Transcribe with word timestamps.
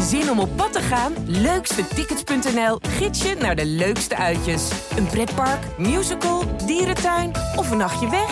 Zin 0.00 0.30
om 0.30 0.38
op 0.38 0.56
pad 0.56 0.72
te 0.72 0.80
gaan? 0.80 1.12
Leukstetickets.nl 1.26 2.78
gids 2.88 3.22
je 3.22 3.34
naar 3.34 3.56
de 3.56 3.66
leukste 3.66 4.16
uitjes. 4.16 4.70
Een 4.96 5.06
pretpark, 5.06 5.78
musical, 5.78 6.56
dierentuin 6.66 7.32
of 7.56 7.70
een 7.70 7.76
nachtje 7.76 8.10
weg? 8.10 8.30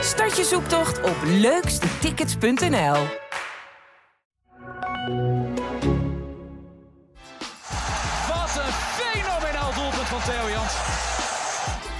Start 0.00 0.36
je 0.36 0.44
zoektocht 0.44 1.02
op 1.02 1.16
leukstetickets.nl. 1.24 2.96
Wat 8.28 8.52
een 8.56 8.72
fenomenaal 8.98 9.74
doelpunt 9.74 10.08
van 10.08 10.20
Theo 10.22 10.50
Jans. 10.50 10.74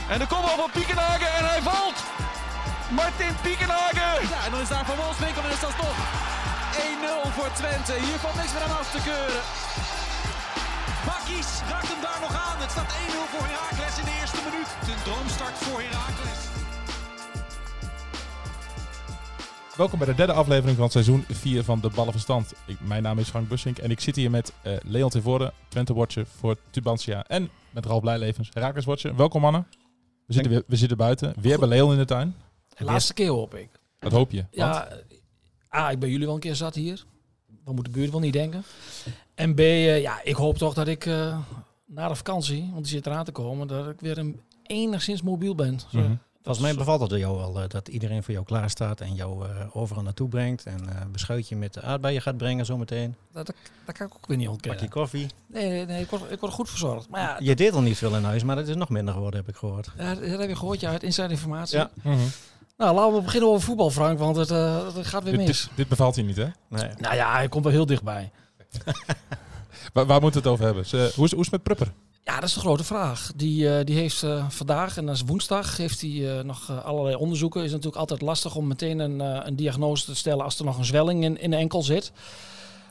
En 0.09 0.19
de 0.19 0.27
kopbal 0.27 0.57
van 0.57 0.71
Piekenhagen 0.73 1.35
en 1.39 1.45
hij 1.45 1.63
valt. 1.63 2.03
Martin 2.91 3.35
Piekenhagen. 3.43 4.29
Ja, 4.29 4.45
en 4.45 4.51
dan 4.51 4.61
is 4.61 4.69
daar 4.69 4.85
Van 4.85 4.97
Wolfswinkel 4.97 5.43
en 5.43 5.51
is 5.51 5.61
dat 5.61 5.77
toch 5.77 5.97
1-0 6.75 7.29
voor 7.37 7.51
Twente. 7.61 7.93
Hier 8.07 8.19
valt 8.25 8.37
niks 8.41 8.53
meer 8.53 8.63
aan 8.67 8.77
af 8.83 8.89
te 8.97 9.01
keuren. 9.11 9.43
Bakkies 11.09 11.51
raakt 11.71 11.89
hem 11.93 12.01
daar 12.09 12.21
nog 12.27 12.35
aan. 12.47 12.59
Het 12.65 12.71
staat 12.75 12.93
1-0 12.93 12.97
voor 13.33 13.47
Heracles 13.53 13.95
in 14.01 14.07
de 14.11 14.15
eerste 14.21 14.41
minuut. 14.49 14.69
Een 14.91 15.03
droomstart 15.09 15.57
voor 15.65 15.81
Heracles. 15.87 16.41
Welkom 19.77 19.99
bij 19.99 20.09
de 20.09 20.15
derde 20.15 20.33
aflevering 20.33 20.77
van 20.79 20.91
seizoen 20.91 21.25
4 21.29 21.65
van 21.65 21.81
De 21.81 21.91
Ballenverstand. 21.95 22.53
Ik, 22.67 22.81
mijn 22.81 23.03
naam 23.03 23.19
is 23.19 23.29
Frank 23.29 23.49
Bussink 23.49 23.79
en 23.79 23.91
ik 23.91 24.01
zit 24.01 24.17
hier 24.17 24.31
met 24.31 24.53
eh 24.63 24.73
Leon 24.83 25.11
Tevoorde, 25.11 25.53
Twente 25.69 25.95
Watcher 25.95 26.27
voor 26.39 26.57
Tubantia 26.71 27.25
en 27.27 27.51
met 27.71 27.87
Ralf 27.87 28.01
Blijlevens, 28.01 28.51
Herakles 28.53 28.85
Watcher. 28.85 29.17
Welkom 29.17 29.41
mannen. 29.41 29.67
We 30.27 30.33
zitten, 30.33 30.53
weer, 30.53 30.63
we 30.67 30.77
zitten 30.77 30.97
buiten, 30.97 31.35
weer 31.41 31.59
bij 31.59 31.69
Leon 31.69 31.93
in 31.93 31.99
de 31.99 32.05
tuin. 32.05 32.35
De 32.77 32.85
laatste 32.85 33.15
keer 33.15 33.31
hoop 33.31 33.55
ik. 33.55 33.69
Dat 33.99 34.13
hoop 34.13 34.31
je. 34.31 34.45
Want 34.53 34.75
Ja, 34.75 34.89
A, 35.75 35.91
ik 35.91 35.99
ben 35.99 36.11
jullie 36.11 36.27
wel 36.27 36.35
een 36.35 36.41
keer 36.41 36.55
zat 36.55 36.75
hier. 36.75 37.05
Wat 37.65 37.75
moet 37.75 37.85
de 37.85 37.91
buurt 37.91 38.11
wel 38.11 38.21
niet 38.21 38.33
denken. 38.33 38.65
En 39.35 39.55
B, 39.55 39.59
eh, 39.59 40.01
ja, 40.01 40.21
ik 40.23 40.35
hoop 40.35 40.59
toch 40.59 40.75
dat 40.75 40.89
ik 40.89 41.07
eh, 41.07 41.39
na 41.87 42.09
de 42.09 42.15
vakantie, 42.15 42.71
want 42.73 42.85
die 42.85 42.95
zit 42.95 43.07
eraan 43.07 43.25
te 43.25 43.33
komen, 43.33 43.67
dat 43.67 43.89
ik 43.89 44.01
weer 44.01 44.19
een, 44.19 44.41
enigszins 44.67 45.23
mobiel 45.23 45.55
ben. 45.55 45.81
Zo. 45.81 45.99
Mhm. 45.99 46.15
Volgens 46.43 46.65
mij 46.65 46.75
bevalt 46.75 47.01
het 47.01 47.21
jou 47.21 47.37
wel 47.37 47.63
eh, 47.63 47.69
dat 47.69 47.89
iedereen 47.89 48.23
voor 48.23 48.35
jou 48.35 48.47
klaar 48.47 48.71
staat 48.71 49.01
en 49.01 49.15
jou 49.15 49.49
eh, 49.49 49.77
overal 49.77 50.03
naartoe 50.03 50.29
brengt. 50.29 50.65
En 50.67 50.89
eh, 50.89 51.01
een 51.01 51.13
beschuitje 51.13 51.57
met 51.57 51.75
de 51.75 51.83
aardbeien 51.83 52.23
gaat 52.23 52.37
brengen 52.37 52.67
zometeen. 52.67 53.15
Dat, 53.33 53.47
dat, 53.47 53.57
dat 53.85 53.97
kan 53.97 54.07
ik 54.07 54.15
ook 54.15 54.27
weer 54.27 54.37
niet 54.37 54.49
ontkennen. 54.49 54.89
koffie. 54.89 55.27
Nee, 55.47 55.69
nee, 55.69 55.87
nee 55.87 56.03
ik, 56.03 56.11
word, 56.11 56.31
ik 56.31 56.41
word 56.41 56.53
goed 56.53 56.69
verzorgd. 56.69 57.09
Maar 57.09 57.21
ja, 57.21 57.37
Je 57.39 57.55
deed 57.55 57.73
al 57.73 57.81
niet 57.81 57.97
veel 57.97 58.17
in 58.17 58.25
huis, 58.25 58.43
maar 58.43 58.57
dat 58.57 58.69
is 58.69 58.75
nog 58.75 58.89
minder 58.89 59.15
geworden, 59.15 59.41
heb 59.41 59.49
ik 59.49 59.57
gehoord. 59.57 59.91
dat, 59.97 60.21
dat 60.21 60.41
heb 60.41 60.49
je 60.49 60.57
gehoord, 60.57 60.81
ja, 60.81 60.91
uit 60.91 61.03
inside 61.03 61.29
informatie. 61.29 61.79
Ja. 61.79 61.91
Mhm. 62.03 62.19
Nou, 62.77 62.95
laten 62.95 63.15
we 63.15 63.21
beginnen 63.23 63.49
over 63.51 63.63
voetbal, 63.63 63.91
Frank, 63.91 64.19
want 64.19 64.37
het, 64.37 64.51
eh, 64.51 64.95
het 64.95 65.07
gaat 65.07 65.23
weer 65.25 65.37
dit, 65.37 65.47
mis. 65.47 65.63
dit, 65.63 65.71
dit 65.77 65.89
bevalt 65.89 66.15
je 66.17 66.23
niet, 66.23 66.37
hè? 66.37 66.47
Nee. 66.69 66.91
Nou 66.99 67.15
ja, 67.15 67.33
hij 67.33 67.49
komt 67.49 67.65
wel 67.65 67.73
heel 67.73 67.87
dichtbij. 67.87 68.31
Waar, 69.93 70.07
waar 70.07 70.21
moeten 70.21 70.43
we 70.43 70.49
het 70.49 70.55
over 70.59 70.65
hebben? 70.65 70.87
Ze- 70.87 71.13
hoe, 71.15 71.25
is, 71.25 71.31
hoe 71.31 71.41
is 71.41 71.51
het 71.51 71.51
met 71.51 71.63
Prupper? 71.63 71.93
Ja, 72.25 72.35
dat 72.35 72.49
is 72.49 72.55
de 72.55 72.61
grote 72.61 72.85
vraag. 72.85 73.33
Die, 73.37 73.77
eh, 73.79 73.85
die 73.85 73.97
heeft 73.97 74.23
eh, 74.23 74.49
vandaag, 74.49 74.97
en 74.97 75.07
dat 75.07 75.15
is 75.15 75.23
woensdag, 75.27 75.77
heeft 75.77 76.01
hij 76.01 76.39
eh, 76.39 76.45
nog 76.45 76.83
allerlei 76.85 77.15
onderzoeken. 77.17 77.63
is 77.65 77.71
natuurlijk 77.71 77.97
altijd 77.97 78.21
lastig 78.21 78.55
om 78.57 78.67
meteen 78.67 78.99
een, 78.99 79.21
eh, 79.21 79.41
een 79.45 79.57
diagnose 79.57 80.05
te 80.05 80.15
stellen 80.15 80.45
als 80.45 80.59
er 80.59 80.65
nog 80.65 80.79
een 80.79 80.85
zwelling 80.85 81.25
in, 81.25 81.41
in 81.41 81.51
de 81.51 81.57
enkel 81.57 81.83
zit. 81.83 82.13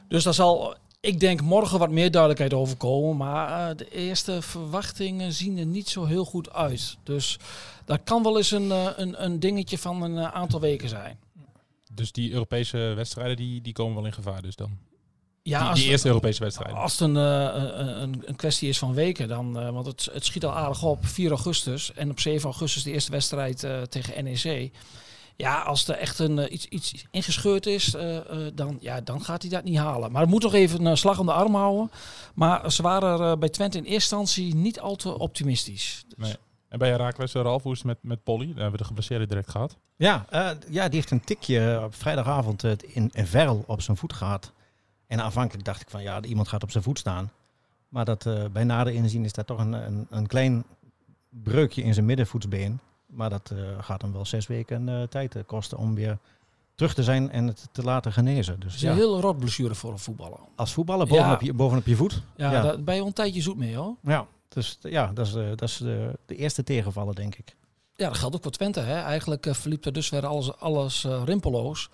Dus 0.08 0.24
daar 0.24 0.34
zal, 0.34 0.76
ik 1.00 1.20
denk, 1.20 1.42
morgen 1.42 1.80
wat 1.80 1.90
meer 1.90 2.12
duidelijkheid 2.12 2.54
over 2.54 2.78
komen. 2.78 3.18
Maar 3.18 3.76
de 3.76 3.90
eerste 3.90 4.42
verwachtingen 4.42 5.34
zien 5.34 5.58
er 5.58 5.66
niet 5.66 5.90
zo 5.90 6.06
heel 6.06 6.26
goed 6.26 6.54
uit. 6.54 6.98
Dus 7.04 7.40
dat 7.86 8.00
kan 8.04 8.24
wel 8.24 8.38
eens 8.38 8.52
een, 8.52 8.72
eh, 8.72 8.88
een, 8.96 9.24
een 9.24 9.40
dingetje 9.40 9.78
van 9.78 10.02
een 10.02 10.18
eh, 10.18 10.32
aantal 10.34 10.60
weken 10.60 10.90
zijn. 10.90 11.20
Dus 11.92 12.12
die 12.12 12.32
Europese 12.32 12.78
wedstrijden, 12.78 13.36
die, 13.36 13.62
die 13.62 13.74
komen 13.74 13.96
wel 13.96 14.06
in 14.06 14.14
gevaar 14.14 14.42
dus 14.42 14.56
dan? 14.56 14.78
Ja, 15.44 15.60
die, 15.60 15.68
als 15.68 15.74
die 15.76 15.84
het- 15.84 15.92
eerste 15.92 16.08
Europese 16.08 16.40
wedstrijden. 16.44 16.78
Als 16.78 16.92
het 16.92 17.02
een, 17.02 17.18
eh, 17.18 18.02
een, 18.02 18.22
een 18.26 18.36
kwestie 18.36 18.70
is 18.70 18.78
van 18.78 18.94
weken, 18.94 19.28
dan, 19.28 19.54
want 19.74 19.86
het, 19.86 20.10
het 20.12 20.26
schiet 20.26 20.46
al 20.46 20.54
aardig 20.56 20.84
op, 20.84 21.06
4 21.06 21.30
augustus 21.30 21.94
en 21.94 22.10
op 22.10 22.20
7 22.20 22.44
augustus 22.44 22.84
de 22.84 22.92
eerste 22.92 23.12
wedstrijd 23.12 23.68
tegen 23.90 24.24
NEC. 24.24 24.72
Ja, 25.36 25.62
als 25.62 25.88
er 25.88 25.96
echt 25.96 26.20
een, 26.20 26.54
iets, 26.54 26.66
iets 26.66 27.06
ingescheurd 27.12 27.66
is, 27.66 27.96
dan, 28.54 28.78
ja, 28.80 29.02
dan 29.02 29.24
gaat 29.24 29.42
hij 29.42 29.52
dat 29.52 29.64
niet 29.64 29.78
halen. 29.78 30.12
Maar 30.12 30.22
het 30.22 30.30
moet 30.30 30.42
nog 30.44 30.54
even 30.54 30.86
een 30.86 30.98
slag 30.98 31.20
om 31.20 31.26
de 31.26 31.32
arm 31.34 31.56
houden. 31.56 31.92
Maar 32.34 32.72
ze 32.72 32.82
waren 32.82 33.40
bij 33.40 33.50
Twente 33.50 33.78
in 33.78 33.84
eerste 33.84 34.16
instantie 34.16 34.56
niet 34.56 34.80
al 34.80 34.96
te 34.96 35.20
optimistisch. 35.20 36.04
Dus- 36.08 36.18
Nee. 36.28 36.36
En 36.74 36.80
bij 36.80 36.90
Herakles, 36.90 37.34
Ralf, 37.34 37.64
hoe 37.64 37.72
is 37.72 37.78
het 37.78 37.88
met, 37.88 37.98
met 38.02 38.24
Polly? 38.24 38.46
Daar 38.46 38.54
hebben 38.56 38.72
we 38.72 38.78
de 38.78 38.84
geblesseerde 38.84 39.28
direct 39.28 39.50
gehad. 39.50 39.78
Ja, 39.96 40.26
eh, 40.30 40.50
ja, 40.70 40.86
die 40.86 40.96
heeft 40.96 41.12
een 41.12 41.24
tikje 41.24 41.82
op 41.84 41.96
vrijdagavond 41.96 42.64
eh, 42.64 42.72
in, 42.82 43.10
in 43.14 43.26
Verl 43.28 43.64
op 43.68 43.82
zijn 43.82 43.98
voet 43.98 44.14
gehad. 44.14 44.52
En 45.08 45.22
aanvankelijk 45.22 45.66
dacht 45.66 45.82
ik 45.82 45.90
van 45.90 46.02
ja, 46.04 46.22
iemand 46.22 46.48
gaat 46.48 46.64
op 46.64 46.72
zijn 46.72 46.84
voet 46.84 47.00
staan. 47.00 47.32
Maar 47.90 48.06
dat, 48.06 48.26
eh, 48.26 48.44
bij 48.52 48.64
nader 48.64 48.94
inzien 48.94 49.24
is 49.24 49.34
dat 49.34 49.48
toch 49.48 49.60
een, 49.60 49.74
een, 49.74 50.08
een 50.10 50.28
klein 50.28 50.64
breukje 51.30 51.84
in 51.84 51.94
zijn 51.94 52.06
middenvoetsbeen. 52.06 52.80
Maar 53.06 53.30
dat 53.30 53.52
eh, 53.56 53.60
gaat 53.80 54.02
hem 54.02 54.12
wel 54.14 54.26
zes 54.26 54.48
weken 54.48 54.90
eh, 54.90 55.02
tijd 55.04 55.36
eh, 55.36 55.42
kosten 55.46 55.78
om 55.78 55.96
weer 55.96 56.18
terug 56.76 56.94
te 56.94 57.04
zijn 57.04 57.32
en 57.32 57.48
het 57.48 57.68
te 57.72 57.84
laten 57.84 58.12
genezen. 58.14 58.60
Dus 58.60 58.74
Het 58.74 58.82
is 58.82 58.88
een 58.88 58.90
ja, 58.90 58.96
heel 58.96 59.20
rot 59.22 59.38
blessure 59.38 59.76
voor 59.76 59.92
een 59.92 60.00
voetballer. 60.00 60.40
als 60.56 60.74
voetballer 60.74 61.08
bovenop, 61.08 61.40
Ja. 61.42 61.46
je, 61.46 61.54
bovenop 61.54 61.86
je 61.86 61.96
voet. 61.96 62.22
Ja, 62.36 62.52
Ja. 62.52 62.62
Daar 62.62 62.84
ben 62.84 62.96
je 62.96 63.02
al 63.02 63.08
een 63.08 63.14
tijdje 63.14 63.42
zoet 63.42 63.58
mee 63.58 63.76
hoor. 63.76 63.96
Ja, 64.02 64.28
dus 64.54 64.78
ja, 64.82 65.12
dat 65.14 65.28
is, 65.28 65.34
eh, 65.34 65.48
dat 65.50 65.62
is 65.70 65.78
de, 65.78 66.12
de 66.26 66.36
eerste 66.36 66.64
tegenvallen, 66.64 67.16
denk 67.16 67.36
ik. 67.36 67.56
Ja, 67.96 68.08
dat 68.08 68.18
geldt 68.18 68.36
ook 68.36 68.44
voor 68.44 68.52
Twente. 68.52 68.80
Hè. 68.80 69.02
Eigenlijk 69.02 69.46
eh, 69.46 69.54
verliep 69.54 69.86
er 69.86 69.94
dusver 69.94 70.26
alles, 70.26 70.58
alles 70.60 71.04
eh, 71.04 71.22
rimpeloos. 71.26 71.90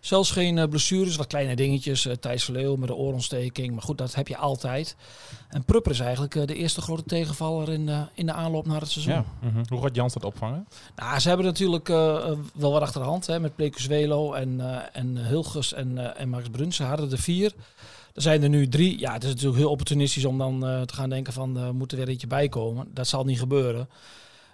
Zelfs 0.00 0.30
geen 0.30 0.58
eh, 0.58 0.68
blessures, 0.68 1.16
wat 1.16 1.26
kleine 1.26 1.56
dingetjes. 1.56 2.06
eh 2.06 2.14
Thijs 2.16 2.44
Verleeuw 2.44 2.76
met 2.76 2.88
de 2.88 2.94
oorontsteking. 2.94 3.72
Maar 3.72 3.82
goed, 3.82 3.98
dat 3.98 4.14
heb 4.14 4.28
je 4.28 4.36
altijd. 4.36 4.96
En 5.48 5.64
Prupper 5.64 5.92
is 5.92 6.00
eigenlijk 6.00 6.34
eh, 6.34 6.46
de 6.46 6.54
eerste 6.54 6.80
grote 6.80 7.02
tegenvaller 7.04 7.68
in, 7.72 7.88
eh, 7.88 8.00
in 8.14 8.26
de 8.26 8.32
aanloop 8.32 8.66
naar 8.66 8.80
het 8.80 8.90
seizoen. 8.90 9.14
Ja. 9.14 9.24
Mhm. 9.40 9.64
Hoe 9.68 9.82
gaat 9.82 9.94
Jans 9.94 10.12
dat 10.12 10.24
opvangen? 10.24 10.66
Nou, 10.96 11.18
ze 11.18 11.28
hebben 11.28 11.46
natuurlijk 11.46 11.88
eh, 11.88 12.16
eh, 12.16 12.38
wel 12.54 12.72
wat 12.72 12.82
achter 12.82 13.00
de 13.00 13.06
hand. 13.06 13.26
Hè, 13.26 13.40
met 13.40 13.56
Plecuswelo 13.56 14.32
en, 14.32 14.60
eh 14.60 14.82
en 14.92 15.26
Hilgers 15.26 15.72
en, 15.72 15.98
eh, 15.98 16.20
en 16.20 16.28
Max 16.28 16.48
Bruns. 16.50 16.76
Ze 16.76 16.82
hadden 16.84 17.10
er 17.10 17.18
vier. 17.18 17.52
Er 18.14 18.22
zijn 18.22 18.42
er 18.42 18.48
nu 18.48 18.68
drie. 18.68 18.98
Ja, 18.98 19.12
het 19.12 19.22
is 19.24 19.28
natuurlijk 19.28 19.56
heel 19.56 19.70
opportunistisch 19.70 20.24
om 20.24 20.38
dan 20.38 20.66
eh, 20.66 20.82
te 20.82 20.94
gaan 20.94 21.10
denken 21.10 21.32
van... 21.32 21.58
eh 21.58 21.70
moet 21.70 21.92
er 21.92 21.98
weer 21.98 22.08
eentje 22.08 22.26
bij 22.26 22.48
komen. 22.48 22.86
Dat 22.92 23.06
zal 23.06 23.24
niet 23.24 23.38
gebeuren. 23.38 23.88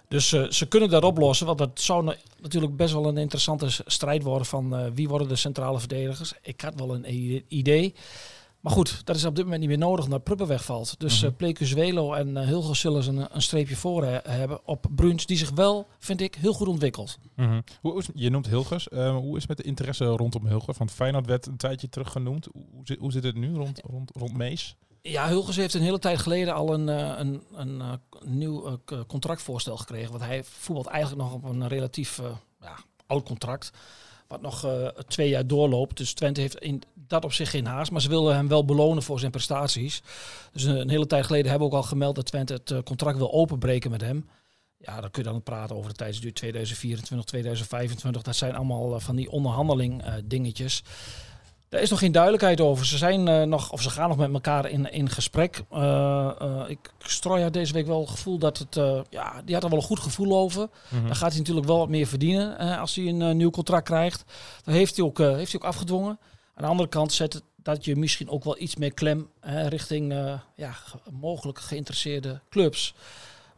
Dus 0.07 0.33
eh, 0.33 0.49
ze 0.49 0.65
kunnen 0.67 0.89
dat 0.89 1.03
oplossen. 1.03 1.45
Want 1.45 1.57
dat 1.57 1.69
zou 1.73 2.03
na- 2.03 2.15
natuurlijk 2.41 2.75
best 2.75 2.93
wel 2.93 3.05
een 3.07 3.17
interessante 3.17 3.67
strijd 3.85 4.23
worden 4.23 4.47
van 4.47 4.93
wie 4.93 5.09
worden 5.09 5.27
de 5.27 5.35
centrale 5.35 5.79
verdedigers. 5.79 6.33
Ik 6.41 6.61
had 6.61 6.73
wel 6.75 6.95
een 6.95 7.43
idee. 7.47 7.93
Maar 8.61 8.71
goed, 8.73 9.05
dat 9.05 9.15
is 9.15 9.25
op 9.25 9.35
dit 9.35 9.43
moment 9.43 9.61
niet 9.61 9.69
meer 9.69 9.77
nodig 9.87 10.05
omdat 10.05 10.23
Prupper 10.23 10.47
wegvalt. 10.47 10.95
Dus 10.99 11.23
mm 11.23 11.35
Plecuswelo 11.35 12.13
en 12.13 12.27
uh, 12.27 12.41
Hilgers 12.45 12.79
zullen 12.79 13.03
ze 13.03 13.09
een, 13.09 13.27
een 13.31 13.41
streepje 13.41 13.75
voor 13.75 14.03
he- 14.03 14.19
hebben 14.23 14.59
op 14.67 14.85
Bruns. 14.95 15.25
Die 15.25 15.37
zich 15.37 15.49
wel, 15.49 15.87
vind 15.99 16.21
ik, 16.21 16.35
heel 16.35 16.53
goed 16.53 16.67
ontwikkelt. 16.67 17.17
Mhm. 17.35 17.61
Hoe 17.81 17.97
is, 17.97 18.07
je 18.13 18.29
noemt 18.29 18.47
Hilgers. 18.47 18.87
Eh, 18.89 19.15
hoe 19.15 19.35
is 19.35 19.39
het 19.39 19.47
met 19.47 19.57
de 19.57 19.63
interesse 19.63 20.05
rondom 20.05 20.47
Hilgers? 20.47 20.77
Want 20.77 20.91
Feyenoord 20.91 21.25
werd 21.25 21.45
een 21.45 21.57
tijdje 21.57 21.89
terug 21.89 22.11
genoemd. 22.11 22.47
Hoe, 22.51 22.81
zit- 22.83 22.99
hoe 22.99 23.11
zit 23.11 23.23
het 23.23 23.35
nu 23.35 23.55
rond, 23.55 23.81
rond, 23.89 24.11
rond 24.15 24.33
Mees? 24.37 24.75
Ja, 25.01 25.27
Hulgers 25.27 25.55
heeft 25.55 25.73
een 25.73 25.81
hele 25.81 25.99
tijd 25.99 26.19
geleden 26.19 26.53
al 26.53 26.73
een, 26.73 26.89
eh, 26.89 27.13
een, 27.17 27.41
een, 27.53 27.81
eh, 27.81 27.91
nieuw 28.25 28.65
eh, 28.85 28.99
contractvoorstel 29.07 29.77
gekregen. 29.77 30.11
Want 30.11 30.23
hij 30.23 30.43
voetbalt 30.43 30.87
eigenlijk 30.87 31.21
nog 31.23 31.33
op 31.33 31.43
een 31.43 31.67
relatief 31.67 32.19
eh, 32.19 32.25
ja, 32.61 32.75
oud 33.07 33.23
contract. 33.23 33.71
Wat 34.31 34.41
nog 34.41 34.65
eh, 34.65 34.87
twee 34.87 35.29
jaar 35.29 35.47
doorloopt. 35.47 35.97
Dus 35.97 36.13
Twente 36.13 36.41
heeft 36.41 36.59
in 36.59 36.83
dat 37.07 37.23
op 37.23 37.33
zich 37.33 37.49
geen 37.49 37.65
haast. 37.65 37.91
Maar 37.91 38.01
ze 38.01 38.09
willen 38.09 38.35
hem 38.35 38.47
wel 38.47 38.65
belonen 38.65 39.03
voor 39.03 39.19
zijn 39.19 39.31
prestaties. 39.31 40.01
Dus 40.51 40.63
een, 40.63 40.79
een 40.79 40.89
hele 40.89 41.07
tijd 41.07 41.25
geleden 41.25 41.49
hebben 41.49 41.69
we 41.69 41.75
ook 41.75 41.81
al 41.81 41.87
gemeld 41.87 42.15
dat 42.15 42.25
Twente 42.25 42.53
het 42.53 42.71
eh, 42.71 42.79
contract 42.83 43.17
wil 43.17 43.33
openbreken 43.33 43.91
met 43.91 44.01
hem. 44.01 44.25
Ja, 44.77 45.01
dan 45.01 45.11
kun 45.11 45.23
je 45.23 45.29
dan 45.29 45.43
praten 45.43 45.75
over 45.75 45.89
de 45.89 45.95
tijdsduur 45.95 46.33
2024, 46.33 47.25
2025. 47.25 48.21
Dat 48.21 48.35
zijn 48.35 48.55
allemaal 48.55 48.95
eh, 48.95 49.01
van 49.01 49.15
die 49.15 49.31
onderhandeling 49.31 50.03
eh, 50.03 50.13
dingetjes. 50.25 50.83
Er 51.71 51.81
is 51.81 51.89
nog 51.89 51.99
geen 51.99 52.11
duidelijkheid 52.11 52.61
over. 52.61 52.85
Ze 52.85 52.97
zijn 52.97 53.27
eh, 53.27 53.43
nog, 53.43 53.71
of 53.71 53.81
ze 53.81 53.89
gaan 53.89 54.09
nog 54.09 54.17
met 54.17 54.33
elkaar 54.33 54.69
in, 54.69 54.91
in 54.91 55.09
gesprek. 55.09 55.63
Eh 55.69 56.31
eh, 56.39 56.63
ik 56.67 56.79
Strooi 56.97 57.43
had 57.43 57.53
deze 57.53 57.73
week 57.73 57.85
wel 57.85 57.99
het 57.99 58.09
gevoel 58.09 58.37
dat 58.37 58.57
het, 58.57 58.75
ja, 59.09 59.41
die 59.45 59.53
had 59.53 59.63
er 59.63 59.69
wel 59.69 59.79
een 59.79 59.85
goed 59.85 59.99
gevoel 59.99 60.37
over. 60.37 60.69
Mhm. 60.89 61.05
Dan 61.05 61.15
gaat 61.15 61.29
hij 61.29 61.39
natuurlijk 61.39 61.67
wel 61.67 61.77
wat 61.77 61.89
meer 61.89 62.07
verdienen 62.07 62.57
als 62.79 62.95
hij 62.95 63.05
een 63.07 63.37
nieuw 63.37 63.49
contract 63.49 63.85
krijgt. 63.85 64.23
Dat 64.63 64.73
heeft 64.73 64.95
hij 64.95 65.05
ook, 65.05 65.17
heeft 65.17 65.51
hij 65.51 65.61
ook 65.61 65.67
afgedwongen. 65.67 66.19
Aan 66.55 66.63
de 66.63 66.69
andere 66.69 66.89
kant 66.89 67.13
zet 67.13 67.33
het 67.33 67.43
dat 67.55 67.85
je 67.85 67.95
misschien 67.95 68.29
ook 68.29 68.43
wel 68.43 68.59
iets 68.59 68.75
meer 68.75 68.93
klem 68.93 69.29
richting 69.67 70.13
ja, 70.55 70.71
ge- 70.71 70.97
mogelijk 71.11 71.59
geïnteresseerde 71.59 72.41
clubs. 72.49 72.93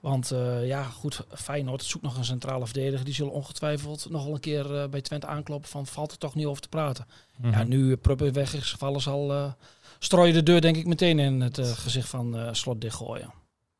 Want 0.04 0.32
eh, 0.32 0.68
ja, 0.68 0.84
goed, 0.84 1.26
Feyenoord 1.30 1.84
zoekt 1.84 2.04
nog 2.04 2.18
een 2.18 2.26
centrale 2.26 2.66
verdediger. 2.66 3.06
Die 3.06 3.14
zullen 3.14 3.32
ongetwijfeld 3.34 4.10
nog 4.10 4.24
wel 4.24 4.34
een 4.34 4.40
keer 4.40 4.82
eh, 4.82 4.90
bij 4.90 5.02
Twente 5.02 5.28
aankloppen 5.28 5.70
van 5.70 5.86
valt 5.86 6.12
er 6.12 6.18
toch 6.18 6.36
niet 6.36 6.46
over 6.46 6.62
te 6.62 6.70
praten. 6.70 7.06
Mhm. 7.38 7.52
Ja, 7.52 7.64
nu 7.64 7.78
uh, 7.78 7.98
Prupper 8.02 8.34
weg 8.34 8.54
is 8.54 8.72
gevallen 8.72 9.02
zal 9.02 9.34
eh 9.34 9.52
strooi 10.00 10.28
je 10.28 10.34
de 10.34 10.44
deur 10.44 10.62
denk 10.62 10.76
ik 10.76 10.86
meteen 10.86 11.20
in 11.20 11.42
het 11.42 11.58
eh, 11.58 11.66
gezicht 11.66 12.10
van 12.10 12.38
eh, 12.38 12.54
slot 12.54 12.82
dichtgooien. 12.82 13.34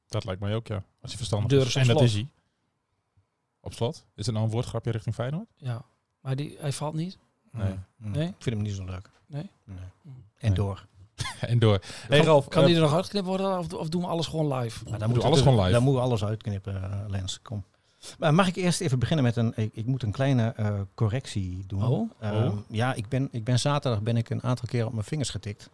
Dat 0.08 0.26
lijkt 0.26 0.42
mij 0.42 0.56
ook, 0.56 0.68
ja. 0.68 0.76
Als 0.76 1.10
hij 1.12 1.18
verstandig 1.18 1.50
Deur 1.50 1.66
is. 1.66 1.76
En 1.76 1.82
op 1.82 1.88
dat 1.88 1.98
slot. 1.98 2.10
is 2.10 2.14
hij. 2.14 2.28
Op 3.60 3.74
slot. 3.74 4.06
Is 4.16 4.26
het 4.26 4.36
nou 4.36 4.48
een 4.48 4.52
woordgrapje 4.52 4.92
richting 4.92 5.16
Feyenoord? 5.16 5.48
Ja, 5.56 5.86
maar 6.20 6.36
die, 6.36 6.58
hij 6.60 6.72
valt 6.72 6.94
niet. 6.94 7.18
Nee. 7.52 7.74
Mm. 7.96 8.12
Nee? 8.12 8.28
Ik 8.28 8.36
vind 8.40 8.56
hem 8.56 8.66
niet 8.66 8.76
zo 8.76 8.86
leuk. 8.86 9.10
Nee? 9.26 9.50
En 9.66 9.80
Nee. 10.40 10.52
door. 10.52 10.88
en 11.40 11.60
door. 11.60 11.80
Hey 12.08 12.20
Ralf, 12.20 12.48
Kan 12.48 12.62
eh, 12.62 12.68
die 12.68 12.76
er 12.76 12.82
nog 12.82 12.94
uitgeknipt 12.94 13.26
worden 13.26 13.58
of, 13.60 13.74
of 13.74 13.90
doen 13.90 14.02
we 14.02 14.08
alles 14.08 14.28
gewoon 14.28 14.54
live? 14.58 14.84
Maar 14.90 15.00
Doe 15.00 15.08
moet 15.08 15.24
alles 15.24 15.42
gewoon 15.42 15.60
live. 15.60 15.72
Dan 15.72 15.84
moeten 15.84 16.02
we 16.02 16.08
alles 16.08 16.24
uitknippen, 16.26 16.76
eh, 16.84 17.00
Lens. 17.08 17.40
Kom. 17.42 17.64
Maar 18.20 18.34
mag 18.34 18.48
ik 18.48 18.56
eerst 18.56 18.82
even 18.82 19.00
beginnen 19.00 19.26
met 19.26 19.36
een... 19.36 19.54
Ik, 19.56 19.70
ik 19.74 19.86
moet 19.86 20.04
een 20.04 20.12
kleine 20.12 20.54
eh, 20.56 20.74
correctie 20.96 21.64
doen. 21.68 21.84
Oh? 21.88 22.12
Ehm, 22.20 22.36
Oh. 22.36 22.58
Ja, 22.68 22.94
ik 22.94 23.08
ben, 23.08 23.28
ik 23.32 23.44
ben 23.44 23.60
zaterdag 23.60 24.02
ben 24.02 24.18
ik 24.18 24.30
een 24.30 24.44
aantal 24.44 24.68
keer 24.68 24.86
op 24.86 24.92
mijn 24.94 25.06
vingers 25.06 25.30
getikt. 25.30 25.70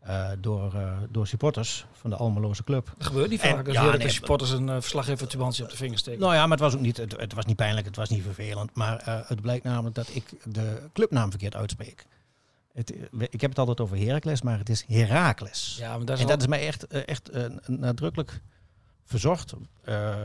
eh, 0.00 0.28
door, 0.38 0.74
eh, 0.74 0.92
door 1.10 1.26
supporters 1.26 1.86
van 1.92 2.10
de 2.10 2.16
Almeloze 2.16 2.64
club. 2.64 2.92
Dat 2.98 3.06
gebeurt 3.06 3.30
niet 3.30 3.40
vaak. 3.40 3.66
Als 3.66 3.76
ja, 3.76 3.96
nee, 3.96 4.08
supporters 4.08 4.50
een 4.50 4.66
uh, 4.68 4.72
verslaggever 4.74 5.28
Tubantie 5.28 5.64
op 5.64 5.70
de 5.70 5.76
vingers 5.76 6.00
steken. 6.00 6.20
Nou 6.20 6.34
ja, 6.34 6.40
maar 6.40 6.50
het 6.50 6.60
was 6.60 6.74
ook 6.74 6.80
niet, 6.80 6.96
het, 6.96 7.16
het 7.20 7.34
was 7.34 7.44
niet 7.44 7.56
pijnlijk, 7.56 7.86
het 7.86 7.96
was 7.96 8.08
niet 8.08 8.22
vervelend. 8.22 8.70
Maar 8.74 8.96
eh, 8.98 9.18
het 9.26 9.40
blijkt 9.40 9.64
namelijk 9.64 9.94
dat 9.94 10.08
ik 10.12 10.24
de 10.44 10.82
clubnaam 10.92 11.30
verkeerd 11.30 11.54
uitspreek. 11.56 12.06
Het, 12.74 12.94
ik 13.30 13.40
heb 13.40 13.50
het 13.50 13.58
altijd 13.58 13.80
over 13.80 13.96
Heracles, 13.98 14.42
maar 14.42 14.58
het 14.58 14.68
is 14.68 14.84
Herakles. 14.86 15.76
ja, 15.78 15.96
maar 15.96 16.06
dat 16.06 16.16
is 16.16 16.22
En 16.24 16.24
al- 16.24 16.30
dat 16.32 16.40
is 16.40 16.46
mij 16.48 16.66
echt, 16.66 16.86
eh, 16.86 17.08
echt 17.08 17.28
eh, 17.28 17.44
nadrukkelijk 17.66 18.40
verzocht. 19.04 19.54
eh, 19.84 20.16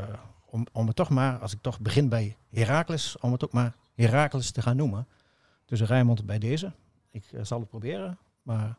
om, 0.45 0.65
om 0.71 0.87
het 0.87 0.95
toch 0.95 1.09
maar, 1.09 1.39
als 1.39 1.53
ik 1.53 1.61
toch 1.61 1.79
begin 1.79 2.09
bij 2.09 2.35
Herakles, 2.49 3.17
om 3.19 3.31
het 3.31 3.43
ook 3.43 3.51
maar 3.51 3.75
Herakles 3.95 4.51
te 4.51 4.61
gaan 4.61 4.75
noemen. 4.75 5.07
Dus 5.65 5.81
Rijmond 5.81 6.25
bij 6.25 6.39
deze. 6.39 6.71
Ik 7.11 7.23
zal 7.41 7.59
het 7.59 7.69
proberen, 7.69 8.17
maar 8.41 8.69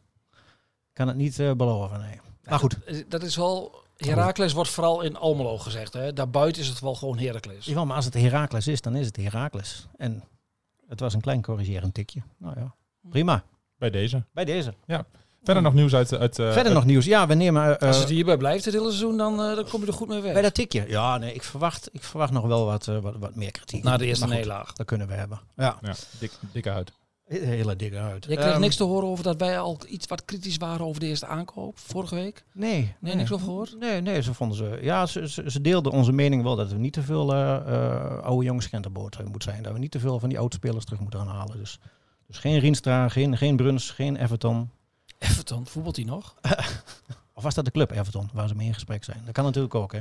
ik 0.88 0.92
kan 0.92 1.08
het 1.08 1.16
niet 1.16 1.36
beloven. 1.36 2.00
Nee. 2.00 2.20
Maar 2.44 2.58
goed, 2.58 2.76
Dat 2.84 2.94
is- 2.94 3.04
Dat 3.08 3.22
is 3.22 3.36
wel... 3.36 3.82
Herakles 3.96 4.52
wordt 4.52 4.70
vooral 4.70 5.00
in 5.00 5.16
Almelo 5.16 5.58
gezegd. 5.58 5.92
Hè? 5.92 6.12
Daarbuiten 6.12 6.62
is 6.62 6.68
het 6.68 6.80
wel 6.80 6.94
gewoon 6.94 7.18
Heracles. 7.18 7.66
jawel, 7.66 7.86
maar 7.86 7.96
als 7.96 8.04
het 8.04 8.14
Herakles 8.14 8.66
is, 8.66 8.80
dan 8.80 8.96
is 8.96 9.06
het 9.06 9.16
Herakles. 9.16 9.86
En 9.96 10.22
het 10.88 11.00
was 11.00 11.14
een 11.14 11.20
klein 11.20 11.42
corrigerend 11.42 11.94
tikje. 11.94 12.22
Nou 12.36 12.60
ja, 12.60 12.74
prima. 13.10 13.44
Bij 13.80 13.90
deze. 13.90 14.24
Bij 14.32 14.44
deze. 14.44 14.74
Verder 15.42 15.62
nog 15.62 15.74
nieuws 15.74 15.94
uit... 15.94 16.18
uit 16.18 16.38
eh, 16.38 16.52
Verder 16.52 16.72
nog 16.72 16.84
nieuws. 16.84 17.04
Ja, 17.04 17.26
we 17.26 17.34
nemen... 17.34 17.78
eh, 17.80 17.88
Als 17.88 17.98
het 17.98 18.08
hierbij 18.08 18.36
blijft 18.36 18.64
het 18.64 18.74
hele 18.74 18.86
seizoen, 18.86 19.16
dan, 19.16 19.42
eh, 19.42 19.54
dan 19.54 19.68
kom 19.68 19.80
je 19.80 19.86
er 19.86 19.92
goed 19.92 20.08
mee 20.08 20.20
weg. 20.20 20.32
bij 20.32 20.42
dat 20.42 20.54
tikje. 20.54 20.84
Ja, 20.88 21.18
nee, 21.18 21.34
ik 21.34 21.42
verwacht, 21.42 21.88
ik 21.92 22.02
verwacht 22.02 22.32
nog 22.32 22.46
wel 22.46 22.64
wat, 22.64 22.88
eh, 22.88 22.98
wat, 22.98 23.14
wat 23.18 23.34
meer 23.34 23.50
kritiek. 23.50 23.82
Na 23.82 23.96
de 23.96 24.06
eerste 24.06 24.26
nederlaag. 24.26 24.72
Dat 24.72 24.86
kunnen 24.86 25.06
we 25.06 25.14
hebben. 25.14 25.40
Ja. 25.56 25.78
Ja, 25.82 25.94
dik, 26.18 26.32
dikke 26.52 26.68
huid. 26.68 26.92
Hele 27.24 27.76
dikke 27.76 27.98
uit. 27.98 28.24
Je 28.24 28.36
kreeg 28.36 28.50
Ehm, 28.52 28.60
niks 28.60 28.76
te 28.76 28.84
horen 28.84 29.08
over 29.08 29.24
dat 29.24 29.36
wij 29.40 29.58
al 29.58 29.78
iets 29.88 30.06
wat 30.06 30.24
kritisch 30.24 30.56
waren 30.56 30.86
over 30.86 31.00
de 31.00 31.06
eerste 31.06 31.26
aankoop 31.26 31.78
vorige 31.78 32.14
week. 32.14 32.44
Nee. 32.52 32.94
Nee, 33.00 33.14
niks 33.14 33.32
over 33.32 33.44
gehoord? 33.46 33.76
Nee, 33.78 34.00
nee, 34.00 34.22
ze 34.22 34.34
vonden 34.34 34.56
ze... 34.56 34.78
Ja, 34.82 35.06
ze, 35.06 35.28
ze, 35.28 35.50
ze 35.50 35.60
deelden 35.60 35.92
onze 35.92 36.12
mening 36.12 36.42
wel 36.42 36.56
dat 36.56 36.70
er 36.70 36.78
niet 36.78 36.92
te 36.92 37.02
veel 37.02 37.34
eh, 37.34 37.56
eh, 37.56 38.22
oude 38.22 38.44
jongens 38.44 38.70
moet 39.30 39.42
zijn. 39.42 39.62
Dat 39.62 39.72
we 39.72 39.78
niet 39.78 39.90
te 39.90 40.00
veel 40.00 40.18
van 40.18 40.28
die 40.28 40.38
oude 40.38 40.54
spelers 40.54 40.84
terug 40.84 41.00
moeten 41.00 41.20
aanhalen. 41.20 41.56
Dus, 41.58 41.78
dus 42.30 42.38
geen 42.38 42.58
Rienstra, 42.58 43.08
geen, 43.08 43.36
geen 43.36 43.56
Bruns, 43.56 43.90
geen 43.90 44.16
Everton. 44.16 44.70
Everton, 45.18 45.66
voetbalt 45.66 45.96
hij 45.96 46.04
nog? 46.04 46.34
Of 47.34 47.42
was 47.42 47.54
dat 47.54 47.64
de 47.64 47.70
club 47.70 47.90
Everton, 47.90 48.30
waar 48.32 48.48
ze 48.48 48.54
mee 48.54 48.66
in 48.66 48.74
gesprek 48.74 49.04
zijn? 49.04 49.22
Dat 49.24 49.34
kan 49.34 49.44
natuurlijk 49.44 49.74
ook, 49.74 49.92
hè? 49.92 50.00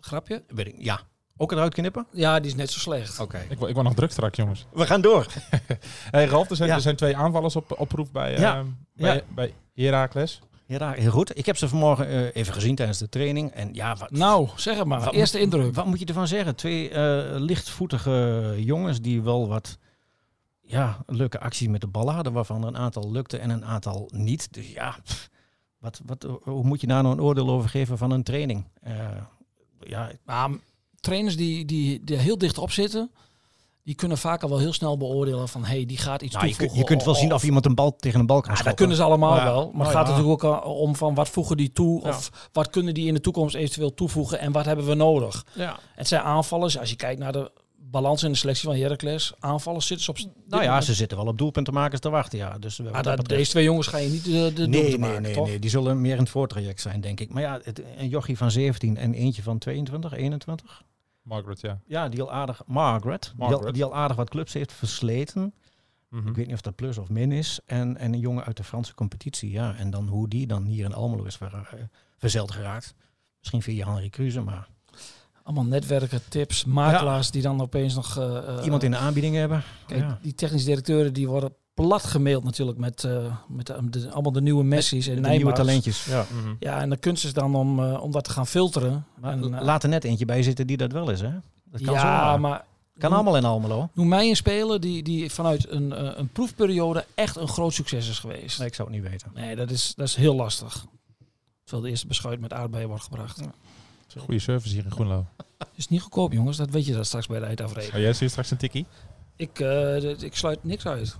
Grapje? 0.00 0.42
Weet 0.48 0.66
ik, 0.66 0.74
ja. 0.78 1.00
Ook 1.36 1.52
eruit 1.52 1.74
knippen? 1.74 2.06
Ja, 2.12 2.40
die 2.40 2.50
is 2.50 2.56
net 2.56 2.70
zo 2.70 2.78
slecht. 2.78 3.20
Oké. 3.20 3.38
Ik, 3.38 3.50
ik 3.50 3.58
word 3.74 3.82
nog 3.82 3.94
druk 3.94 4.10
straks, 4.10 4.36
jongens. 4.36 4.66
We 4.72 4.86
gaan 4.86 5.00
door. 5.00 5.26
Hey 6.10 6.24
Ralf, 6.24 6.50
er 6.50 6.56
zijn, 6.56 6.68
Ja. 6.68 6.74
er 6.74 6.80
zijn 6.80 6.96
twee 6.96 7.16
aanvallers 7.16 7.56
op, 7.56 7.78
op 7.78 7.88
proef 7.88 8.10
bij, 8.12 8.34
eh 8.34 8.40
Ja. 8.40 8.64
bij, 8.94 9.14
Ja. 9.14 9.22
bij 9.34 9.54
Heracles. 9.74 10.40
Ja, 10.66 10.92
heel 10.92 11.10
goed. 11.10 11.38
Ik 11.38 11.46
heb 11.46 11.56
ze 11.56 11.68
vanmorgen 11.68 12.06
eh, 12.08 12.36
even 12.36 12.54
gezien 12.54 12.74
tijdens 12.74 12.98
de 12.98 13.08
training. 13.08 13.50
En 13.50 13.74
ja, 13.74 13.96
wat, 13.96 14.10
Nou, 14.10 14.48
zeg 14.56 14.76
het 14.78 14.86
maar. 14.86 15.00
Wat 15.00 15.14
Eerste 15.14 15.40
indruk. 15.40 15.74
Wat 15.74 15.86
moet 15.86 15.98
je 15.98 16.04
ervan 16.04 16.26
zeggen? 16.26 16.54
Twee 16.54 16.90
eh, 16.90 17.40
lichtvoetige 17.40 18.54
jongens 18.58 19.00
die 19.00 19.22
wel 19.22 19.48
wat 19.48 19.78
ja, 20.70 20.98
leuke 21.06 21.40
acties 21.40 21.68
met 21.68 21.80
de 21.80 21.86
bal 21.86 22.10
hadden, 22.12 22.32
waarvan 22.32 22.62
er 22.62 22.68
een 22.68 22.76
aantal 22.76 23.10
lukte 23.10 23.38
en 23.38 23.50
een 23.50 23.64
aantal 23.64 24.08
niet. 24.14 24.52
Dus 24.52 24.72
ja, 24.72 24.96
wat, 25.78 26.00
wat, 26.06 26.26
hoe 26.42 26.64
moet 26.64 26.80
je 26.80 26.86
daar 26.86 27.02
nou 27.02 27.14
een 27.14 27.22
oordeel 27.22 27.50
over 27.50 27.68
geven 27.68 27.98
van 27.98 28.10
een 28.10 28.22
training? 28.22 28.64
Eh, 28.82 28.94
ja, 29.80 30.10
Maar 30.24 30.50
trainers 31.00 31.36
die, 31.36 31.64
die, 31.64 32.04
die 32.04 32.16
er 32.16 32.22
heel 32.22 32.38
dicht 32.38 32.58
op 32.58 32.70
zitten, 32.70 33.10
die 33.82 33.94
kunnen 33.96 34.18
vaak 34.18 34.42
al 34.42 34.48
wel 34.48 34.58
heel 34.58 34.72
snel 34.72 34.96
beoordelen 34.96 35.48
van, 35.48 35.64
hey, 35.64 35.86
die 35.86 35.96
gaat 35.98 36.22
iets 36.22 36.34
nou, 36.34 36.46
je, 36.46 36.50
toevoegen. 36.52 36.76
kunt, 36.76 36.88
je 36.88 36.94
kunt 36.94 37.04
wel 37.04 37.14
zien 37.14 37.34
of 37.34 37.44
iemand 37.44 37.66
een 37.66 37.74
bal 37.74 37.96
tegen 37.96 38.20
een 38.20 38.26
bal 38.26 38.40
kan 38.40 38.50
Ja, 38.50 38.56
dat 38.56 38.58
schoppen. 38.58 38.76
kunnen 38.78 38.96
ze 38.96 39.02
allemaal 39.02 39.36
Ja. 39.36 39.44
wel. 39.44 39.64
Maar 39.64 39.72
Nou 39.72 39.84
het 39.84 39.92
gaat 39.96 40.06
ja. 40.06 40.12
natuurlijk 40.12 40.44
ook 40.44 40.62
al 40.62 40.74
om 40.74 40.96
van 40.96 41.14
wat 41.14 41.28
voegen 41.28 41.56
die 41.56 41.72
toe 41.72 42.02
of 42.02 42.48
wat 42.52 42.70
kunnen 42.70 42.94
die 42.94 43.06
in 43.06 43.14
de 43.14 43.20
toekomst 43.20 43.54
eventueel 43.54 43.94
toevoegen 43.94 44.38
en 44.40 44.52
wat 44.52 44.64
hebben 44.64 44.86
we 44.86 44.94
nodig. 44.94 45.46
Ja. 45.54 45.78
Het 45.94 46.08
zijn 46.08 46.22
aanvallers, 46.22 46.78
als 46.78 46.90
je 46.90 46.96
kijkt 46.96 47.20
naar 47.20 47.32
de 47.32 47.50
balans 47.90 48.22
in 48.22 48.30
de 48.32 48.36
selectie 48.36 48.68
van 48.68 48.76
Heracles, 48.78 49.32
aanvallers 49.38 49.86
zitten 49.86 50.04
ze 50.04 50.10
op... 50.10 50.16
Nou 50.48 50.62
ja, 50.62 50.68
moment- 50.68 50.84
ze 50.86 50.94
zitten 50.94 51.16
wel 51.18 51.26
op 51.26 51.38
doelpuntenmakers 51.38 52.00
te 52.00 52.10
wachten, 52.10 52.38
ja. 52.38 52.58
Dus 52.58 52.76
dat 52.76 52.92
betreft- 52.92 53.28
deze 53.28 53.50
twee 53.50 53.64
jongens 53.64 53.86
ga 53.86 53.96
je 53.98 54.08
niet 54.08 54.24
de, 54.24 54.30
de 54.30 54.36
Nee, 54.38 54.52
doelpunten 54.52 54.90
nee, 54.90 54.98
maken, 54.98 55.22
nee, 55.22 55.34
toch? 55.34 55.46
nee, 55.46 55.58
die 55.58 55.70
zullen 55.70 56.00
meer 56.00 56.12
in 56.14 56.18
het 56.20 56.28
voortraject 56.30 56.80
zijn, 56.80 57.00
denk 57.00 57.20
ik. 57.20 57.30
Maar 57.32 57.42
ja, 57.42 57.60
het, 57.62 57.82
een 57.96 58.08
jochie 58.08 58.36
van 58.36 58.50
17 58.50 58.96
en 58.96 59.14
eentje 59.14 59.42
van 59.42 59.58
22, 59.58 60.12
21. 60.12 60.82
Margaret, 61.22 61.60
ja. 61.60 61.80
Ja, 61.86 62.08
die 62.08 62.22
al 62.22 62.32
aardig, 62.32 62.62
Margaret, 62.66 63.22
Die, 63.22 63.42
al, 63.44 63.50
Margaret. 63.50 63.74
die 63.74 63.84
al 63.84 63.94
aardig 63.94 64.16
wat 64.16 64.30
clubs 64.30 64.52
heeft 64.52 64.72
versleten. 64.72 65.54
Mhm. 66.08 66.28
Ik 66.28 66.34
weet 66.36 66.46
niet 66.46 66.54
of 66.54 66.60
dat 66.60 66.74
plus 66.74 66.98
of 66.98 67.08
min 67.08 67.32
is. 67.32 67.60
En, 67.66 67.96
en 67.96 68.12
een 68.12 68.18
jongen 68.20 68.44
uit 68.44 68.56
de 68.56 68.64
Franse 68.64 68.94
competitie, 68.94 69.50
ja. 69.50 69.74
En 69.76 69.90
dan 69.90 70.08
hoe 70.08 70.28
die 70.28 70.46
dan 70.46 70.64
hier 70.64 70.84
in 70.84 70.94
Almelo 70.94 71.24
is 71.24 71.36
ver, 71.36 71.54
eh, 71.54 71.80
verzeld 72.18 72.50
geraakt. 72.50 72.94
Misschien 73.38 73.62
via 73.62 73.86
Henri 73.86 74.10
Kruse, 74.10 74.40
maar 74.40 74.68
Allemaal 75.48 75.64
netwerken, 75.66 76.20
tips, 76.28 76.64
makelaars 76.64 77.30
die 77.30 77.42
dan 77.42 77.60
opeens 77.60 77.94
nog... 77.94 78.18
eh, 78.18 78.36
eh, 78.58 78.64
iemand 78.64 78.82
in 78.82 78.90
de 78.90 78.96
aanbieding 78.96 79.34
hebben. 79.34 79.62
Kijk, 79.86 80.00
ja. 80.00 80.18
die 80.22 80.34
technische 80.34 80.66
directeuren 80.66 81.12
die 81.12 81.28
worden 81.28 81.52
plat 81.74 82.04
gemaild 82.04 82.44
natuurlijk 82.44 82.78
met, 82.78 83.04
eh, 83.04 83.34
met 83.48 83.66
de, 83.66 83.78
de- 83.90 84.10
allemaal 84.10 84.32
de 84.32 84.40
nieuwe 84.40 84.64
Messi's 84.64 85.06
en 85.06 85.22
De 85.22 85.28
nieuwe 85.28 85.52
talentjes. 85.52 86.04
Ja. 86.04 86.26
Mhm. 86.32 86.54
Ja, 86.58 86.80
en 86.80 86.90
de 86.90 86.96
kunst 86.96 87.24
is 87.24 87.32
dan 87.32 87.54
om, 87.54 87.80
om 87.94 88.10
dat 88.12 88.24
te 88.24 88.30
gaan 88.30 88.46
filteren. 88.46 89.04
Maar 89.20 89.32
En, 89.32 89.62
laat 89.64 89.82
er 89.82 89.88
net 89.88 90.04
eentje 90.04 90.24
bij 90.24 90.42
zitten 90.42 90.66
die 90.66 90.76
dat 90.76 90.92
wel 90.92 91.10
is, 91.10 91.20
hè? 91.20 91.30
Dat 91.64 91.80
kan 91.82 91.94
ja, 91.94 92.00
zomaar. 92.00 92.40
maar 92.40 92.64
Kan 92.98 93.10
noem- 93.10 93.18
allemaal 93.18 93.36
in 93.36 93.44
Almelo. 93.44 93.88
Noem 93.92 94.08
mij 94.08 94.28
een 94.28 94.36
speler 94.36 94.80
die, 94.80 95.02
die 95.02 95.30
vanuit 95.30 95.70
een, 95.70 96.18
een 96.18 96.28
proefperiode 96.28 97.04
echt 97.14 97.36
een 97.36 97.48
groot 97.48 97.72
succes 97.72 98.08
is 98.08 98.18
geweest. 98.18 98.58
Nee, 98.58 98.68
ik 98.68 98.74
zou 98.74 98.88
het 98.90 99.00
niet 99.00 99.10
weten. 99.10 99.30
Nee, 99.34 99.56
dat 99.56 99.70
is, 99.70 99.92
dat 99.96 100.06
is 100.08 100.14
heel 100.14 100.34
lastig. 100.34 100.84
Terwijl 101.62 101.82
de 101.84 101.90
eerste 101.90 102.06
beschuit 102.06 102.40
met 102.40 102.52
aardbeien 102.52 102.88
wordt 102.88 103.02
gebracht. 103.04 103.40
Goede 104.16 104.38
service 104.40 104.74
hier 104.74 104.84
in 104.84 104.90
Groenlo. 104.90 105.26
Is 105.74 105.88
niet 105.88 106.00
goedkoop, 106.02 106.32
jongens. 106.32 106.56
Dat 106.56 106.70
weet 106.70 106.86
je 106.86 106.92
dat 106.94 107.06
straks 107.06 107.26
bij 107.26 107.38
de 107.38 107.44
eindafrekening. 107.46 107.94
Oh, 107.94 108.00
jij 108.00 108.12
ziet 108.12 108.30
straks 108.30 108.50
een 108.50 108.56
tikkie? 108.56 108.86
Ik, 109.36 109.60
eh, 109.60 110.22
ik 110.22 110.36
sluit 110.36 110.64
niks 110.64 110.86
uit. 110.86 111.16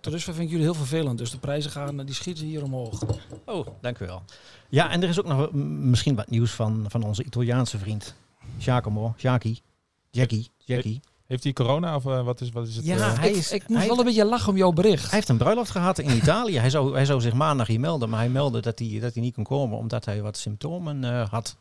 Tot 0.00 0.12
dusver 0.12 0.32
vind 0.34 0.44
ik 0.44 0.50
jullie 0.50 0.64
heel 0.64 0.74
vervelend. 0.74 1.18
Dus 1.18 1.30
de 1.30 1.38
prijzen 1.38 1.70
gaan, 1.70 2.00
eh, 2.00 2.06
die 2.06 2.14
schieten 2.14 2.44
hier 2.44 2.62
omhoog. 2.62 3.02
Oh, 3.44 3.66
dank 3.80 3.98
u 3.98 4.06
wel. 4.06 4.22
Ja, 4.68 4.90
en 4.90 5.02
er 5.02 5.08
is 5.08 5.18
ook 5.20 5.26
nog 5.26 5.52
misschien 5.52 6.14
wat 6.14 6.30
nieuws 6.30 6.50
van, 6.50 6.84
van 6.88 7.02
onze 7.02 7.24
Italiaanse 7.24 7.78
vriend. 7.78 8.14
Giacomo, 8.58 9.14
Jackie, 9.16 9.62
Jackie, 10.10 10.50
Jackie. 10.58 11.00
Heeft 11.26 11.42
hij 11.44 11.52
corona 11.52 11.96
of 11.96 12.06
eh, 12.06 12.24
wat, 12.24 12.40
is, 12.40 12.50
wat 12.50 12.68
is 12.68 12.76
het? 12.76 12.84
Ja, 12.84 13.14
hij 13.14 13.28
ik, 13.30 13.36
is- 13.36 13.52
ik 13.52 13.68
moest 13.68 13.78
hij 13.80 13.88
wel 13.88 13.98
een 13.98 14.04
beetje 14.04 14.24
lachen 14.24 14.48
om 14.52 14.56
jouw 14.56 14.72
bericht. 14.72 15.04
Hij 15.04 15.14
heeft 15.14 15.28
een 15.28 15.36
bruiloft 15.36 15.70
gehad 15.70 15.98
in 15.98 16.16
Italië. 16.16 16.58
hij, 16.58 16.70
zou, 16.70 16.94
hij 16.94 17.04
zou 17.04 17.20
zich 17.20 17.32
maandag 17.32 17.66
hier 17.66 17.80
melden, 17.80 18.08
maar 18.08 18.18
hij 18.18 18.28
meldde 18.28 18.60
dat 18.60 18.78
hij, 18.78 18.98
dat 19.00 19.14
hij 19.14 19.22
niet 19.22 19.34
kon 19.34 19.44
komen 19.44 19.78
omdat 19.78 20.04
hij 20.04 20.22
wat 20.22 20.36
symptomen 20.36 21.04
eh, 21.04 21.28
had. 21.28 21.56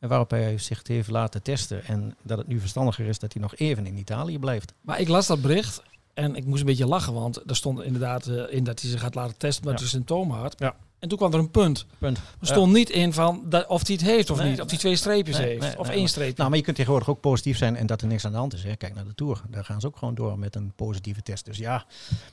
En 0.00 0.08
waarop 0.08 0.30
hij 0.30 0.58
zich 0.58 0.86
heeft 0.86 1.10
laten 1.10 1.42
testen. 1.42 1.84
En 1.84 2.16
dat 2.22 2.38
het 2.38 2.46
nu 2.46 2.60
verstandiger 2.60 3.06
is 3.06 3.18
dat 3.18 3.32
hij 3.32 3.42
nog 3.42 3.56
even 3.56 3.86
in 3.86 3.96
Italië 3.98 4.38
blijft. 4.38 4.72
Maar 4.80 5.00
ik 5.00 5.08
las 5.08 5.26
dat 5.26 5.40
bericht 5.42 5.82
en 6.14 6.36
ik 6.36 6.44
moest 6.44 6.60
een 6.60 6.66
beetje 6.66 6.86
lachen. 6.86 7.12
Want 7.12 7.50
er 7.50 7.56
stond 7.56 7.82
inderdaad 7.82 8.26
eh, 8.26 8.42
in 8.48 8.64
dat 8.64 8.80
hij 8.80 8.90
zich 8.90 9.00
gaat 9.00 9.14
laten 9.14 9.36
testen 9.36 9.64
met 9.64 9.74
Ja. 9.74 9.80
hij 9.80 9.88
symptomen 9.88 10.36
had. 10.38 10.54
Ja. 10.58 10.74
En 10.98 11.08
toen 11.08 11.18
kwam 11.18 11.32
er 11.32 11.38
een 11.38 11.50
punt. 11.50 11.86
Punt. 11.98 12.18
Er 12.40 12.46
stond 12.46 12.72
niet 12.72 12.90
in 12.90 13.12
van 13.12 13.42
dat, 13.48 13.66
of 13.66 13.86
hij 13.86 13.96
het 13.96 14.04
heeft 14.04 14.30
of 14.30 14.38
Nee, 14.38 14.50
niet. 14.50 14.60
Of 14.60 14.68
hij 14.70 14.78
twee 14.78 14.96
streepjes 14.96 15.36
nee, 15.38 15.46
heeft. 15.46 15.60
nee, 15.60 15.78
of 15.78 15.88
één 15.88 16.08
streepje. 16.08 16.34
Nou, 16.36 16.48
maar 16.48 16.58
je 16.58 16.64
kunt 16.64 16.76
tegenwoordig 16.76 17.10
ook 17.10 17.20
positief 17.20 17.56
zijn 17.58 17.76
en 17.76 17.86
dat 17.86 18.00
er 18.00 18.06
niks 18.06 18.24
aan 18.24 18.32
de 18.32 18.38
hand 18.38 18.52
is. 18.54 18.62
Hè. 18.62 18.76
Kijk 18.76 18.94
naar 18.94 19.04
de 19.04 19.14
Tour. 19.14 19.40
Daar 19.48 19.64
gaan 19.64 19.80
ze 19.80 19.86
ook 19.86 19.96
gewoon 19.96 20.14
door 20.14 20.38
met 20.38 20.54
een 20.56 20.72
positieve 20.76 21.22
test. 21.22 21.44
Dus 21.44 21.56
ja, 21.58 21.84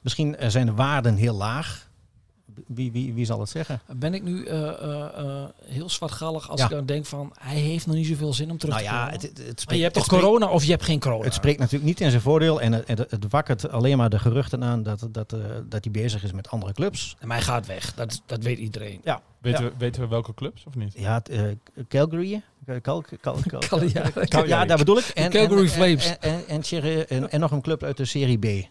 misschien 0.02 0.36
eh, 0.38 0.50
zijn 0.50 0.66
de 0.66 0.74
waarden 0.74 1.16
heel 1.16 1.36
laag. 1.36 1.87
Wie, 2.68 2.92
wie, 2.92 3.14
wie 3.14 3.26
zal 3.26 3.40
het 3.40 3.50
zeggen? 3.50 3.82
Ben 3.96 4.14
ik 4.14 4.24
nu 4.24 4.46
eh, 4.46 4.68
eh, 4.68 5.04
eh, 5.18 5.44
heel 5.66 5.90
zwartgallig 5.90 6.50
als 6.50 6.60
Ja. 6.60 6.66
ik 6.66 6.72
dan 6.72 6.86
denk 6.86 7.06
van 7.06 7.34
hij 7.40 7.56
heeft 7.56 7.86
nog 7.88 7.96
niet 7.96 8.08
zoveel 8.08 8.34
zin 8.34 8.52
om 8.52 8.58
terug 8.58 8.76
Nou 8.76 8.88
te 8.88 8.94
ja, 8.94 9.04
komen. 9.06 9.20
het, 9.22 9.38
het, 9.48 9.64
maar 9.68 9.76
je 9.76 9.82
hebt 9.82 9.94
toch 9.94 10.04
spreekt- 10.04 10.24
corona 10.24 10.48
of 10.50 10.64
je 10.64 10.72
hebt 10.72 10.84
geen 10.84 11.00
corona? 11.00 11.24
Het 11.24 11.34
spreekt 11.34 11.60
natuurlijk 11.60 11.86
niet 11.86 12.02
in 12.02 12.10
zijn 12.10 12.22
voordeel 12.22 12.62
en 12.62 12.72
het, 12.74 12.88
het, 12.88 13.12
het 13.12 13.26
wakkert 13.30 13.70
alleen 13.70 13.98
maar 13.98 14.10
de 14.10 14.20
geruchten 14.20 14.64
aan 14.64 14.84
dat, 14.84 15.08
dat, 15.12 15.34
eh, 15.34 15.40
dat 15.70 15.84
hij 15.84 15.92
bezig 15.94 16.24
is 16.24 16.32
met 16.32 16.50
andere 16.50 16.74
clubs. 16.74 17.16
En 17.20 17.28
mij 17.28 17.42
gaat 17.42 17.66
weg. 17.66 17.94
Dat, 17.94 18.22
dat 18.26 18.44
weet 18.44 18.58
iedereen. 18.58 19.02
Ja, 19.04 19.22
Weten, 19.42 19.64
ja. 19.64 19.70
we, 19.70 19.76
weten 19.78 20.02
we 20.02 20.08
welke 20.08 20.34
clubs 20.34 20.64
of 20.68 20.76
niet? 20.76 20.94
Ja, 20.98 21.14
het, 21.14 21.30
eh, 21.30 21.42
Calgary. 21.88 22.42
Cal, 22.82 23.04
Cal, 23.22 23.38
Cal, 24.30 24.46
ja, 24.48 24.66
daar 24.66 24.78
bedoel 24.78 24.98
ik. 24.98 25.06
En, 25.06 25.30
Calgary 25.32 25.62
en, 25.62 25.70
Flames. 25.70 26.06
En, 26.08 26.22
en, 26.22 26.48
en, 26.48 26.62
Thierry- 26.62 27.06
en, 27.10 27.32
en 27.32 27.40
nog 27.40 27.52
een 27.52 27.62
club 27.62 27.84
uit 27.84 27.98
de 27.98 28.06
Serie 28.06 28.38
B. 28.38 28.68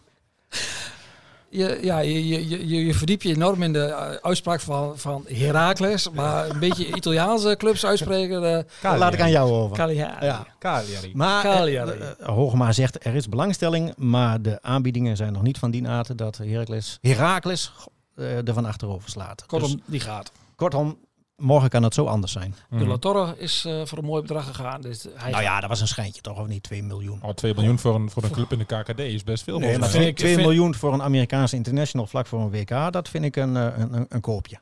Je, 1.49 1.79
ja, 1.81 1.99
je, 1.99 2.27
je, 2.27 2.67
je, 2.67 2.85
je 2.85 2.93
verdiep 2.93 3.21
je 3.21 3.29
enorm 3.35 3.63
in 3.63 3.73
de 3.73 3.83
eh, 3.83 4.09
uitspraak 4.21 4.59
van, 4.61 4.97
van 4.97 5.25
Heracles. 5.27 6.09
Maar 6.09 6.49
een 6.49 6.59
beetje 6.59 6.95
Italiaanse 6.95 7.55
clubs 7.57 7.85
uitspreken. 7.85 8.43
eh, 8.57 8.63
Dat 8.81 8.97
laat 8.97 9.13
ik 9.13 9.21
aan 9.21 9.29
jou 9.31 9.51
over. 9.51 9.77
Cagliari. 9.77 10.25
Ja. 10.25 10.47
Cagliari. 10.59 11.11
Maar 11.13 11.43
Cagliari. 11.43 11.91
eh, 11.91 12.09
eh, 12.09 12.27
Hogema 12.27 12.71
zegt 12.71 13.05
er 13.05 13.15
is 13.15 13.29
belangstelling, 13.29 13.93
maar 13.97 14.41
de 14.41 14.61
aanbiedingen 14.61 15.15
zijn 15.17 15.33
nog 15.33 15.41
niet 15.41 15.57
van 15.57 15.71
die 15.71 15.87
aard 15.87 16.17
dat 16.17 16.37
Heracles, 16.37 16.97
Heracles, 17.01 17.71
eh, 18.15 18.47
er 18.47 18.53
van 18.53 18.65
achterover 18.65 19.09
slaat. 19.09 19.45
Kortom, 19.45 19.71
Dus, 19.71 19.79
die 19.85 19.99
gaat. 19.99 20.31
kortom, 20.55 20.97
morgen 21.37 21.69
kan 21.69 21.83
het 21.83 21.93
zo 21.93 22.05
anders 22.05 22.31
zijn. 22.31 22.55
Mhm. 22.69 22.79
De 22.81 22.87
La 22.87 22.97
Torre 22.97 23.35
is 23.37 23.65
eh, 23.65 23.81
voor 23.85 23.97
een 23.97 24.05
mooi 24.05 24.21
bedrag 24.21 24.45
gegaan. 24.45 24.81
Dus 24.81 25.05
hij 25.15 25.31
Nou 25.31 25.43
ja, 25.43 25.59
dat 25.59 25.69
was 25.69 25.81
een 25.81 25.87
schijntje 25.87 26.21
toch, 26.21 26.39
of 26.39 26.47
niet? 26.47 26.63
2 26.63 26.83
miljoen. 26.83 27.19
Oh, 27.23 27.29
2 27.33 27.53
miljoen 27.53 27.79
voor 27.79 27.95
een, 27.95 28.09
voor 28.09 28.23
een 28.23 28.31
club 28.31 28.51
in 28.51 28.57
de 28.57 28.65
KKD 28.65 28.99
is 28.99 29.23
best 29.23 29.43
veel. 29.43 29.59
Nee, 29.59 29.67
maar 29.69 29.89
volgens 29.89 30.03
mij. 30.03 30.13
2 30.13 30.29
ik- 30.29 30.35
vind- 30.37 30.47
miljoen 30.47 30.75
voor 30.75 30.93
een 30.93 31.01
Amerikaanse 31.01 31.55
international 31.55 32.07
vlak 32.07 32.27
voor 32.27 32.39
een 32.41 32.49
WK, 32.49 32.91
dat 32.93 33.09
vind 33.09 33.25
ik 33.25 33.35
een, 33.35 33.57
eh, 33.57 33.63
een, 33.77 33.93
een, 33.93 34.05
een 34.09 34.21
koopje. 34.21 34.57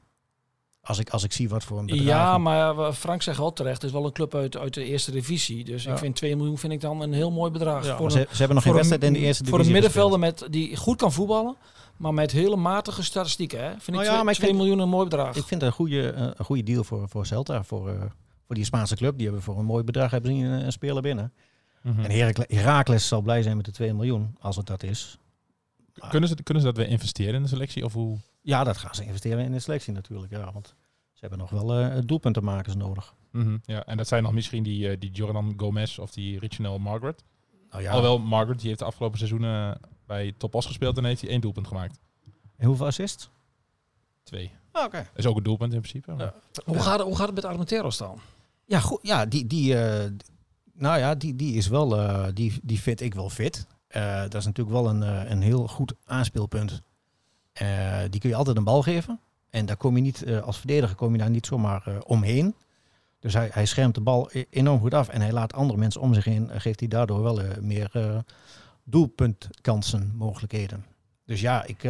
Als 0.87 0.99
ik, 0.99 1.09
als 1.09 1.23
ik 1.23 1.33
zie 1.33 1.49
wat 1.49 1.63
voor 1.63 1.79
een 1.79 1.85
bedrag. 1.85 2.05
Ja, 2.05 2.37
maar 2.37 2.77
eh, 2.77 2.91
Frank 2.93 3.21
zegt 3.21 3.37
wel 3.37 3.53
terecht, 3.53 3.75
het 3.75 3.83
is 3.83 3.91
wel 3.91 4.05
een 4.05 4.11
club 4.11 4.35
uit, 4.35 4.57
uit 4.57 4.73
de 4.73 4.83
eerste 4.83 5.11
divisie. 5.11 5.63
Dus 5.63 5.83
Ja. 5.83 5.91
ik 5.91 5.97
vind 5.97 6.15
2 6.15 6.35
miljoen 6.35 6.57
vind 6.57 6.73
ik 6.73 6.81
dan 6.81 7.01
een 7.01 7.13
heel 7.13 7.31
mooi 7.31 7.51
bedrag. 7.51 7.85
Ja, 7.85 7.97
voor 7.97 8.07
maar 8.07 8.15
een, 8.15 8.27
ze, 8.27 8.27
ze 8.31 8.37
hebben 8.37 8.55
nog 8.55 8.63
geen 8.63 8.71
een- 8.71 8.77
wedstrijd 8.77 9.03
in 9.03 9.13
de 9.13 9.19
eerste 9.19 9.43
Voor 9.43 9.53
een 9.53 9.57
divisie 9.65 9.81
middenvelder 9.81 10.19
met, 10.19 10.47
die 10.49 10.75
goed 10.75 10.97
kan 10.97 11.11
voetballen, 11.13 11.55
maar 11.97 12.13
met 12.13 12.31
hele 12.31 12.55
matige 12.55 13.03
statistieken. 13.03 13.59
Hè? 13.63 13.69
Vind 13.69 13.87
Nou 13.87 13.99
ik 13.99 14.03
ja, 14.05 14.11
2 14.11 14.23
maar 14.23 14.33
ik 14.33 14.39
2 14.39 14.49
vind- 14.49 14.61
miljoen 14.61 14.79
een 14.79 14.89
mooi 14.89 15.03
bedrag. 15.03 15.35
Ik 15.35 15.43
vind 15.45 15.61
het 15.61 15.69
een 15.69 15.75
goede, 15.75 16.09
eh, 16.09 16.27
een 16.35 16.45
goede 16.45 16.63
deal 16.63 16.83
voor, 16.83 17.09
voor 17.09 17.25
Celta, 17.25 17.63
voor, 17.63 17.89
eh, 17.89 17.99
voor 18.45 18.55
die 18.55 18.63
Spaanse 18.65 18.95
club. 18.95 19.15
Die 19.15 19.25
hebben 19.25 19.43
voor 19.43 19.57
een 19.57 19.65
mooi 19.65 19.83
bedrag 19.83 20.11
hebben 20.11 20.31
ze 20.37 20.43
een, 20.43 20.65
een 20.65 20.71
speler 20.71 21.01
binnen. 21.01 21.33
Mhm. 21.81 21.99
En 21.99 22.11
Herakles, 22.11 22.45
Herakles 22.49 23.07
zal 23.07 23.21
blij 23.21 23.41
zijn 23.41 23.55
met 23.55 23.65
de 23.65 23.71
2 23.71 23.93
miljoen, 23.93 24.35
als 24.39 24.55
het 24.55 24.65
dat 24.67 24.83
is. 24.83 25.17
Kunnen, 26.09 26.29
ze, 26.29 26.35
kunnen 26.43 26.63
ze 26.63 26.69
dat 26.69 26.77
weer 26.77 26.87
investeren 26.87 27.33
in 27.33 27.41
de 27.41 27.47
selectie? 27.47 27.85
Of 27.85 27.93
hoe? 27.93 28.17
Ja, 28.45 28.63
dat 28.63 28.77
gaan 28.77 28.95
ze 28.95 29.05
investeren 29.05 29.43
in 29.45 29.51
de 29.51 29.59
selectie 29.59 29.93
natuurlijk. 29.93 30.31
Ja, 30.31 30.51
want 30.51 30.67
ze 31.13 31.19
hebben 31.19 31.39
nog 31.39 31.49
wel 31.49 31.73
eh 31.73 31.97
doelpuntenmakers 32.05 32.75
nodig. 32.75 33.13
Mhm. 33.31 33.57
Ja, 33.65 33.85
en 33.85 33.97
dat 33.97 34.07
zijn 34.07 34.23
dan 34.23 34.33
misschien 34.33 34.63
die, 34.63 34.89
eh, 34.89 34.99
die 34.99 35.11
Jordan 35.11 35.53
Gomez 35.57 35.97
of 35.97 36.11
die 36.11 36.39
Richard 36.39 36.79
Margaret. 36.79 37.23
Nou 37.69 37.83
ja, 37.83 37.89
Alhoewel 37.91 38.19
Margaret 38.19 38.57
die 38.59 38.67
heeft 38.67 38.79
de 38.79 38.85
afgelopen 38.85 39.17
seizoenen 39.17 39.79
bij 40.05 40.33
Topos 40.37 40.65
gespeeld 40.65 40.97
en 40.97 41.05
heeft 41.05 41.21
hij 41.21 41.29
één 41.29 41.41
doelpunt 41.41 41.67
gemaakt. 41.67 41.99
en 42.57 42.67
hoeveel 42.67 42.85
assists? 42.85 43.29
Twee. 44.23 44.51
Ah, 44.71 44.85
Oké. 44.85 44.97
Dat 44.97 45.07
is 45.15 45.25
ook 45.25 45.37
een 45.37 45.43
doelpunt 45.43 45.73
in 45.73 45.79
principe. 45.81 46.13
Ja. 46.17 46.33
Hoe, 46.65 46.79
gaat 46.79 46.97
het, 46.97 47.07
hoe 47.07 47.15
gaat 47.15 47.25
het 47.25 47.35
met 47.35 47.45
Armenteros 47.45 47.97
dan? 47.97 48.19
Ja, 48.65 48.79
goed. 48.79 48.99
Ja, 49.01 49.25
die, 49.25 49.47
die, 49.47 49.79
eh, 49.79 50.11
nou 50.73 50.99
ja, 50.99 51.15
die, 51.15 51.35
die 51.35 51.53
is 51.55 51.67
wel, 51.67 51.97
eh, 51.99 52.27
die, 52.33 52.59
die 52.63 52.79
vind 52.81 53.01
ik 53.01 53.13
wel 53.13 53.29
fit. 53.29 53.67
Eh, 53.87 54.21
dat 54.21 54.35
is 54.35 54.45
natuurlijk 54.45 54.75
wel 54.75 54.89
een, 54.89 55.03
eh, 55.03 55.29
een 55.29 55.41
heel 55.41 55.67
goed 55.67 55.93
aanspeelpunt. 56.05 56.81
Eh, 57.55 57.99
die 58.09 58.19
kun 58.19 58.29
je 58.29 58.35
altijd 58.35 58.57
een 58.57 58.63
bal 58.63 58.81
geven. 58.81 59.19
En 59.49 59.65
daar 59.65 59.77
kom 59.77 59.95
je 59.95 60.01
niet, 60.01 60.23
eh, 60.23 60.41
als 60.41 60.57
verdediger 60.57 60.95
kom 60.95 61.11
je 61.11 61.17
daar 61.17 61.29
niet 61.29 61.45
zomaar 61.45 61.87
eh, 61.87 61.95
omheen. 62.05 62.55
Dus 63.19 63.33
hij, 63.33 63.49
hij 63.53 63.65
schermt 63.65 63.95
de 63.95 64.01
bal 64.01 64.29
e- 64.31 64.43
enorm 64.49 64.79
goed 64.79 64.93
af 64.93 65.07
en 65.09 65.21
hij 65.21 65.31
laat 65.31 65.53
andere 65.53 65.79
mensen 65.79 66.01
om 66.01 66.13
zich 66.13 66.23
heen. 66.25 66.49
geeft 66.61 66.79
hij 66.79 66.89
daardoor 66.89 67.23
wel 67.23 67.41
meer 67.61 68.23
doelpuntkansen, 68.83 70.11
mogelijkheden. 70.15 70.85
Dus 71.25 71.41
ja, 71.41 71.63
ik, 71.63 71.83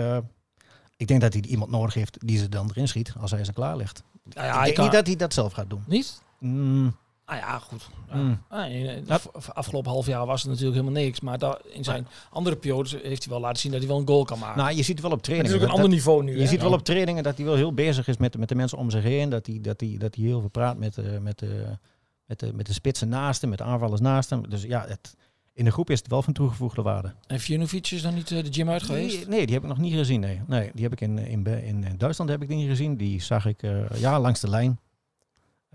ik 0.98 1.08
denk 1.08 1.22
dat 1.22 1.34
hij 1.34 1.42
iemand 1.42 1.72
nodig 1.72 1.94
heeft 1.94 2.28
die 2.28 2.38
ze 2.38 2.50
dan 2.50 2.70
erin 2.70 2.88
schiet 2.88 3.14
als 3.20 3.32
hij 3.32 3.44
ze 3.44 3.54
klaar 3.54 3.78
ligt. 3.78 4.04
Nou 4.24 4.48
ja, 4.48 4.58
ik 4.60 4.64
denk 4.64 4.76
kan- 4.76 4.84
niet 4.86 4.94
dat 4.94 5.08
hij 5.08 5.16
dat 5.16 5.34
zelf 5.34 5.54
gaat 5.54 5.70
doen. 5.70 5.84
Niet? 5.88 6.22
Mm, 6.40 6.96
Ah 7.26 7.38
ja, 7.38 7.60
goed. 7.60 7.90
Ja. 8.10 8.16
Mm. 8.16 8.42
Ah, 8.50 8.72
Ja. 9.08 9.20
afgelopen 9.54 9.92
half 9.92 10.06
jaar 10.06 10.26
was 10.26 10.42
het 10.42 10.52
natuurlijk 10.52 10.78
helemaal 10.78 11.02
niks. 11.04 11.20
Maar 11.20 11.38
daar, 11.38 11.58
in 11.72 11.84
zijn 11.84 12.08
andere 12.30 12.56
periodes 12.56 12.92
heeft 12.92 13.24
hij 13.24 13.34
wel 13.34 13.42
laten 13.42 13.60
zien 13.60 13.72
dat 13.72 13.80
hij 13.80 13.90
wel 13.90 14.00
een 14.00 14.08
goal 14.08 14.24
kan 14.24 14.40
maken. 14.40 14.58
Nou, 14.64 14.76
je 14.76 14.84
ziet 14.84 15.02
wel 15.02 15.12
op 15.12 15.18
het 15.18 15.28
is 15.28 15.34
trainingen. 15.34 15.56
ook 15.58 15.62
een 15.64 15.76
dat- 15.76 15.84
ander 15.84 15.98
niveau 15.98 16.24
nu. 16.24 16.34
Je 16.36 16.42
hè? 16.42 16.48
ziet 16.48 16.62
wel 16.62 16.74
op 16.74 16.84
trainingen 16.84 17.24
dat 17.24 17.36
hij 17.38 17.46
wel 17.46 17.56
heel 17.56 17.74
bezig 17.74 18.08
is 18.08 18.18
met, 18.18 18.38
met 18.38 18.50
de 18.50 18.56
mensen 18.56 18.78
om 18.78 18.90
zich 18.90 19.04
heen. 19.04 19.30
Dat 19.30 19.46
hij, 19.46 19.60
dat 19.62 19.80
hij, 19.80 19.96
dat 20.00 20.16
hij 20.16 20.26
heel 20.26 20.40
veel 20.40 20.50
praat 20.50 20.78
met, 20.78 20.98
eh, 20.98 21.18
met, 21.20 21.42
eh, 21.42 21.50
met, 22.26 22.40
de, 22.40 22.54
met 22.54 22.66
de 22.66 22.74
spitsen 22.74 23.10
naast 23.10 23.42
hem, 23.42 23.50
met 23.50 23.60
de 23.60 23.66
aanvallers 23.66 24.02
naast 24.02 24.30
hem. 24.30 24.50
Dus 24.50 24.64
ja, 24.64 24.86
het, 24.88 25.16
in 25.54 25.66
de 25.66 25.72
groep 25.72 25.90
is 25.90 26.00
het 26.00 26.08
wel 26.08 26.22
van 26.22 26.34
toegevoegde 26.34 26.82
waarde. 26.82 27.14
En 27.28 27.40
Vjanovic 27.40 27.92
is 27.92 28.02
dan 28.02 28.14
niet 28.14 28.32
eh, 28.32 28.44
de 28.44 28.54
gym 28.54 28.70
uit 28.70 28.84
geweest? 28.84 29.16
Nee, 29.18 29.28
nee, 29.28 29.46
die 29.46 29.54
heb 29.56 29.64
ik 29.64 29.70
nog 29.70 29.78
niet 29.78 29.94
gezien. 29.94 30.20
Nee, 30.20 30.42
nee 30.48 30.72
die 30.74 30.84
heb 30.84 30.92
ik 30.92 31.02
in, 31.02 31.18
in, 31.18 31.46
in, 31.64 31.98
Duitsland 31.98 32.30
heb 32.32 32.42
ik 32.42 32.48
die 32.48 32.58
niet 32.58 32.70
gezien. 32.70 32.98
Die 32.98 33.22
zag 33.22 33.46
ik 33.46 33.62
ja, 33.94 34.20
langs 34.20 34.40
de 34.40 34.50
lijn. 34.50 34.80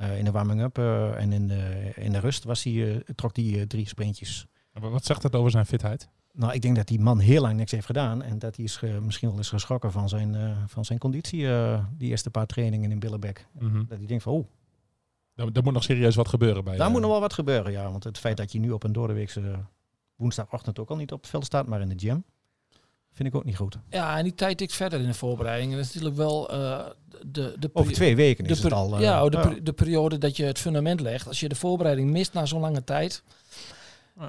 Eh, 0.00 0.18
in 0.18 0.24
de 0.24 0.30
warming-up 0.30 0.78
eh, 0.78 1.20
en 1.20 1.32
in 1.32 1.46
de, 1.46 1.92
in 1.96 2.12
de 2.12 2.18
rust 2.18 2.44
was 2.44 2.62
hij, 2.62 2.94
eh, 2.94 3.00
trok 3.14 3.36
hij 3.36 3.66
drie 3.66 3.88
sprintjes. 3.88 4.46
Maar 4.72 4.90
Wat 4.90 5.04
zegt 5.04 5.22
dat 5.22 5.34
over 5.34 5.50
zijn 5.50 5.66
fitheid? 5.66 6.08
Nou, 6.32 6.52
ik 6.52 6.62
denk 6.62 6.76
dat 6.76 6.86
die 6.86 7.00
man 7.00 7.18
heel 7.18 7.40
lang 7.40 7.56
niks 7.56 7.70
heeft 7.70 7.86
gedaan. 7.86 8.22
En 8.22 8.38
dat 8.38 8.56
hij 8.56 8.64
is, 8.64 8.80
misschien 9.02 9.28
wel 9.28 9.38
is 9.38 9.48
geschrokken 9.48 9.92
van 9.92 10.08
zijn, 10.08 10.56
van 10.66 10.84
zijn 10.84 10.98
conditie. 10.98 11.46
die 11.96 12.08
eerste 12.08 12.30
paar 12.30 12.46
trainingen 12.46 12.90
in 12.90 12.98
Billebeck. 12.98 13.46
Mhm. 13.58 13.84
Dat 13.88 13.98
hij 13.98 14.06
denkt 14.06 14.22
van, 14.22 14.32
oh, 14.32 14.46
er 15.34 15.62
moet 15.62 15.72
nog 15.72 15.82
serieus 15.82 16.14
wat 16.14 16.28
gebeuren 16.28 16.64
bij. 16.64 16.76
daar 16.76 16.90
moet 16.90 17.00
nog 17.00 17.10
wel 17.10 17.20
wat 17.20 17.32
gebeuren. 17.32 17.72
Ja, 17.72 17.90
want 17.90 18.04
het 18.04 18.18
feit 18.18 18.36
dat 18.36 18.52
je 18.52 18.58
nu 18.58 18.70
op 18.70 18.82
een 18.82 18.92
doordeweekse 18.92 19.64
woensdagochtend 20.14 20.78
ook 20.78 20.90
al 20.90 20.96
niet 20.96 21.12
op 21.12 21.20
het 21.20 21.30
veld 21.30 21.44
staat, 21.44 21.66
maar 21.66 21.80
in 21.80 21.88
de 21.88 21.98
gym, 21.98 22.24
vind 23.12 23.28
ik 23.28 23.34
ook 23.34 23.44
niet 23.44 23.56
goed. 23.56 23.78
Ja, 23.90 24.16
en 24.18 24.22
die 24.24 24.34
tijd 24.34 24.58
tikt 24.58 24.72
verder 24.74 25.00
in 25.00 25.06
de 25.06 25.14
voorbereiding. 25.14 25.70
En 25.70 25.76
dat 25.76 25.86
is 25.86 25.92
natuurlijk 25.94 26.20
wel 26.20 26.50
eh, 26.50 26.86
de, 27.26 27.54
de, 27.58 27.70
Over 27.72 27.92
twee 27.92 28.16
weken 28.16 28.44
de 28.44 28.50
is 28.50 28.62
het 28.62 28.72
al. 28.72 28.94
eh, 28.96 29.00
ja, 29.00 29.28
de, 29.28 29.36
ja. 29.36 29.42
peri- 29.48 29.62
de 29.62 29.72
periode 29.72 30.18
dat 30.18 30.36
je 30.36 30.44
het 30.44 30.58
fundament 30.58 31.00
legt. 31.00 31.26
Als 31.26 31.40
je 31.40 31.48
de 31.48 31.54
voorbereiding 31.54 32.10
mist 32.10 32.32
na 32.32 32.46
zo'n 32.46 32.60
lange 32.60 32.84
tijd, 32.84 33.22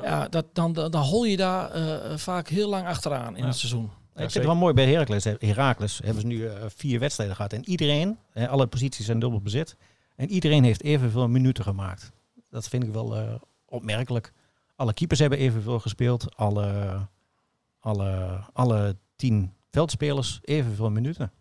ja, 0.01 0.27
dat, 0.27 0.45
dan, 0.53 0.73
dan, 0.73 0.91
dan 0.91 1.03
hol 1.03 1.23
je 1.25 1.37
daar 1.37 1.71
eh, 1.71 2.17
vaak 2.17 2.47
heel 2.47 2.69
lang 2.69 2.87
achteraan 2.87 3.35
in 3.35 3.41
Ja. 3.41 3.47
het 3.47 3.57
seizoen. 3.57 3.83
ik 3.85 3.91
vind 4.19 4.33
het 4.33 4.43
wel 4.43 4.55
mooi 4.55 4.73
bij 4.73 4.87
Heracles. 4.91 5.23
Heracles 5.39 5.99
hebben 6.03 6.21
ze 6.21 6.27
nu 6.27 6.45
eh, 6.47 6.53
vier 6.75 6.99
wedstrijden 6.99 7.35
gehad. 7.35 7.53
En 7.53 7.69
iedereen, 7.69 8.17
alle 8.49 8.67
posities 8.67 9.05
zijn 9.05 9.19
dubbel 9.19 9.41
bezet. 9.41 9.75
En 10.15 10.29
iedereen 10.29 10.63
heeft 10.63 10.83
evenveel 10.83 11.27
minuten 11.27 11.63
gemaakt. 11.63 12.11
Dat 12.49 12.67
vind 12.67 12.83
ik 12.83 12.91
wel 12.91 13.15
eh, 13.17 13.33
opmerkelijk. 13.65 14.33
Alle 14.75 14.93
keepers 14.93 15.19
hebben 15.19 15.39
evenveel 15.39 15.79
gespeeld. 15.79 16.35
Alle, 16.35 16.97
alle, 17.81 18.39
alle 18.53 18.95
tien 19.15 19.53
veldspelers 19.71 20.39
evenveel 20.41 20.89
minuten. 20.91 21.31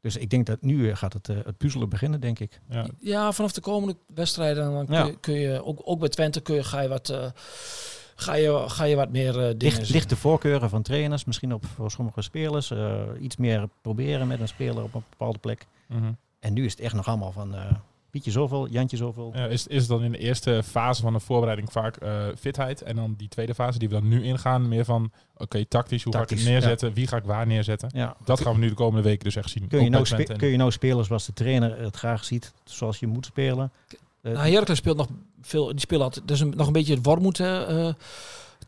Dus 0.00 0.16
ik 0.16 0.30
denk 0.30 0.46
dat 0.46 0.62
nu 0.62 0.94
gaat 0.96 1.12
het, 1.12 1.28
eh, 1.28 1.36
het 1.44 1.56
puzzelen 1.56 1.88
beginnen, 1.88 2.20
denk 2.20 2.38
ik. 2.38 2.60
Ja. 2.68 2.86
Ja, 3.00 3.32
vanaf 3.32 3.52
de 3.52 3.60
komende 3.60 3.96
wedstrijden 4.14 4.72
dan 4.72 4.86
kun, 4.86 4.94
Ja. 4.94 5.04
je, 5.04 5.18
kun 5.20 5.34
je 5.34 5.64
ook, 5.64 5.80
ook 5.84 5.98
bij 5.98 6.08
Twente 6.08 6.40
kun 6.40 6.54
je, 6.54 6.64
ga 6.64 6.80
je 6.80 6.88
wat, 6.88 7.08
eh, 7.08 7.26
ga 8.14 8.34
je, 8.34 8.64
ga 8.66 8.84
je 8.84 8.96
wat 8.96 9.10
meer 9.10 9.28
eh, 9.28 9.54
dingen 9.56 9.58
Licht, 9.78 9.88
lichte 9.90 10.16
voorkeuren 10.16 10.68
van 10.70 10.82
trainers, 10.82 11.24
misschien 11.24 11.54
op 11.54 11.64
voor 11.66 11.90
sommige 11.90 12.22
spelers. 12.22 12.70
eh, 12.70 13.02
iets 13.20 13.36
meer 13.36 13.68
proberen 13.80 14.26
met 14.26 14.40
een 14.40 14.48
speler 14.48 14.82
op 14.82 14.94
een 14.94 15.04
bepaalde 15.10 15.38
plek. 15.38 15.66
Mhm. 15.86 16.12
En 16.40 16.52
nu 16.52 16.64
is 16.64 16.70
het 16.72 16.80
echt 16.80 16.94
nog 16.94 17.06
allemaal 17.08 17.32
van 17.32 17.54
eh, 17.54 17.70
Pietje 18.12 18.30
zoveel, 18.30 18.68
Jantje 18.68 18.96
zoveel. 18.96 19.32
Ja, 19.34 19.46
is, 19.46 19.66
is 19.66 19.78
het 19.80 19.88
dan 19.88 20.02
in 20.02 20.12
de 20.12 20.18
eerste 20.18 20.62
fase 20.64 21.02
van 21.02 21.12
de 21.12 21.20
voorbereiding 21.20 21.72
vaak 21.72 21.96
eh, 21.96 22.24
fitheid? 22.38 22.82
En 22.82 22.96
dan 22.96 23.14
die 23.18 23.28
tweede 23.28 23.54
fase 23.54 23.78
die 23.78 23.88
we 23.88 23.94
dan 23.94 24.08
nu 24.08 24.24
ingaan, 24.24 24.68
meer 24.68 24.84
van 24.84 25.10
oké, 25.36 25.64
tactisch, 25.64 26.02
hoe 26.02 26.14
ga 26.14 26.22
ik 26.22 26.30
het 26.30 26.44
neerzetten? 26.44 26.92
Wie 26.92 27.06
ga 27.06 27.16
ik 27.16 27.24
waar 27.24 27.46
neerzetten? 27.46 27.90
Ja. 27.94 28.16
Dat 28.24 28.40
gaan 28.40 28.52
we 28.52 28.58
nu 28.58 28.68
de 28.68 28.74
komende 28.74 29.02
weken 29.08 29.24
dus 29.24 29.36
echt 29.36 29.50
zien. 29.50 29.68
Kun 29.68 29.84
je, 29.84 29.90
nou 29.90 30.06
spe- 30.06 30.36
kun 30.36 30.48
je 30.48 30.56
nou 30.56 30.70
spelen 30.70 31.04
zoals 31.04 31.26
de 31.26 31.32
trainer 31.32 31.78
het 31.80 31.96
graag 31.96 32.24
ziet, 32.24 32.52
zoals 32.64 32.98
je 32.98 33.06
moet 33.06 33.26
spelen? 33.26 33.70
Eh, 34.22 34.32
Nou, 34.32 34.48
Heracles 34.50 34.78
speelt 34.78 34.96
nog 34.96 35.08
veel. 35.42 35.66
Die 35.66 35.80
spelen 35.80 36.02
altijd. 36.02 36.40
Een, 36.40 36.52
nog 36.56 36.66
een 36.66 36.72
beetje 36.72 36.94
het 36.94 37.04
Wormoed 37.06 37.40
eh, 37.40 37.88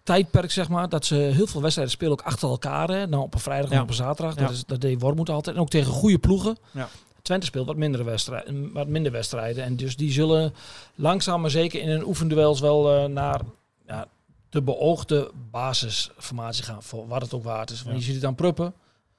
tijdperk, 0.02 0.50
zeg 0.50 0.68
maar. 0.68 0.88
Dat 0.88 1.04
ze 1.06 1.14
heel 1.14 1.46
veel 1.46 1.60
wedstrijden 1.60 1.94
spelen 1.94 2.12
ook 2.12 2.22
achter 2.22 2.48
elkaar. 2.48 2.88
Hè. 2.88 3.06
Nou, 3.06 3.22
op 3.22 3.34
een 3.34 3.40
vrijdag 3.40 3.70
en 3.70 3.76
Ja. 3.76 3.82
op 3.82 3.88
een 3.88 3.94
zaterdag. 3.94 4.34
Ja. 4.34 4.40
Dat, 4.40 4.50
is, 4.50 4.64
dat 4.64 4.80
deed 4.80 5.00
Wormoed 5.00 5.30
altijd. 5.30 5.56
En 5.56 5.62
ook 5.62 5.70
tegen 5.70 5.92
goede 5.92 6.18
ploegen. 6.18 6.56
Ja. 6.70 6.88
Twente 7.24 7.46
speelt 7.46 7.66
wat, 7.66 7.76
mindere 7.76 8.04
wedstrijden, 8.04 8.72
wat 8.72 8.88
minder 8.88 9.12
wedstrijden. 9.12 9.64
En 9.64 9.76
dus 9.76 9.96
die 9.96 10.12
zullen 10.12 10.54
langzaam 10.94 11.40
maar 11.40 11.50
zeker 11.50 11.80
in 11.80 11.88
hun 11.88 12.04
oefenduels 12.06 12.60
wel 12.60 12.94
eh, 12.96 13.04
naar 13.04 13.40
ja, 13.86 14.06
de 14.48 14.62
beoogde 14.62 15.30
basisformatie 15.50 16.64
gaan. 16.64 16.82
Voor 16.82 17.06
wat 17.08 17.22
het 17.22 17.34
ook 17.34 17.44
waard 17.44 17.70
is. 17.70 17.82
Want 17.82 17.94
Ja. 17.94 18.00
je 18.00 18.06
ziet 18.06 18.14
het 18.14 18.24
aan 18.24 18.34
Pruppen. 18.34 18.74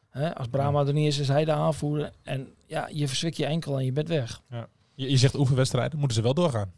Hè, 0.10 0.36
als 0.36 0.48
Brahma 0.48 0.86
er 0.86 0.94
niet 0.94 1.08
is, 1.08 1.18
is 1.18 1.28
hij 1.28 1.46
de 1.46 1.52
aanvoerder. 1.52 2.12
En 2.24 2.48
ja, 2.66 2.90
je 2.92 3.08
verzwik 3.08 3.34
je 3.34 3.46
enkel 3.46 3.78
en 3.78 3.86
je 3.86 3.92
bent 3.92 4.08
weg. 4.08 4.42
Je, 4.96 5.10
je 5.10 5.18
zegt 5.18 5.36
oefenwedstrijden, 5.36 6.00
moeten 6.00 6.18
ze 6.18 6.24
wel 6.24 6.34
doorgaan. 6.34 6.72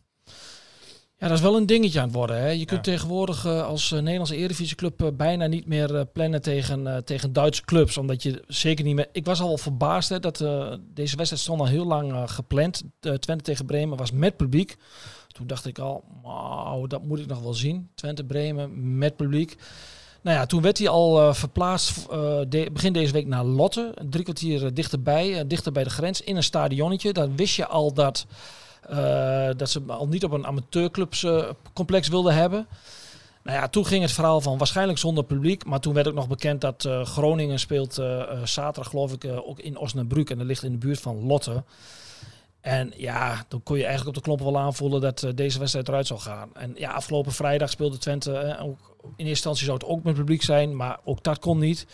Ja, 1.20 1.28
dat 1.28 1.38
is 1.38 1.44
wel 1.44 1.56
een 1.58 1.66
dingetje 1.66 2.00
aan 2.00 2.06
het 2.08 2.16
worden. 2.16 2.38
Hè. 2.38 2.50
Je 2.50 2.66
kunt 2.66 2.86
Ja. 2.86 2.92
tegenwoordig 2.92 3.46
eh, 3.46 3.66
als 3.68 3.92
eh, 3.92 4.00
Nederlandse 4.00 4.36
Eredivisieclub 4.36 5.02
eh, 5.04 5.08
bijna 5.14 5.46
niet 5.48 5.68
meer 5.68 6.06
plannen 6.06 6.42
tegen, 6.42 7.02
tegen 7.06 7.34
Duitse 7.34 7.62
clubs. 7.66 7.98
Omdat 7.98 8.24
je 8.24 8.44
zeker 8.48 8.86
niet 8.86 8.96
meer... 8.96 9.08
Ik 9.12 9.26
was 9.26 9.40
al 9.42 9.48
wel 9.48 9.58
verbaasd 9.58 10.10
hè, 10.10 10.20
dat 10.20 10.38
deze 10.94 11.16
wedstrijd 11.16 11.40
stond 11.44 11.60
al 11.60 11.66
heel 11.68 11.86
lang 11.86 12.32
gepland. 12.32 12.84
Twente 13.00 13.44
tegen 13.44 13.66
Bremen 13.66 13.98
was 13.98 14.12
met 14.12 14.38
publiek. 14.38 14.78
Toen 15.28 15.48
dacht 15.48 15.66
ik 15.66 15.80
al, 15.80 16.04
wauw, 16.24 16.88
dat 16.88 17.04
moet 17.04 17.20
ik 17.20 17.28
nog 17.28 17.40
wel 17.42 17.54
zien. 17.54 17.90
Twente, 17.96 18.24
Bremen 18.24 18.98
met 18.98 19.16
publiek. 19.16 19.56
Nou 20.22 20.38
ja, 20.38 20.46
toen 20.46 20.62
werd 20.62 20.78
hij 20.78 20.88
al 20.90 21.34
verplaatst 21.34 22.10
de- 22.50 22.70
begin 22.74 22.94
deze 22.94 23.14
week 23.14 23.28
naar 23.28 23.44
Lotte. 23.44 23.94
Drie 24.10 24.24
kwartier 24.24 24.74
dichterbij, 24.74 25.48
dichter 25.48 25.72
bij 25.72 25.84
de 25.84 25.90
grens, 25.90 26.22
in 26.22 26.36
een 26.36 26.44
stadionnetje. 26.44 27.14
Dan 27.14 27.36
wist 27.36 27.56
je 27.56 27.68
al 27.68 27.94
dat, 27.94 28.26
dat 29.58 29.70
ze 29.70 29.82
al 29.88 30.08
niet 30.08 30.24
op 30.24 30.32
een 30.32 30.46
amateurclubscomplex 30.46 32.08
wilden 32.08 32.34
hebben. 32.34 32.68
Nou 33.48 33.60
ja, 33.60 33.68
toen 33.68 33.86
ging 33.86 34.02
het 34.02 34.12
verhaal 34.12 34.42
van 34.42 34.58
waarschijnlijk 34.58 35.00
zonder 35.00 35.24
publiek. 35.24 35.66
Maar 35.66 35.80
toen 35.80 35.94
werd 35.94 36.08
ook 36.08 36.14
nog 36.14 36.28
bekend 36.28 36.62
dat 36.62 36.86
eh, 36.86 37.06
Groningen 37.06 37.60
speelt 37.60 37.98
eh, 37.98 38.22
eh, 38.22 38.46
zaterdag 38.46 38.90
geloof 38.92 39.14
ik 39.14 39.24
eh, 39.24 39.48
ook 39.48 39.60
in 39.60 39.78
Osnabrück. 39.78 40.30
En 40.30 40.38
dat 40.38 40.48
ligt 40.48 40.64
in 40.64 40.72
de 40.72 40.78
buurt 40.78 41.00
van 41.00 41.26
Lotte. 41.26 41.64
En 42.62 42.94
ja, 42.96 43.46
dan 43.48 43.64
kon 43.64 43.78
je 43.78 43.86
eigenlijk 43.86 44.18
op 44.18 44.24
de 44.24 44.30
knop 44.30 44.40
wel 44.40 44.60
aanvoelen 44.60 45.02
dat 45.02 45.24
eh, 45.24 45.32
deze 45.36 45.60
wedstrijd 45.60 45.88
eruit 45.88 46.08
zou 46.08 46.20
gaan. 46.20 46.50
En 46.54 46.74
ja, 46.76 46.92
afgelopen 46.92 47.32
vrijdag 47.32 47.70
speelde 47.70 47.98
Twente, 47.98 48.32
eh, 48.34 48.66
ook, 48.66 48.96
in 49.02 49.08
eerste 49.08 49.30
instantie 49.30 49.66
zou 49.66 49.78
het 49.78 49.88
ook 49.88 50.04
met 50.04 50.16
publiek 50.16 50.44
zijn, 50.44 50.76
maar 50.76 51.00
ook 51.04 51.24
dat 51.24 51.40
kon 51.40 51.60
niet. 51.60 51.88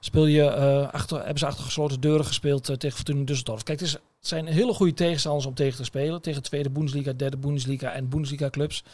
Speel 0.00 0.26
je, 0.26 0.42
eh, 0.42 0.88
achter, 0.92 1.16
hebben 1.16 1.38
ze 1.38 1.46
achter 1.46 1.64
gesloten 1.64 2.00
deuren 2.00 2.24
gespeeld 2.26 2.68
eh, 2.68 2.76
tegen 2.76 2.96
Fortuna 2.96 3.24
Düsseldorf. 3.24 3.62
Kijk, 3.62 3.80
het, 3.80 3.88
is, 3.88 3.96
het 4.28 4.34
zijn 4.44 4.54
hele 4.54 4.72
goede 4.74 4.94
tegenstanders 4.94 5.46
om 5.46 5.54
tegen 5.54 5.76
te 5.76 5.84
spelen. 5.84 6.22
Tegen 6.22 6.42
tweede 6.42 6.70
Bundesliga, 6.70 7.12
derde 7.12 7.36
Bundesliga 7.36 7.92
en 7.92 8.08
Bundesliga 8.08 8.50
clubs. 8.50 8.84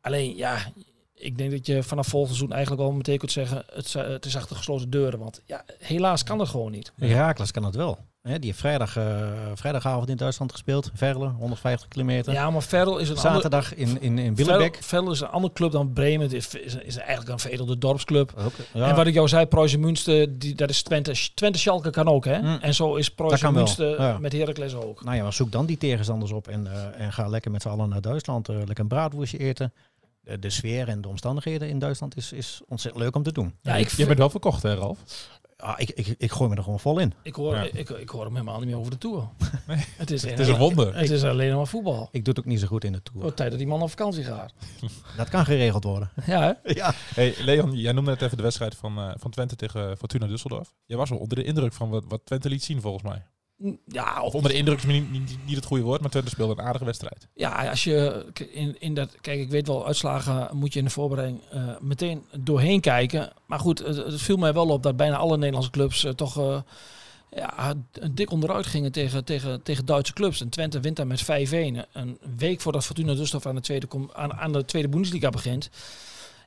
Alleen, 0.00 0.36
ja, 0.36 0.72
ik 1.14 1.38
denk 1.38 1.50
dat 1.50 1.66
je 1.66 1.82
vanaf 1.82 2.06
volgend 2.06 2.34
seizoen 2.36 2.52
eigenlijk 2.56 2.82
al 2.82 2.92
meteen 2.92 3.18
kunt 3.18 3.32
zeggen, 3.32 3.62
het, 3.72 3.84
is- 3.86 3.92
het 3.94 4.24
is 4.24 4.36
achter 4.36 4.56
gesloten 4.56 4.90
deuren. 4.90 5.18
Want 5.18 5.40
ja, 5.46 5.64
helaas 5.78 6.22
kan 6.22 6.38
dat 6.38 6.48
gewoon 6.48 6.70
niet. 6.70 6.92
Herakles 6.96 7.50
kan 7.50 7.64
het 7.64 7.74
wel. 7.74 7.98
Hè, 8.30 8.38
die 8.38 8.48
heeft 8.48 8.60
vrijdag, 8.60 8.96
eh, 8.96 9.28
vrijdagavond 9.54 10.08
in 10.08 10.16
Duitsland 10.16 10.52
gespeeld. 10.52 10.90
Verle, 10.94 11.28
150 11.28 11.88
kilometer. 11.88 12.32
Ja, 12.32 12.50
maar 12.50 12.62
Verl 12.62 12.98
is 12.98 13.08
een 13.08 13.16
ander... 13.16 13.32
Zaterdag 13.32 13.74
in, 13.74 14.00
in, 14.00 14.18
in 14.18 14.34
Billebek. 14.34 14.78
Verl 14.80 15.10
is 15.10 15.20
een 15.20 15.28
andere 15.28 15.52
club 15.52 15.72
dan 15.72 15.92
Bremen. 15.92 16.20
Het 16.20 16.32
is, 16.32 16.54
is, 16.54 16.74
is 16.74 16.96
eigenlijk 16.96 17.28
een 17.28 17.38
veredelde 17.38 17.78
dorpsclub. 17.78 18.32
Ja, 18.72 18.88
En 18.88 18.96
wat 18.96 19.06
ik 19.06 19.14
jou 19.14 19.28
zei, 19.28 19.46
Proje 19.46 19.78
Münster, 19.78 20.38
die, 20.38 20.54
dat 20.54 20.70
is 20.70 20.82
Twente. 20.82 21.30
Twente 21.34 21.58
Schalke 21.58 21.90
kan 21.90 22.08
ook, 22.08 22.24
hè? 22.24 22.38
Mm. 22.40 22.58
En 22.60 22.74
zo 22.74 22.94
is 22.94 23.10
Proje 23.10 23.52
Münster 23.52 24.00
ja. 24.00 24.18
met 24.18 24.32
Heracles 24.32 24.74
ook. 24.74 25.04
Nou 25.04 25.16
ja, 25.16 25.22
maar 25.22 25.32
zoek 25.32 25.52
dan 25.52 25.66
die 25.66 25.78
tegenstanders 25.78 26.32
op 26.32 26.48
en, 26.48 26.66
eh, 26.66 27.04
en 27.04 27.12
ga 27.12 27.28
lekker 27.28 27.50
met 27.50 27.62
z'n 27.62 27.68
allen 27.68 27.88
naar 27.88 28.00
Duitsland. 28.00 28.48
eh, 28.48 28.56
lekker 28.56 28.80
een 28.80 28.88
braadwoestje 28.88 29.38
eten. 29.38 29.72
De, 30.20 30.38
de 30.38 30.50
sfeer 30.50 30.88
en 30.88 31.00
de 31.00 31.08
omstandigheden 31.08 31.68
in 31.68 31.78
Duitsland 31.78 32.16
is, 32.16 32.32
is 32.32 32.60
ontzettend 32.68 33.04
leuk 33.04 33.16
om 33.16 33.22
te 33.22 33.32
doen. 33.32 33.54
Ja, 33.62 33.76
ik, 33.76 33.88
Je 33.90 34.06
bent 34.06 34.18
wel 34.18 34.30
verkocht, 34.30 34.62
hè, 34.62 34.74
Ralf? 34.74 34.98
Ah, 35.60 35.74
ik, 35.76 35.90
ik, 35.90 36.14
ik 36.18 36.32
gooi 36.32 36.50
me 36.50 36.56
er 36.56 36.62
gewoon 36.62 36.80
vol 36.80 36.98
in. 36.98 37.12
ik, 37.22 37.34
hoor, 37.34 37.54
Ja. 37.54 37.62
ik, 37.72 37.88
ik 37.90 38.08
hoor 38.08 38.24
hem 38.24 38.32
helemaal 38.32 38.58
niet 38.58 38.68
meer 38.68 38.78
over 38.78 38.90
de 38.90 38.98
Tour. 38.98 39.28
Het 39.96 40.10
is, 40.10 40.22
Het 40.22 40.38
is 40.38 40.48
een 40.48 40.56
wonder. 40.58 40.96
Het 40.96 41.10
is 41.10 41.24
alleen 41.24 41.56
maar 41.56 41.66
voetbal. 41.66 42.08
Ik 42.12 42.24
doe 42.24 42.34
het 42.34 42.38
ook 42.38 42.50
niet 42.50 42.60
zo 42.60 42.66
goed 42.66 42.84
in 42.84 42.92
de 42.92 43.02
Tour. 43.02 43.20
wordt 43.20 43.36
tijd 43.36 43.50
dat 43.50 43.58
die 43.58 43.68
man 43.68 43.82
op 43.82 43.88
vakantie 43.90 44.24
gaat. 44.24 44.52
Dat 45.16 45.28
kan 45.28 45.44
geregeld 45.44 45.84
worden. 45.84 46.10
Ja, 46.26 46.40
hè? 46.62 46.72
ja. 46.80 46.92
Hey, 47.14 47.34
Leon, 47.38 47.72
jij 47.72 47.92
noemde 47.92 48.10
net 48.10 48.22
even 48.22 48.36
de 48.36 48.42
wedstrijd 48.42 48.74
van, 48.74 48.98
eh, 48.98 49.10
van 49.16 49.30
Twente 49.30 49.56
tegen 49.56 49.96
Fortuna 49.96 50.26
Düsseldorf. 50.28 50.72
Jij 50.86 50.96
was 50.96 51.10
wel 51.10 51.18
onder 51.18 51.36
de 51.36 51.44
indruk 51.44 51.72
van 51.72 51.90
wat, 51.90 52.04
wat 52.08 52.20
Twente 52.24 52.48
liet 52.48 52.64
zien, 52.64 52.80
volgens 52.80 53.02
mij. 53.04 53.22
Ja, 53.86 54.22
Of 54.22 54.34
onder 54.34 54.50
de 54.50 54.56
indruk 54.56 54.78
is 54.78 54.84
niet, 54.84 55.10
niet, 55.10 55.36
niet 55.46 55.56
het 55.56 55.64
goede 55.64 55.82
woord, 55.82 56.00
maar 56.00 56.10
Twente 56.10 56.30
speelde 56.30 56.52
een 56.52 56.66
aardige 56.66 56.84
wedstrijd. 56.84 57.28
ja, 57.34 57.68
als 57.68 57.84
je 57.84 58.26
in, 58.52 58.76
in 58.78 58.94
dat... 58.94 59.16
Kijk, 59.20 59.40
ik 59.40 59.50
weet 59.50 59.66
wel, 59.66 59.86
uitslagen 59.86 60.56
moet 60.56 60.72
je 60.72 60.78
in 60.78 60.84
de 60.84 60.90
voorbereiding 60.90 61.40
eh, 61.50 61.62
meteen 61.80 62.24
doorheen 62.38 62.80
kijken. 62.80 63.32
Maar 63.46 63.58
goed, 63.58 63.78
het, 63.78 63.96
het 63.96 64.22
viel 64.22 64.36
mij 64.36 64.52
wel 64.52 64.68
op 64.68 64.82
dat 64.82 64.96
bijna 64.96 65.16
alle 65.16 65.36
Nederlandse 65.36 65.70
clubs 65.70 66.04
eh, 66.04 66.12
toch... 66.12 66.38
eh, 66.38 66.60
ja, 67.30 67.74
dik 68.10 68.30
onderuit 68.30 68.66
gingen 68.66 68.92
tegen, 68.92 69.24
tegen, 69.24 69.62
tegen 69.62 69.84
Duitse 69.84 70.12
clubs. 70.12 70.40
En 70.40 70.48
Twente 70.48 70.80
wint 70.80 70.96
daar 70.96 71.06
met 71.06 71.22
5-1. 71.22 71.26
Een 71.92 72.18
week 72.36 72.60
voordat 72.60 72.84
Fortuna 72.84 73.14
Düsseldorf 73.14 73.46
aan 73.46 73.54
de 73.54 73.60
tweede, 73.60 73.86
aan, 74.12 74.32
aan 74.32 74.52
de 74.52 74.64
tweede 74.64 74.88
Bundesliga 74.88 75.30
begint. 75.30 75.70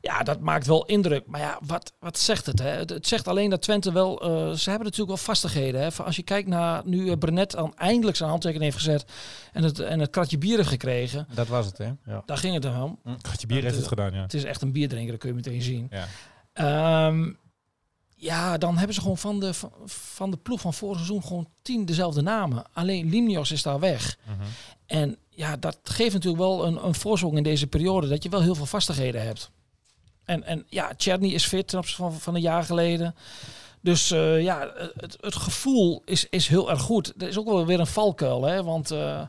Ja, 0.03 0.23
dat 0.23 0.39
maakt 0.39 0.65
wel 0.67 0.85
indruk. 0.85 1.25
Maar 1.27 1.39
ja, 1.39 1.59
wat, 1.65 1.93
wat 1.99 2.19
zegt 2.19 2.45
het, 2.45 2.59
hè? 2.59 2.69
het? 2.69 2.89
Het 2.89 3.07
zegt 3.07 3.27
alleen 3.27 3.49
dat 3.49 3.61
Twente 3.61 3.91
wel... 3.91 4.21
eh, 4.21 4.29
ze 4.29 4.69
hebben 4.69 4.83
natuurlijk 4.83 5.07
wel 5.07 5.17
vastigheden. 5.17 5.81
Hè? 5.81 5.91
Van 5.91 6.05
Als 6.05 6.15
je 6.15 6.23
kijkt 6.23 6.47
naar 6.47 6.81
nu 6.85 7.09
eh, 7.09 7.17
Brenet 7.17 7.51
dan 7.51 7.75
eindelijk 7.75 8.17
zijn 8.17 8.29
handtekening 8.29 8.71
heeft 8.71 8.83
gezet... 8.85 9.05
en 9.53 9.63
het, 9.63 9.79
en 9.79 9.99
het 9.99 10.09
kratje 10.09 10.37
bier 10.37 10.57
heeft 10.57 10.69
gekregen... 10.69 11.27
Dat 11.33 11.47
was 11.47 11.65
het, 11.65 11.77
hè? 11.77 11.91
Ja. 12.05 12.23
daar 12.25 12.37
ging 12.37 12.53
het 12.53 12.63
dan 12.63 12.83
om. 12.83 12.99
Gatje 13.21 13.47
bier 13.47 13.57
Ja, 13.57 13.63
heeft 13.63 13.75
het 13.77 13.87
gedaan, 13.87 14.13
ja. 14.13 14.21
Het 14.21 14.33
is 14.33 14.43
echt 14.43 14.61
een 14.61 14.71
bierdrinker, 14.71 15.11
dat 15.11 15.19
kun 15.19 15.29
je 15.29 15.35
meteen 15.35 15.61
zien. 15.61 15.89
ja. 15.91 16.07
Ehm, 16.53 17.31
ja, 18.15 18.57
dan 18.57 18.77
hebben 18.77 18.95
ze 18.95 19.01
gewoon 19.01 19.17
van 19.17 19.39
de, 19.39 19.53
van, 19.85 20.31
de 20.31 20.37
ploeg 20.37 20.61
van 20.61 20.73
vorig 20.73 20.95
seizoen 20.95 21.23
gewoon 21.23 21.47
tien 21.61 21.85
dezelfde 21.85 22.21
namen. 22.21 22.63
Alleen 22.73 23.09
Limnios 23.09 23.51
is 23.51 23.61
daar 23.63 23.79
weg. 23.79 24.17
Mhm. 24.25 24.47
En 24.85 25.17
ja, 25.29 25.57
dat 25.57 25.79
geeft 25.83 26.13
natuurlijk 26.13 26.43
wel 26.43 26.65
een, 26.65 26.85
een 26.85 26.95
voorsprong 26.95 27.37
in 27.37 27.43
deze 27.43 27.67
periode. 27.67 28.07
Dat 28.07 28.23
je 28.23 28.29
wel 28.29 28.41
heel 28.41 28.55
veel 28.55 28.65
vastigheden 28.65 29.21
hebt. 29.21 29.51
En, 30.25 30.43
en 30.43 30.65
ja, 30.69 30.93
Tjerny 30.97 31.27
is 31.27 31.45
fit 31.45 31.67
ten 31.67 31.79
opzichte 31.79 32.01
van, 32.01 32.13
van 32.13 32.35
een 32.35 32.41
jaar 32.41 32.63
geleden. 32.63 33.15
Dus 33.83 34.11
eh, 34.11 34.41
ja, 34.41 34.71
het, 34.97 35.17
het 35.21 35.35
gevoel 35.35 36.01
is, 36.05 36.27
is 36.29 36.47
heel 36.47 36.69
erg 36.69 36.81
goed. 36.81 37.13
Er 37.17 37.27
is 37.27 37.37
ook 37.37 37.45
wel 37.45 37.65
weer 37.65 37.79
een 37.79 37.87
valkuil. 37.87 38.43
Hè? 38.43 38.63
Want 38.63 38.91
eh, 38.91 39.21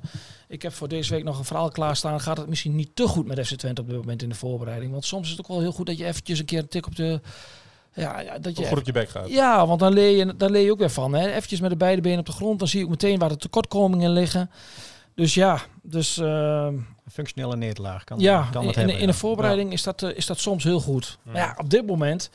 ik 0.49 0.63
heb 0.63 0.73
voor 0.73 0.89
deze 0.89 1.15
week 1.15 1.25
nog 1.25 1.39
een 1.39 1.45
verhaal 1.45 1.71
klaarstaan. 1.71 2.21
Gaat 2.21 2.37
het 2.37 2.49
misschien 2.49 2.77
niet 2.77 2.91
te 2.97 3.09
goed 3.09 3.27
met 3.27 3.47
FC 3.47 3.55
Twente 3.55 3.81
op 3.81 3.89
dit 3.89 3.97
moment 3.97 4.23
in 4.23 4.29
de 4.29 4.35
voorbereiding? 4.35 4.93
Want 4.93 5.05
soms 5.05 5.25
is 5.25 5.31
het 5.31 5.41
ook 5.41 5.49
wel 5.49 5.61
heel 5.61 5.73
goed 5.73 5.87
dat 5.87 5.99
je 5.99 6.05
eventjes 6.05 6.39
een 6.39 6.45
keer 6.45 6.59
een 6.59 6.69
tik 6.69 6.87
op 6.87 6.97
de... 6.97 7.21
Ja, 7.95 8.21
ja 8.21 8.39
dat 8.39 8.59
je 8.59 8.67
Goed 8.67 8.79
op 8.79 8.87
je 8.87 8.93
bek 8.93 9.09
gaat. 9.09 9.29
ja, 9.29 9.67
want 9.67 9.81
dan 9.81 9.93
leer 9.93 10.17
je, 10.17 10.37
daar 10.37 10.51
leer 10.51 10.65
je 10.65 10.73
ook 10.73 10.79
weer 10.79 10.91
van. 10.91 11.15
Hè? 11.15 11.29
Eventjes 11.29 11.61
met 11.61 11.71
de 11.71 11.77
beide 11.77 12.03
benen 12.03 12.19
op 12.19 12.27
de 12.27 12.33
grond. 12.33 12.59
Dan 12.59 12.69
zie 12.69 12.79
je 12.79 12.85
ook 12.85 12.91
meteen 12.91 13.19
waar 13.19 13.29
de 13.29 13.37
tekortkomingen 13.37 14.11
liggen. 14.11 14.51
Dus 15.15 15.35
ja, 15.35 15.61
dus 15.83 16.19
eh, 16.19 16.69
Een 17.05 17.11
functionele 17.13 17.57
nederlaag 17.57 18.05
kan, 18.05 18.19
ja, 18.19 18.49
kan 18.53 18.63
in, 18.63 18.69
het 18.69 18.77
in, 18.77 18.83
hebben. 18.83 19.01
in 19.01 19.07
ja. 19.07 19.13
de 19.13 19.19
voorbereiding 19.19 19.73
is, 19.73 19.83
dat, 19.83 20.03
eh, 20.03 20.17
is 20.17 20.27
dat 20.27 20.39
soms 20.39 20.65
heel 20.65 20.81
goed. 20.81 21.19
Ja. 21.25 21.33
Maar 21.33 21.41
ja, 21.41 21.55
op 21.59 21.71
dit 21.71 21.87
moment, 21.87 22.31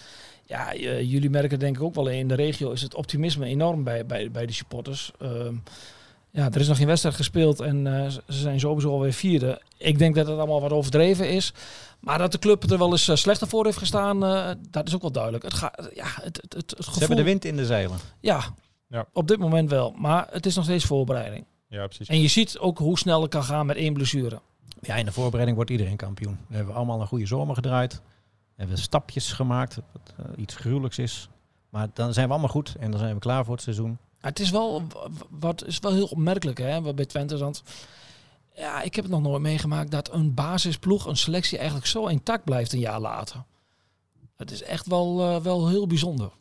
ja, 0.46 0.74
eh, 0.74 1.12
jullie 1.12 1.30
merken 1.30 1.60
denk 1.60 1.76
ik 1.76 1.84
ook 1.84 1.96
wel 1.96 2.08
in 2.08 2.28
de 2.28 2.36
regio, 2.36 2.72
is 2.72 2.82
het 2.82 2.96
optimisme 2.96 3.46
enorm 3.46 3.84
bij, 3.84 4.06
bij, 4.06 4.32
bij 4.32 4.46
de 4.46 4.54
supporters. 4.54 5.12
Ehm, 5.20 5.56
ja, 6.32 6.52
er 6.52 6.60
is 6.60 6.68
nog 6.68 6.78
geen 6.78 6.88
wedstrijd 6.88 7.16
gespeeld 7.16 7.60
en 7.60 7.88
eh, 8.04 8.10
ze 8.10 8.22
zijn 8.28 8.60
sowieso 8.60 8.92
alweer 8.92 9.14
vierde. 9.14 9.62
Ik 9.78 9.98
denk 9.98 10.16
dat 10.16 10.28
het 10.28 10.38
allemaal 10.38 10.62
wat 10.62 10.72
overdreven 10.72 11.30
is. 11.30 11.54
Maar 12.00 12.18
dat 12.18 12.32
de 12.32 12.40
club 12.40 12.72
er 12.72 12.78
wel 12.78 12.92
eens 12.92 13.20
slechter 13.22 13.48
voor 13.48 13.66
heeft 13.66 13.78
gestaan, 13.78 14.26
eh, 14.26 14.50
dat 14.70 14.88
is 14.88 14.96
ook 14.96 15.02
wel 15.02 15.12
duidelijk. 15.12 15.44
Het, 15.44 15.54
gaat, 15.54 15.90
ja, 15.94 16.06
het, 16.06 16.24
het, 16.24 16.54
het, 16.54 16.54
het 16.54 16.70
Ze 16.70 16.84
gevoel... 16.84 17.00
hebben 17.00 17.18
de 17.18 17.24
wind 17.24 17.46
in 17.46 17.56
de 17.56 17.66
zeilen. 17.66 17.98
Ja, 18.20 18.44
Ja. 18.88 19.06
op 19.14 19.28
dit 19.28 19.40
moment 19.40 19.70
wel. 19.70 19.94
Maar 19.98 20.28
het 20.32 20.46
is 20.46 20.56
nog 20.56 20.64
steeds 20.64 20.86
voorbereiding. 20.86 21.46
Ja, 21.68 21.86
precies. 21.86 22.08
En 22.08 22.22
je 22.22 22.28
ziet 22.28 22.58
ook 22.58 22.78
hoe 22.78 22.98
snel 22.98 23.22
het 23.22 23.32
kan 23.32 23.44
gaan 23.44 23.66
met 23.66 23.76
één 23.76 23.94
blessure. 23.94 24.40
Ja, 24.82 24.96
in 24.96 25.06
de 25.06 25.12
voorbereiding 25.12 25.56
wordt 25.56 25.72
iedereen 25.72 25.96
kampioen. 25.96 26.38
We 26.48 26.56
hebben 26.56 26.76
allemaal 26.76 27.02
een 27.02 27.08
goede 27.08 27.26
zomer 27.26 27.56
gedraaid. 27.56 27.94
We 27.94 28.66
hebben 28.66 28.78
stapjes 28.78 29.32
gemaakt, 29.32 29.76
wat 29.92 30.14
eh, 30.18 30.26
iets 30.36 30.56
gruwelijks 30.56 30.98
is. 30.98 31.30
Maar 31.70 31.88
dan 31.94 32.14
zijn 32.14 32.26
we 32.26 32.32
allemaal 32.32 32.50
goed 32.52 32.76
en 32.80 32.92
dan 32.92 33.00
zijn 33.00 33.14
we 33.14 33.20
klaar 33.20 33.46
voor 33.46 33.54
het 33.54 33.64
seizoen. 33.64 33.98
Maar 34.22 34.30
het 34.32 34.40
is 34.40 34.50
wel, 34.50 34.84
wat 35.30 35.66
is 35.66 35.80
wel 35.80 35.94
heel 35.94 36.06
opmerkelijk 36.08 36.58
hè, 36.58 36.82
wat 36.82 36.96
bij 36.96 37.06
Twente. 37.06 37.38
Want 37.38 37.64
ja, 38.56 38.82
ik 38.82 38.96
heb 38.96 39.04
het 39.04 39.14
nog 39.14 39.22
nooit 39.22 39.42
meegemaakt 39.42 39.92
dat 39.92 40.14
een 40.14 40.34
basisploeg, 40.34 41.06
een 41.06 41.18
selectie 41.18 41.58
eigenlijk 41.58 41.88
zo 41.88 42.06
intact 42.06 42.44
blijft 42.44 42.74
een 42.74 42.80
jaar 42.80 43.00
later. 43.00 43.44
Het 44.38 44.52
is 44.52 44.64
echt 44.64 44.88
wel, 44.88 45.22
eh, 45.22 45.42
wel 45.42 45.68
heel 45.68 45.88
bijzonder. 45.88 46.32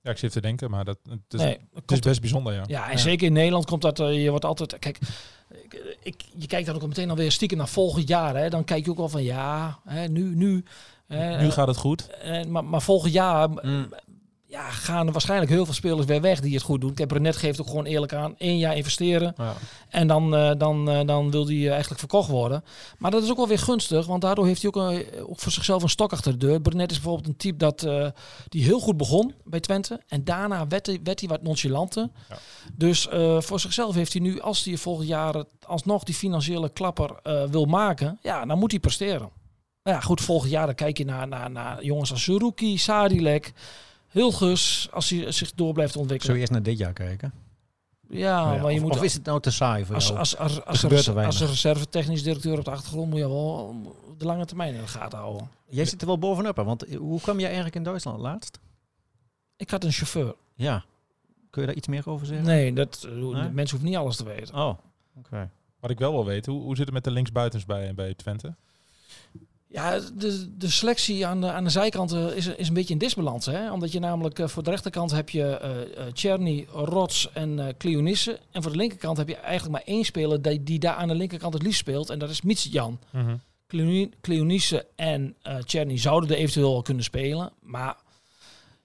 Ja, 0.00 0.10
ik 0.10 0.18
zit 0.18 0.32
te 0.32 0.40
denken, 0.40 0.70
maar 0.70 0.84
dat, 0.84 0.98
het 1.08 1.20
is, 1.28 1.40
Nee, 1.40 1.52
het 1.52 1.60
is 1.74 1.82
komt 1.86 2.04
best 2.04 2.20
bijzonder, 2.20 2.52
ja. 2.52 2.64
Ja, 2.66 2.84
en 2.86 2.90
Ja. 2.90 2.96
zeker 2.98 3.26
in 3.26 3.32
Nederland 3.32 3.64
komt 3.66 3.82
dat, 3.82 4.00
eh, 4.00 4.22
je 4.22 4.30
wordt 4.30 4.44
altijd, 4.44 4.78
kijk, 4.78 4.98
ik, 5.76 5.96
ik, 6.02 6.14
je 6.36 6.46
kijkt 6.46 6.66
dan 6.66 6.74
ook 6.74 6.86
meteen 6.86 7.10
alweer 7.10 7.32
stiekem 7.32 7.58
naar 7.58 7.68
volgend 7.68 8.08
jaar. 8.08 8.36
Hè, 8.36 8.48
dan 8.50 8.64
kijk 8.64 8.84
je 8.84 8.90
ook 8.90 8.96
wel 8.96 9.08
van, 9.08 9.22
ja, 9.22 9.78
hè, 9.84 10.08
nu, 10.08 10.34
nu. 10.34 10.64
hè, 11.06 11.40
Nu 11.42 11.50
gaat 11.50 11.66
het 11.68 11.76
goed. 11.76 12.08
eh, 12.10 12.44
maar, 12.44 12.64
maar 12.64 12.82
volgend 12.82 13.12
jaar 13.12 13.48
Mm. 13.48 13.88
Ja, 14.56 14.70
gaan 14.70 15.06
er 15.06 15.12
waarschijnlijk 15.12 15.50
heel 15.50 15.64
veel 15.64 15.74
spelers 15.74 16.06
weer 16.06 16.20
weg 16.20 16.40
die 16.40 16.54
het 16.54 16.62
goed 16.62 16.80
doen. 16.80 16.94
Brenet 17.06 17.36
geeft 17.36 17.60
ook 17.60 17.66
gewoon 17.66 17.84
eerlijk 17.84 18.12
aan, 18.12 18.34
één 18.38 18.58
jaar 18.58 18.76
investeren. 18.76 19.34
Ja. 19.36 19.54
En 19.88 20.06
dan, 20.06 20.34
eh, 20.36 20.50
dan, 20.58 20.90
eh, 20.90 21.06
dan 21.06 21.30
wil 21.30 21.46
hij 21.46 21.68
eigenlijk 21.68 21.98
verkocht 21.98 22.28
worden. 22.28 22.64
Maar 22.98 23.10
dat 23.10 23.22
is 23.22 23.30
ook 23.30 23.36
wel 23.36 23.48
weer 23.48 23.58
gunstig, 23.58 24.06
want 24.06 24.22
daardoor 24.22 24.46
heeft 24.46 24.62
hij 24.62 24.70
ook, 24.74 24.90
eh, 24.90 25.28
ook 25.28 25.38
voor 25.38 25.52
zichzelf 25.52 25.82
een 25.82 25.88
stok 25.88 26.12
achter 26.12 26.32
de 26.32 26.46
deur. 26.46 26.60
Brenet 26.60 26.90
is 26.90 26.96
bijvoorbeeld 26.96 27.28
een 27.28 27.36
type 27.36 27.56
dat, 27.56 27.82
eh, 27.82 28.06
die 28.48 28.64
heel 28.64 28.80
goed 28.80 28.96
begon 28.96 29.34
bij 29.44 29.60
Twente. 29.60 30.00
En 30.08 30.24
daarna 30.24 30.66
werd 30.66 30.86
hij, 30.86 31.00
werd 31.02 31.20
hij 31.20 31.28
wat 31.28 31.42
nonchalanter. 31.42 32.08
Ja. 32.28 32.36
Dus 32.74 33.08
eh, 33.08 33.40
voor 33.40 33.60
zichzelf 33.60 33.94
heeft 33.94 34.12
hij 34.12 34.22
nu, 34.22 34.40
als 34.40 34.64
hij 34.64 34.76
volgend 34.76 35.08
jaar 35.08 35.44
alsnog 35.66 36.04
die 36.04 36.14
financiële 36.14 36.68
klapper 36.68 37.16
eh, 37.22 37.44
wil 37.44 37.64
maken, 37.64 38.18
ja, 38.22 38.44
dan 38.44 38.58
moet 38.58 38.70
hij 38.70 38.80
presteren. 38.80 39.30
Nou 39.82 39.96
ja, 39.96 40.00
goed, 40.00 40.20
volgend 40.20 40.50
jaar 40.50 40.66
dan 40.66 40.74
kijk 40.74 40.98
je 40.98 41.04
naar, 41.04 41.28
naar, 41.28 41.50
naar 41.50 41.84
jongens 41.84 42.10
als 42.10 42.22
Suruki, 42.22 42.78
Sadilek, 42.78 43.52
Hilgus, 44.16 44.88
als 44.92 45.10
hij 45.10 45.32
zich 45.32 45.54
door 45.54 45.72
blijft 45.72 45.96
ontwikkelen. 45.96 46.34
we 46.34 46.40
eerst 46.40 46.52
naar 46.52 46.62
dit 46.62 46.78
jaar 46.78 46.92
kijken? 46.92 47.32
Ja, 48.08 48.52
ja, 48.54 48.62
maar 48.62 48.72
je 48.72 48.76
of, 48.76 48.82
moet 48.82 48.92
of 48.92 49.02
is 49.02 49.14
het 49.14 49.24
nou 49.24 49.40
te 49.40 49.50
saai 49.50 49.84
voor 49.84 49.94
als, 49.94 50.06
jou? 50.06 50.18
als, 50.18 50.36
als, 50.36 50.64
als, 50.64 50.84
als, 50.84 51.06
er 51.06 51.24
als 51.24 51.40
reserve 51.40 51.88
technisch 51.88 52.22
directeur 52.22 52.58
op 52.58 52.64
de 52.64 52.70
achtergrond 52.70 53.10
moet 53.10 53.18
je 53.18 53.28
wel 53.28 53.74
de 54.18 54.24
lange 54.24 54.44
termijn 54.44 54.74
in 54.74 54.80
de 54.80 54.86
gaten 54.86 55.18
houden. 55.18 55.48
Jij 55.68 55.84
zit 55.84 56.00
er 56.00 56.06
wel 56.06 56.18
bovenop, 56.18 56.56
hè? 56.56 56.64
want 56.64 56.84
eh, 56.84 56.98
hoe 56.98 57.20
kwam 57.20 57.36
jij 57.36 57.46
eigenlijk 57.46 57.76
in 57.76 57.82
Duitsland 57.82 58.20
laatst? 58.20 58.58
Ik 59.56 59.70
had 59.70 59.84
een 59.84 59.92
chauffeur. 59.92 60.34
Ja. 60.54 60.84
Kun 61.50 61.60
je 61.60 61.66
daar 61.68 61.76
iets 61.76 61.88
meer 61.88 62.08
over 62.08 62.26
zeggen? 62.26 62.46
Nee, 62.46 62.72
dat, 62.72 63.06
eh, 63.08 63.12
Nee? 63.12 63.32
mensen 63.32 63.54
hoeven 63.54 63.84
niet 63.84 63.96
alles 63.96 64.16
te 64.16 64.24
weten. 64.24 64.54
Oh, 64.54 64.78
oké. 65.16 65.50
Wat 65.80 65.90
ik 65.90 65.98
wel 65.98 66.12
wil 66.12 66.24
weten, 66.24 66.52
hoe, 66.52 66.62
hoe 66.62 66.76
zit 66.76 66.84
het 66.84 66.94
met 66.94 67.04
de 67.04 67.10
linksbuitens 67.10 67.64
bij, 67.64 67.94
bij 67.94 68.14
Twente? 68.14 68.54
Ja, 69.76 70.00
de, 70.14 70.56
de 70.56 70.70
selectie 70.70 71.26
aan 71.26 71.40
de, 71.40 71.52
aan 71.52 71.64
de 71.64 71.70
zijkanten 71.70 72.36
is, 72.36 72.46
is 72.46 72.68
een 72.68 72.74
beetje 72.74 72.92
in 72.92 72.98
disbalans. 72.98 73.46
Hè? 73.46 73.72
Omdat 73.72 73.92
je 73.92 73.98
namelijk 73.98 74.38
eh, 74.38 74.48
voor 74.48 74.62
de 74.62 74.70
rechterkant 74.70 75.10
heb 75.10 75.30
je 75.30 75.44
eh 75.56 75.80
eh, 75.80 76.12
Czerny, 76.12 76.66
Rots 76.72 77.32
en 77.32 77.58
eh 77.58 77.66
Cleonisse. 77.78 78.38
En 78.50 78.62
voor 78.62 78.70
de 78.70 78.76
linkerkant 78.76 79.16
heb 79.16 79.28
je 79.28 79.36
eigenlijk 79.36 79.72
maar 79.84 79.94
één 79.94 80.04
speler 80.04 80.42
die, 80.42 80.62
die 80.62 80.78
daar 80.78 80.94
aan 80.94 81.08
de 81.08 81.14
linkerkant 81.14 81.54
het 81.54 81.62
liefst 81.62 81.78
speelt. 81.78 82.10
En 82.10 82.18
dat 82.18 82.30
is 82.30 82.42
Mitsjan. 82.42 82.98
Cleoni- 83.66 84.10
Cleonice 84.20 84.86
en 84.96 85.34
eh 85.42 85.56
Czerny 85.64 85.98
zouden 85.98 86.30
er 86.30 86.36
eventueel 86.36 86.72
wel 86.72 86.82
kunnen 86.82 87.04
spelen. 87.04 87.52
Maar 87.60 87.96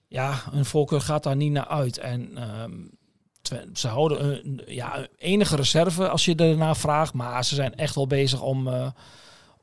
ja, 0.08 0.44
hun 0.52 0.66
voorkeur 0.66 1.02
gaat 1.02 1.24
daar 1.24 1.36
niet 1.36 1.52
naar 1.52 1.68
uit. 1.68 1.98
En 1.98 2.38
ehm, 2.38 2.72
ze 3.74 3.88
houden 3.88 4.26
een, 4.46 4.62
ja, 4.68 5.08
enige 5.18 5.56
reserve 5.56 6.10
als 6.10 6.26
je 6.26 6.36
ernaar 6.36 6.78
vraagt. 6.78 7.14
Maar 7.14 7.46
ze 7.46 7.56
zijn 7.56 7.76
echt 7.76 7.96
wel 7.96 8.08
bezig 8.08 8.42
om, 8.42 8.68
eh, 8.68 8.88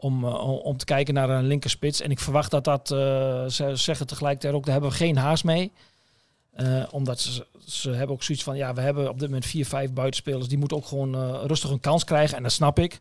om, 0.00 0.24
eh, 0.24 0.34
om- 0.48 0.58
om 0.58 0.76
te 0.76 0.84
kijken 0.84 1.14
naar 1.14 1.30
een 1.30 1.46
linkerspits. 1.46 2.00
En 2.00 2.11
ik 2.11 2.18
verwacht 2.18 2.50
dat 2.50 2.64
dat, 2.64 2.90
eh, 2.90 2.98
ze 3.46 3.70
zeggen 3.76 4.06
tegelijkertijd 4.06 4.54
ook, 4.54 4.62
daar 4.64 4.72
hebben 4.72 4.90
we 4.90 4.96
geen 4.96 5.16
haast 5.16 5.44
mee. 5.44 5.72
Eh, 6.52 6.82
omdat 6.90 7.20
ze, 7.20 7.46
ze 7.66 7.90
hebben 7.90 8.16
ook 8.16 8.22
zoiets 8.22 8.44
van, 8.44 8.56
ja, 8.56 8.74
we 8.74 8.80
hebben 8.80 9.08
op 9.08 9.18
dit 9.18 9.28
moment 9.28 9.46
vier, 9.46 9.66
vijf 9.66 9.92
buitenspelers. 9.92 10.48
Die 10.48 10.58
moeten 10.58 10.76
ook 10.76 10.87
gewoon 10.87 11.37
rustig 11.46 11.70
een 11.70 11.80
kans 11.80 12.04
krijgen. 12.04 12.37
En 12.37 12.42
dat 12.42 12.52
snap 12.52 12.78
ik. 12.78 12.98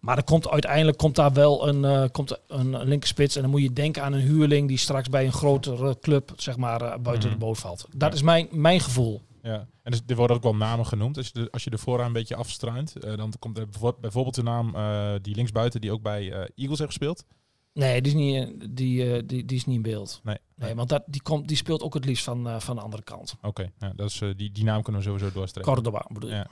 Maar 0.00 0.16
er 0.16 0.24
komt 0.24 0.48
uiteindelijk 0.48 0.98
komt 0.98 1.16
daar 1.16 1.32
wel 1.32 1.68
een, 1.68 2.10
komt 2.10 2.38
een, 2.48 2.82
linkerspits. 2.84 3.36
En 3.36 3.42
dan 3.42 3.50
moet 3.50 3.62
je 3.62 3.72
denken 3.72 4.02
aan 4.02 4.12
een 4.12 4.20
huurling 4.20 4.68
die 4.68 4.78
straks 4.78 5.08
bij 5.08 5.24
een 5.24 5.32
grotere 5.32 5.98
club 6.00 6.32
zeg 6.36 6.56
maar, 6.56 7.00
buiten 7.00 7.28
Mhm. 7.30 7.38
de 7.38 7.44
boot 7.44 7.58
valt. 7.58 7.86
Dat 7.94 8.08
Ja. 8.08 8.14
is 8.16 8.22
mijn, 8.22 8.48
mijn 8.50 8.80
gevoel. 8.80 9.20
Ja, 9.42 9.66
en 9.82 9.90
dus, 9.90 10.00
er 10.06 10.16
worden 10.16 10.36
ook 10.36 10.42
wel 10.42 10.56
namen 10.56 10.86
genoemd. 10.86 11.16
Als 11.16 11.26
je 11.26 11.32
de, 11.32 11.50
als 11.50 11.64
je 11.64 11.70
de 11.70 11.78
vooraan 11.78 12.06
een 12.06 12.12
beetje 12.12 12.36
afstruint, 12.36 12.96
eh, 12.96 13.16
dan 13.16 13.32
komt 13.38 13.58
er 13.58 13.68
bijvo- 13.68 13.96
bijvoorbeeld 14.00 14.34
de 14.34 14.42
naam 14.42 14.74
eh, 14.74 15.12
die 15.22 15.34
linksbuiten 15.34 15.80
die 15.80 15.92
ook 15.92 16.02
bij 16.02 16.32
eh, 16.32 16.38
Eagles 16.54 16.78
heeft 16.78 16.90
gespeeld. 16.90 17.24
Nee, 17.72 18.02
die 18.02 18.12
is 18.12 18.18
niet, 18.18 18.76
die, 18.76 19.26
die, 19.26 19.44
die 19.44 19.56
is 19.56 19.64
niet 19.64 19.76
in 19.76 19.82
beeld. 19.82 20.20
Nee. 20.22 20.38
Nee, 20.56 20.74
want 20.74 20.88
dat, 20.88 21.02
die, 21.06 21.22
komt, 21.22 21.48
die 21.48 21.56
speelt 21.56 21.82
ook 21.82 21.94
het 21.94 22.04
liefst 22.04 22.24
van, 22.24 22.60
van 22.60 22.76
de 22.76 22.82
andere 22.82 23.02
kant. 23.02 23.34
Oké, 23.42 23.70
ja, 23.78 23.92
dat 23.96 24.08
is, 24.08 24.18
die, 24.36 24.52
die 24.52 24.64
naam 24.64 24.82
kunnen 24.82 25.02
we 25.02 25.08
sowieso 25.08 25.32
doorstrepen. 25.32 25.72
Cordoba 25.72 26.06
bedoel 26.12 26.30
je. 26.30 26.36
Ja. 26.36 26.46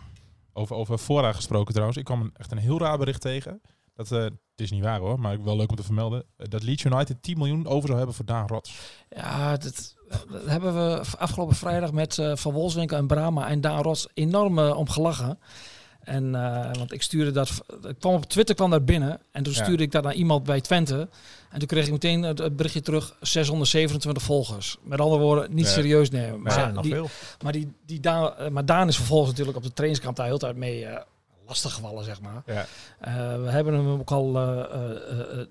Over, 0.52 0.76
over 0.76 0.98
vooraan 0.98 1.34
gesproken 1.34 1.70
trouwens. 1.72 1.98
Ik 1.98 2.04
kwam 2.04 2.20
een, 2.20 2.30
echt 2.36 2.52
een 2.52 2.58
heel 2.58 2.78
raar 2.78 2.98
bericht 2.98 3.20
tegen. 3.20 3.60
Dat, 3.94 4.30
het 4.58 4.66
is 4.66 4.72
niet 4.72 4.84
waar 4.84 4.98
hoor, 4.98 5.20
maar 5.20 5.44
wel 5.44 5.56
leuk 5.56 5.70
om 5.70 5.76
te 5.76 5.82
vermelden. 5.82 6.24
eh, 6.36 6.46
dat 6.48 6.62
Leeds 6.62 6.84
United 6.84 7.22
10 7.22 7.38
miljoen 7.38 7.66
over 7.66 7.86
zou 7.86 7.96
hebben 7.98 8.16
voor 8.16 8.24
Daan 8.24 8.46
Rots. 8.46 8.72
Ja, 9.10 9.56
dat, 9.56 9.94
dat 10.08 10.42
hebben 10.46 10.74
we 10.74 11.02
afgelopen 11.18 11.56
vrijdag 11.56 11.92
met 11.92 12.18
eh, 12.18 12.36
Van 12.36 12.52
Wolfswinkel 12.52 12.96
en 12.96 13.06
Brama 13.06 13.48
en 13.48 13.60
Daan 13.60 13.82
Rots 13.82 14.08
enorm 14.14 14.58
eh, 14.58 14.76
om 14.76 14.88
gelachen. 14.88 15.38
En, 16.00 16.34
eh, 16.34 16.70
want 16.76 16.92
ik 16.92 17.02
stuurde 17.02 17.30
dat, 17.30 17.50
ik 17.88 17.98
kwam 17.98 18.14
op 18.14 18.24
Twitter 18.24 18.54
kwam 18.54 18.70
dat 18.70 18.84
binnen 18.84 19.20
en 19.32 19.42
toen 19.42 19.52
Ja. 19.52 19.62
stuurde 19.62 19.82
ik 19.82 19.92
dat 19.92 20.02
naar 20.02 20.14
iemand 20.14 20.44
bij 20.44 20.60
Twente. 20.60 21.08
En 21.50 21.58
toen 21.58 21.68
kreeg 21.68 21.86
ik 21.86 21.92
meteen 21.92 22.22
het, 22.22 22.56
berichtje 22.56 22.80
terug, 22.80 23.16
627 23.20 24.22
volgers. 24.22 24.76
Met 24.82 25.00
andere 25.00 25.22
woorden, 25.22 25.54
niet 25.54 25.66
Ja. 25.66 25.72
serieus 25.72 26.10
nemen. 26.10 26.42
Maar 26.42 26.56
Maar, 26.56 26.66
ja, 26.66 26.72
nog 26.72 26.82
die, 26.82 26.92
veel. 26.92 27.08
maar, 27.42 27.52
die, 27.52 27.72
die 27.86 28.00
Daan, 28.00 28.52
maar 28.52 28.64
Daan 28.66 28.88
is 28.88 28.96
vervolgens 28.96 29.30
natuurlijk 29.30 29.56
op 29.56 29.62
de 29.62 29.72
trainingskamp 29.72 30.16
daar 30.16 30.26
heel 30.26 30.38
de 30.38 30.44
tijd 30.44 30.56
mee 30.56 30.84
eh 30.86 31.02
lastig 31.48 31.74
gevallen, 31.74 32.04
zeg 32.04 32.20
maar. 32.20 32.42
Ja. 32.46 32.66
Eh, 33.00 33.42
we 33.42 33.50
hebben 33.50 33.74
hem 33.74 33.88
ook 33.88 34.10
al 34.10 34.36
eh, 34.36 34.60
eh, 34.60 35.46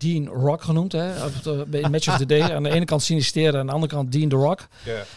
Dean 0.00 0.26
Rock 0.26 0.62
genoemd, 0.62 0.92
hè, 0.92 1.24
op 1.24 1.42
de, 1.42 1.64
bij 1.68 1.88
Match 1.90 2.08
of 2.08 2.16
the 2.16 2.26
Day. 2.26 2.54
Aan 2.54 2.62
de 2.62 2.70
ene 2.70 2.84
kant 2.84 3.02
Sinisteren, 3.02 3.60
aan 3.60 3.66
de 3.66 3.72
andere 3.72 3.92
kant 3.92 4.12
Dean 4.12 4.28
the 4.28 4.36
Rock. 4.36 4.66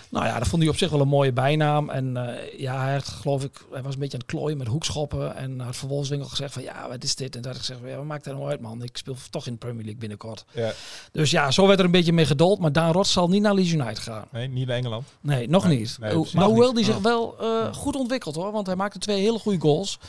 Nou 0.10 0.26
ja, 0.26 0.40
dat 0.40 0.48
vond 0.48 0.62
hij 0.62 0.72
op 0.72 0.78
zich 0.78 0.90
wel 0.90 1.02
een 1.02 1.08
mooie 1.08 1.34
bijnaam. 1.34 1.90
En 1.90 2.18
eh, 2.18 2.60
ja, 2.60 2.84
hij 2.84 2.94
had, 2.94 3.08
geloof 3.08 3.44
ik, 3.44 3.52
hij 3.72 3.82
was 3.82 3.94
een 3.94 4.00
beetje 4.00 4.18
aan 4.18 4.24
het 4.28 4.32
klooien 4.36 4.58
met 4.58 4.68
hoekschoppen. 4.68 5.36
En 5.36 5.60
had 5.60 5.76
vervolgens 5.76 6.30
gezegd 6.30 6.54
van, 6.54 6.64
ja, 6.64 6.88
wat 6.90 7.04
is 7.04 7.16
dit? 7.16 7.36
En 7.36 7.42
daar 7.42 7.52
had 7.52 7.62
ik 7.62 7.68
gezegd, 7.68 7.90
ja, 7.90 7.96
wat 7.96 8.06
maakt 8.06 8.24
dat 8.24 8.34
nou 8.34 8.50
uit, 8.50 8.62
man? 8.62 8.84
Ik 8.84 8.98
speel 8.98 9.16
toch 9.30 9.46
in 9.46 9.52
de 9.52 9.58
Premier 9.58 9.82
League 9.84 10.00
binnenkort. 10.00 10.46
Ja. 10.52 10.72
Dus 11.12 11.32
ja, 11.32 11.52
zo 11.52 11.68
werd 11.68 11.80
er 11.80 11.86
een 11.86 11.92
beetje 11.92 12.14
mee 12.14 12.26
gedold. 12.26 12.60
Maar 12.60 12.72
Daan 12.72 12.92
Rots 12.92 13.12
zal 13.12 13.28
niet 13.30 13.42
naar 13.42 13.54
Leeds 13.54 13.72
United 13.72 14.00
gaan. 14.00 14.26
Nee, 14.32 14.48
niet 14.48 14.68
naar 14.68 14.78
Engeland. 14.78 15.08
Nee, 15.22 15.50
nog 15.50 15.68
Nee, 15.68 15.78
niet. 15.80 15.98
nee, 16.00 16.26
maar 16.34 16.46
hoewel 16.46 16.74
die 16.74 16.86
zich 16.86 16.98
wel 16.98 17.36
eh, 17.40 17.74
goed 17.74 17.96
ontwikkelt 17.96 18.36
hoor. 18.36 18.52
Want 18.52 18.66
hij 18.68 18.76
maakte 18.76 19.00
twee 19.00 19.22
hele 19.22 19.40
goede 19.40 19.60
goals. 19.60 20.00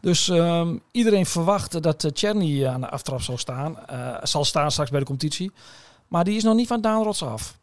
Dus 0.00 0.28
ehm, 0.28 0.76
iedereen 0.90 1.26
verwachtte 1.26 1.80
dat 1.80 2.04
uh, 2.04 2.10
Czerny 2.12 2.66
aan 2.66 2.80
de 2.80 2.88
aftrap 2.88 3.20
zou 3.22 3.38
staan. 3.38 3.86
Eh, 3.86 4.16
zal 4.22 4.44
staan 4.44 4.70
straks 4.70 4.90
bij 4.90 5.00
de 5.00 5.06
competitie. 5.06 5.52
Maar 6.08 6.24
die 6.24 6.36
is 6.36 6.42
nog 6.42 6.54
niet 6.54 6.66
van 6.66 6.80
Daan 6.80 7.02
Rots 7.02 7.22
af. 7.22 7.58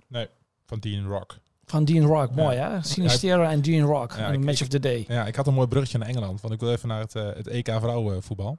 Van 0.65 0.79
Dean 0.79 1.05
Rock. 1.07 1.37
Van 1.65 1.85
Dean 1.85 2.05
Rock. 2.05 2.29
Ja. 2.35 2.43
Mooi 2.43 2.57
hè? 2.57 2.83
Sinistera 2.83 3.51
en 3.51 3.61
Dean 3.61 3.87
Rock. 3.87 4.13
Ja, 4.17 4.27
een 4.27 4.33
ik- 4.33 4.43
match 4.45 4.61
of 4.61 4.67
the 4.67 4.79
day. 4.79 5.05
Ja, 5.07 5.25
ik 5.25 5.35
had 5.35 5.47
een 5.47 5.53
mooi 5.53 5.67
bruggetje 5.67 5.97
naar 5.97 6.07
Engeland. 6.07 6.41
Want 6.41 6.53
ik 6.53 6.59
wil 6.59 6.71
even 6.71 6.87
naar 6.87 6.99
het, 6.99 7.15
eh, 7.15 7.25
het 7.35 7.47
EK 7.47 7.65
vrouwenvoetbal. 7.79 8.57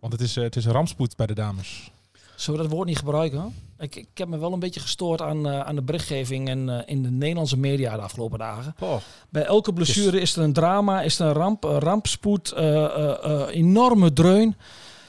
Want 0.00 0.12
het 0.12 0.22
is, 0.22 0.36
eh, 0.36 0.42
het 0.44 0.56
is 0.56 0.66
rampspoed 0.66 1.16
bij 1.16 1.26
de 1.26 1.34
dames. 1.34 1.90
Zullen 2.36 2.60
we 2.60 2.66
dat 2.66 2.76
woord 2.76 2.88
niet 2.88 2.98
gebruiken? 2.98 3.54
Ik, 3.78 3.96
ik 3.96 4.08
heb 4.14 4.28
me 4.28 4.38
wel 4.38 4.52
een 4.52 4.58
beetje 4.58 4.80
gestoord 4.80 5.20
aan, 5.22 5.48
eh, 5.48 5.60
aan 5.60 5.74
de 5.74 5.82
berichtgeving 5.82 6.48
en, 6.48 6.68
eh, 6.68 6.82
in 6.86 7.02
de 7.02 7.10
Nederlandse 7.10 7.58
media 7.58 7.96
de 7.96 8.02
afgelopen 8.02 8.38
dagen. 8.38 8.74
Oh, 8.80 8.96
Bij 9.28 9.44
elke 9.44 9.72
blessure 9.72 10.20
is 10.20 10.36
er 10.36 10.42
een 10.42 10.52
drama, 10.52 11.02
is 11.02 11.18
er 11.18 11.26
een 11.26 11.32
ramp, 11.32 11.64
rampspoed, 11.64 12.50
eh, 12.52 12.84
eh, 13.24 13.42
enorme 13.50 14.12
dreun, 14.12 14.56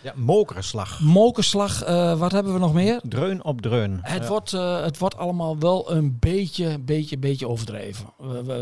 ja, 0.02 0.14
mokerslag. 0.16 1.84
eh, 1.84 2.20
wat 2.20 2.32
hebben 2.32 2.54
we 2.54 2.60
nog 2.60 2.74
meer? 2.74 3.00
Dreun 3.04 3.44
op 3.44 3.62
dreun. 3.62 4.00
Het, 4.02 4.22
Ja. 4.24 4.28
wordt, 4.30 4.52
het 4.84 4.98
wordt 4.98 5.18
allemaal 5.18 5.58
wel 5.58 5.92
een 5.92 6.18
beetje, 6.20 6.80
beetje, 6.80 7.18
beetje 7.18 7.48
overdreven. 7.48 8.06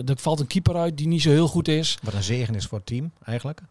Er 0.06 0.17
valt 0.17 0.39
een 0.39 0.48
keeper 0.48 0.76
uit 0.76 0.98
die 0.98 1.08
niet 1.08 1.22
zo 1.22 1.30
heel 1.30 1.48
goed 1.48 1.67
is. 1.67 1.98
Wat 2.04 2.13
een 2.13 2.24
zegen 2.24 2.56
is 2.56 2.65
voor 2.65 2.78
het 2.78 2.88
team, 2.88 3.12
eigenlijk. 3.24 3.62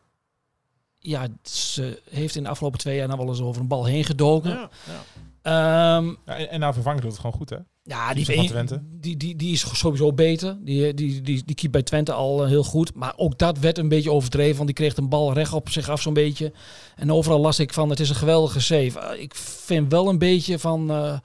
Ja, 1.08 1.26
ze 1.42 2.02
heeft 2.10 2.36
in 2.36 2.42
de 2.42 2.48
afgelopen 2.48 2.78
twee 2.78 2.96
jaar 2.96 3.06
nou 3.06 3.18
wel 3.20 3.28
eens 3.28 3.40
over 3.40 3.60
een 3.60 3.68
bal 3.68 3.84
heen 3.84 4.04
gedoken. 4.04 4.50
Ja. 4.50 4.68
Ehm, 5.42 6.06
Ja, 6.26 6.36
en, 6.36 6.50
en 6.50 6.60
naar 6.60 6.72
vervanging 6.74 7.02
doet 7.02 7.10
het 7.12 7.20
gewoon 7.20 7.36
goed 7.36 7.50
hè? 7.50 7.56
Ja, 7.82 8.14
die, 8.14 8.24
Twente. 8.24 8.82
die, 8.84 9.16
die, 9.16 9.36
die 9.36 9.52
is 9.52 9.78
sowieso 9.78 10.12
beter. 10.12 10.56
Die, 10.64 10.94
die, 10.94 11.20
die, 11.22 11.42
die 11.44 11.54
keept 11.54 11.72
bij 11.72 11.82
Twente 11.82 12.12
al 12.12 12.42
eh, 12.42 12.48
heel 12.48 12.64
goed. 12.64 12.94
Maar 12.94 13.12
ook 13.16 13.38
dat 13.38 13.58
werd 13.58 13.78
een 13.78 13.88
beetje 13.88 14.10
overdreven. 14.12 14.54
Want 14.54 14.66
die 14.66 14.74
kreeg 14.74 14.96
een 14.96 15.08
bal 15.08 15.32
recht 15.32 15.52
op 15.52 15.68
zich 15.70 15.88
af 15.88 16.00
zo'n 16.02 16.14
beetje. 16.14 16.52
En 16.96 17.12
overal 17.12 17.40
las 17.40 17.58
ik 17.58 17.72
van, 17.72 17.90
het 17.90 18.00
is 18.00 18.08
een 18.08 18.14
geweldige 18.14 18.60
save. 18.60 18.98
Eh, 18.98 19.22
ik 19.22 19.34
vind 19.34 19.90
wel 19.90 20.08
een 20.08 20.18
beetje 20.18 20.58
van... 20.58 20.90
eh, 20.90 21.18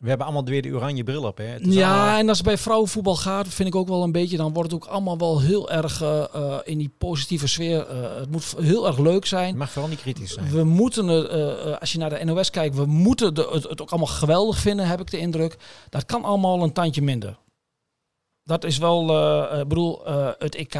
We 0.00 0.08
hebben 0.08 0.26
allemaal 0.26 0.44
weer 0.44 0.62
de 0.62 0.74
oranje 0.74 1.02
bril 1.04 1.22
op. 1.24 1.36
Hè. 1.36 1.44
Het 1.44 1.66
is 1.66 1.74
ja, 1.74 1.88
allemaal- 1.94 2.18
en 2.18 2.28
als 2.28 2.36
het 2.38 2.46
bij 2.46 2.58
vrouwenvoetbal 2.58 3.16
gaat, 3.16 3.48
vind 3.48 3.68
ik 3.68 3.74
ook 3.74 3.88
wel 3.88 4.02
een 4.02 4.12
beetje... 4.12 4.36
dan 4.36 4.52
wordt 4.52 4.72
het 4.72 4.82
ook 4.82 4.88
allemaal 4.90 5.18
wel 5.18 5.40
heel 5.40 5.70
erg 5.70 6.02
eh, 6.02 6.34
eh, 6.34 6.58
in 6.64 6.78
die 6.78 6.94
positieve 6.98 7.46
sfeer. 7.46 7.86
eh, 7.86 8.14
het 8.16 8.30
moet 8.30 8.54
heel 8.58 8.86
erg 8.86 8.98
leuk 8.98 9.26
zijn. 9.26 9.46
het 9.48 9.56
mag 9.56 9.70
vooral 9.70 9.90
niet 9.90 10.00
kritisch 10.00 10.32
zijn. 10.32 10.50
We 10.50 10.64
moeten, 10.64 11.06
het, 11.06 11.28
eh, 11.28 11.78
als 11.80 11.92
je 11.92 11.98
naar 11.98 12.10
de 12.10 12.24
NOS 12.24 12.50
kijkt, 12.50 12.76
we 12.76 12.86
moeten 12.86 13.34
de, 13.34 13.48
het, 13.52 13.62
het 13.68 13.82
ook 13.82 13.90
allemaal 13.90 14.08
geweldig 14.14 14.58
vinden, 14.58 14.86
heb 14.86 15.00
ik 15.00 15.10
de 15.10 15.18
indruk. 15.18 15.56
Dat 15.88 16.06
kan 16.06 16.24
allemaal 16.24 16.62
een 16.62 16.72
tandje 16.72 17.02
minder. 17.02 17.38
Dat 18.44 18.64
is 18.64 18.78
wel, 18.78 19.02
ik 19.60 19.68
bedoel, 19.68 20.00
het 20.38 20.54
EK. 20.54 20.74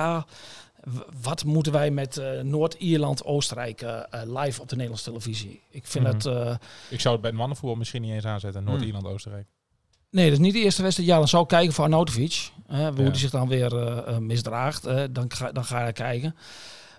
Wat 1.23 1.45
moeten 1.45 1.73
wij 1.73 1.91
met 1.91 2.17
eh, 2.17 2.41
Noord-Ierland, 2.41 3.25
Oostenrijk 3.25 3.83
eh, 3.83 3.99
eh, 4.11 4.21
live 4.41 4.61
op 4.61 4.69
de 4.69 4.75
Nederlandse 4.75 5.05
televisie? 5.11 5.63
Ik 5.71 5.87
vind 5.87 6.05
dat. 6.05 6.27
eh, 6.27 6.55
Ik 6.91 7.01
zou 7.01 7.13
het 7.13 7.21
bij 7.23 7.31
het 7.31 7.39
mannenvoetbal 7.41 7.79
misschien 7.79 8.03
niet 8.03 8.13
eens 8.13 8.25
aanzetten. 8.27 8.65
Noord-Ierland, 8.65 9.07
Oostenrijk. 9.07 9.47
nee, 10.11 10.25
dat 10.25 10.33
is 10.39 10.45
niet 10.45 10.53
de 10.53 10.59
eerste 10.61 10.83
wedstrijd. 10.83 11.09
Ja, 11.11 11.19
dan 11.19 11.29
zou 11.29 11.43
ik 11.43 11.49
kijken 11.49 11.73
voor 11.73 11.85
Arnautovic. 11.85 12.51
hè, 12.67 12.89
hoe 12.93 13.05
Ja. 13.05 13.11
die 13.11 13.21
zich 13.21 13.31
dan 13.31 13.49
weer 13.49 13.73
misdraagt. 14.23 14.83
dan, 15.15 15.25
ga, 15.29 15.53
dan 15.53 15.65
ga 15.65 15.87
ik 15.87 15.95
kijken. 15.95 16.37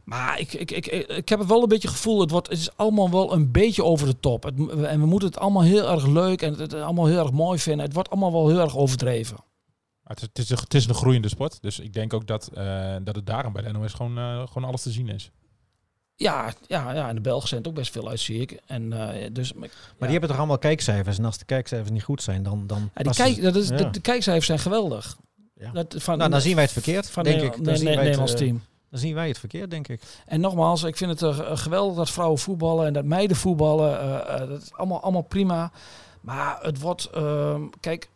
Maar 0.03 0.39
ik, 0.39 0.53
ik, 0.53 0.71
ik, 0.71 0.85
ik, 0.87 1.29
heb 1.29 1.39
het 1.39 1.47
wel 1.47 1.61
een 1.61 1.67
beetje 1.67 1.87
het 1.87 1.97
gevoel, 1.97 2.19
het, 2.19 2.31
wordt, 2.31 2.49
het 2.49 2.57
is 2.57 2.77
allemaal 2.77 3.09
wel 3.09 3.33
een 3.33 3.51
beetje 3.51 3.83
over 3.83 4.07
de 4.07 4.19
top. 4.19 4.43
Het, 4.43 4.53
en 4.83 4.99
we 4.99 5.05
moeten 5.05 5.27
het 5.29 5.37
allemaal 5.37 5.61
heel 5.63 5.89
erg 5.91 6.05
leuk 6.07 6.41
en 6.41 6.49
het, 6.49 6.59
het 6.59 6.73
allemaal 6.73 7.05
heel 7.05 7.19
erg 7.19 7.31
mooi 7.31 7.59
vinden. 7.59 7.85
Het 7.85 7.93
wordt 7.93 8.09
allemaal 8.09 8.31
wel 8.31 8.47
heel 8.49 8.59
erg 8.59 8.77
overdreven. 8.77 9.37
Maar 10.11 10.21
het, 10.21 10.37
is, 10.37 10.49
het, 10.49 10.49
is 10.49 10.49
een, 10.49 10.63
het 10.63 10.73
is 10.73 10.87
een 10.87 10.95
groeiende 10.95 11.29
sport. 11.29 11.61
Dus 11.61 11.79
ik 11.79 11.93
denk 11.93 12.13
ook 12.13 12.27
dat, 12.27 12.49
eh, 12.53 12.95
dat 13.01 13.15
het 13.15 13.25
daarom 13.25 13.53
bij 13.53 13.61
de 13.61 13.71
NOS 13.71 13.93
gewoon, 13.93 14.17
eh, 14.17 14.47
gewoon 14.47 14.63
alles 14.63 14.81
te 14.81 14.91
zien 14.91 15.09
is. 15.09 15.31
Ja, 16.15 16.53
ja, 16.67 16.93
ja, 16.93 17.09
en 17.09 17.15
de 17.15 17.21
Belgen 17.21 17.47
zijn 17.47 17.63
er 17.63 17.69
ook 17.69 17.75
best 17.75 17.91
veel 17.91 18.09
uit, 18.09 18.19
zie 18.19 18.41
ik. 18.41 18.59
En, 18.65 18.93
eh, 18.93 19.29
dus, 19.31 19.53
maar, 19.53 19.69
Maar 19.69 19.97
die 19.99 20.11
hebben 20.11 20.29
toch 20.29 20.37
allemaal 20.37 20.57
kijkcijfers. 20.57 21.17
En 21.17 21.25
als 21.25 21.37
de 21.37 21.45
kijkcijfers 21.45 21.91
niet 21.91 22.03
goed 22.03 22.21
zijn, 22.21 22.43
dan... 22.43 22.67
dan 22.67 22.89
ja, 22.95 23.03
die 23.03 23.13
kijk, 23.13 23.41
dat 23.41 23.55
is, 23.55 23.67
ja. 23.67 23.75
de, 23.75 23.89
de 23.89 23.99
kijkcijfers 23.99 24.45
zijn 24.45 24.59
geweldig. 24.59 25.17
Ja. 25.55 25.71
Dat, 25.71 25.95
van, 25.97 26.17
Nou, 26.17 26.29
dan 26.29 26.41
zien 26.41 26.55
wij 26.55 26.63
het 26.63 26.73
verkeerd, 26.73 27.09
van 27.09 27.23
denk 27.23 27.41
ik. 27.41 27.51
Dan 27.51 27.61
nee, 27.61 27.75
zien 27.75 27.85
nee, 27.85 27.95
wij 27.95 28.05
het, 28.05 28.17
Nederlands 28.17 28.33
eh, 28.33 28.37
team. 28.37 28.63
Dan 28.89 28.99
zien 28.99 29.13
wij 29.13 29.27
het 29.27 29.39
verkeerd, 29.39 29.69
denk 29.69 29.87
ik. 29.87 30.01
En 30.25 30.39
nogmaals, 30.39 30.83
ik 30.83 30.97
vind 30.97 31.19
het 31.19 31.35
geweldig 31.59 31.95
dat 31.95 32.09
vrouwen 32.09 32.39
voetballen 32.39 32.85
en 32.85 32.93
dat 32.93 33.05
meiden 33.05 33.37
voetballen. 33.37 34.49
dat 34.49 34.61
is 34.61 34.73
allemaal, 34.73 35.01
allemaal 35.01 35.21
prima. 35.21 35.71
Maar 36.21 36.59
het 36.61 36.79
wordt, 36.79 37.05
ehm, 37.05 37.61
kijk, 37.79 38.09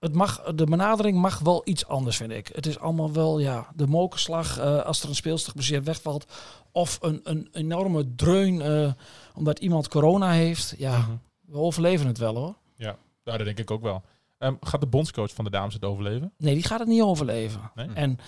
het 0.00 0.14
mag, 0.14 0.42
de 0.54 0.64
benadering 0.64 1.18
mag 1.18 1.38
wel 1.38 1.62
iets 1.64 1.86
anders, 1.86 2.16
vind 2.16 2.32
ik. 2.32 2.50
Het 2.54 2.66
is 2.66 2.78
allemaal 2.78 3.12
wel, 3.12 3.38
ja, 3.38 3.66
de 3.74 3.86
mokerslag 3.86 4.58
eh, 4.58 4.82
als 4.84 5.02
er 5.02 5.08
een 5.08 5.14
speelster 5.14 5.48
geblesseerd 5.50 5.84
wegvalt. 5.84 6.26
Of 6.72 6.98
een, 7.02 7.20
een 7.22 7.48
enorme 7.52 8.14
dreun 8.14 8.60
eh, 8.60 8.92
omdat 9.34 9.58
iemand 9.58 9.88
corona 9.88 10.30
heeft. 10.30 10.74
Ja, 10.78 10.98
Mhm. 10.98 11.10
we 11.46 11.56
overleven 11.58 12.06
het 12.06 12.18
wel 12.18 12.36
hoor. 12.36 12.54
Ja, 12.76 12.96
dat 13.24 13.38
denk 13.44 13.58
ik 13.58 13.70
ook 13.70 13.82
wel. 13.82 14.02
Ehm, 14.38 14.54
gaat 14.60 14.80
de 14.80 14.86
bondscoach 14.86 15.30
van 15.34 15.44
de 15.44 15.50
dames 15.50 15.74
het 15.74 15.84
overleven? 15.84 16.32
Nee, 16.36 16.54
die 16.54 16.62
gaat 16.62 16.78
het 16.78 16.88
niet 16.88 17.02
overleven. 17.02 17.70
Nee? 17.74 17.88
En 17.94 18.18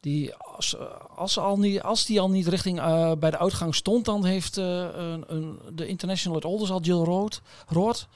die, 0.00 0.34
als, 0.34 0.76
eh, 0.76 0.84
als, 1.16 1.32
ze 1.32 1.40
al 1.40 1.58
niet, 1.58 1.82
als 1.82 2.06
die 2.06 2.20
al 2.20 2.30
niet 2.30 2.46
richting 2.46 2.78
eh, 2.78 3.12
bij 3.18 3.30
de 3.30 3.38
uitgang 3.38 3.74
stond, 3.74 4.04
dan 4.04 4.24
heeft 4.24 4.56
eh, 4.56 4.64
een, 4.94 5.24
een, 5.26 5.58
de 5.72 5.86
international 5.86 6.36
het 6.38 6.46
Olders 6.46 6.70
al 6.70 6.80
Jill 6.80 7.04
Rood, 7.04 7.42
Rood, 7.66 8.08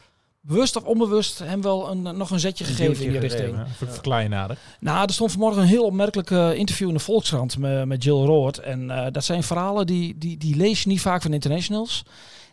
bewust 0.45 0.77
of 0.77 0.83
onbewust, 0.85 1.39
hem 1.39 1.63
wel 1.63 1.91
een, 1.91 2.03
nog 2.03 2.31
een 2.31 2.41
zetje 2.41 2.65
gegeven 2.65 3.05
in 3.05 3.11
die 3.11 3.21
richting. 3.21 3.41
gegeven. 3.43 3.59
Ja, 3.69 3.75
ver- 3.77 3.93
verklaar 3.93 4.23
je 4.23 4.29
nader. 4.29 4.59
Nou, 4.81 5.05
er 5.07 5.13
stond 5.13 5.31
vanmorgen 5.31 5.63
een 5.63 5.69
heel 5.69 5.85
opmerkelijk 5.85 6.31
interview 6.57 6.89
in 6.89 6.95
de 6.95 7.01
Volkskrant 7.01 7.59
met, 7.59 7.87
met 7.87 8.03
Jill 8.05 8.25
Rood. 8.25 8.59
En 8.59 8.91
eh, 8.91 9.07
dat 9.13 9.25
zijn 9.25 9.43
verhalen 9.43 9.87
die, 9.87 10.19
die, 10.19 10.37
die 10.37 10.57
lees 10.57 10.83
je 10.83 10.89
niet 10.89 11.01
vaak 11.01 11.23
van 11.23 11.33
internationals. 11.33 12.03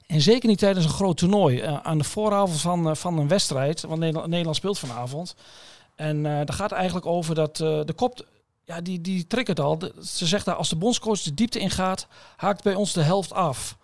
En 0.07 0.21
zeker 0.21 0.49
niet 0.49 0.57
tijdens 0.59 0.85
een 0.85 0.91
groot 0.91 1.17
toernooi. 1.17 1.59
Eh, 1.59 1.77
aan 1.83 1.97
de 1.97 2.03
vooravond 2.03 2.61
van, 2.61 2.89
eh, 2.89 2.95
van 2.95 3.17
een 3.17 3.27
wedstrijd, 3.27 3.81
want 3.81 3.99
Nederland, 3.99 4.27
Nederland 4.29 4.55
speelt 4.57 4.79
vanavond. 4.79 5.35
En 5.95 6.23
daar 6.23 6.53
gaat 6.53 6.69
het 6.69 6.79
eigenlijk 6.79 7.05
over 7.05 7.35
dat 7.35 7.55
de 7.57 7.93
kop 7.95 8.25
ja, 8.65 8.81
die, 8.81 9.01
die 9.01 9.27
triggert 9.27 9.59
al. 9.59 9.77
De- 9.77 9.93
ze 10.03 10.25
zegt 10.27 10.45
daar, 10.45 10.55
als 10.55 10.69
de 10.69 10.75
bondscoach 10.75 11.21
de 11.21 11.33
diepte 11.33 11.59
ingaat, 11.59 12.07
haakt 12.35 12.63
bij 12.63 12.75
ons 12.75 12.93
de 12.93 13.01
helft 13.01 13.33
af. 13.33 13.77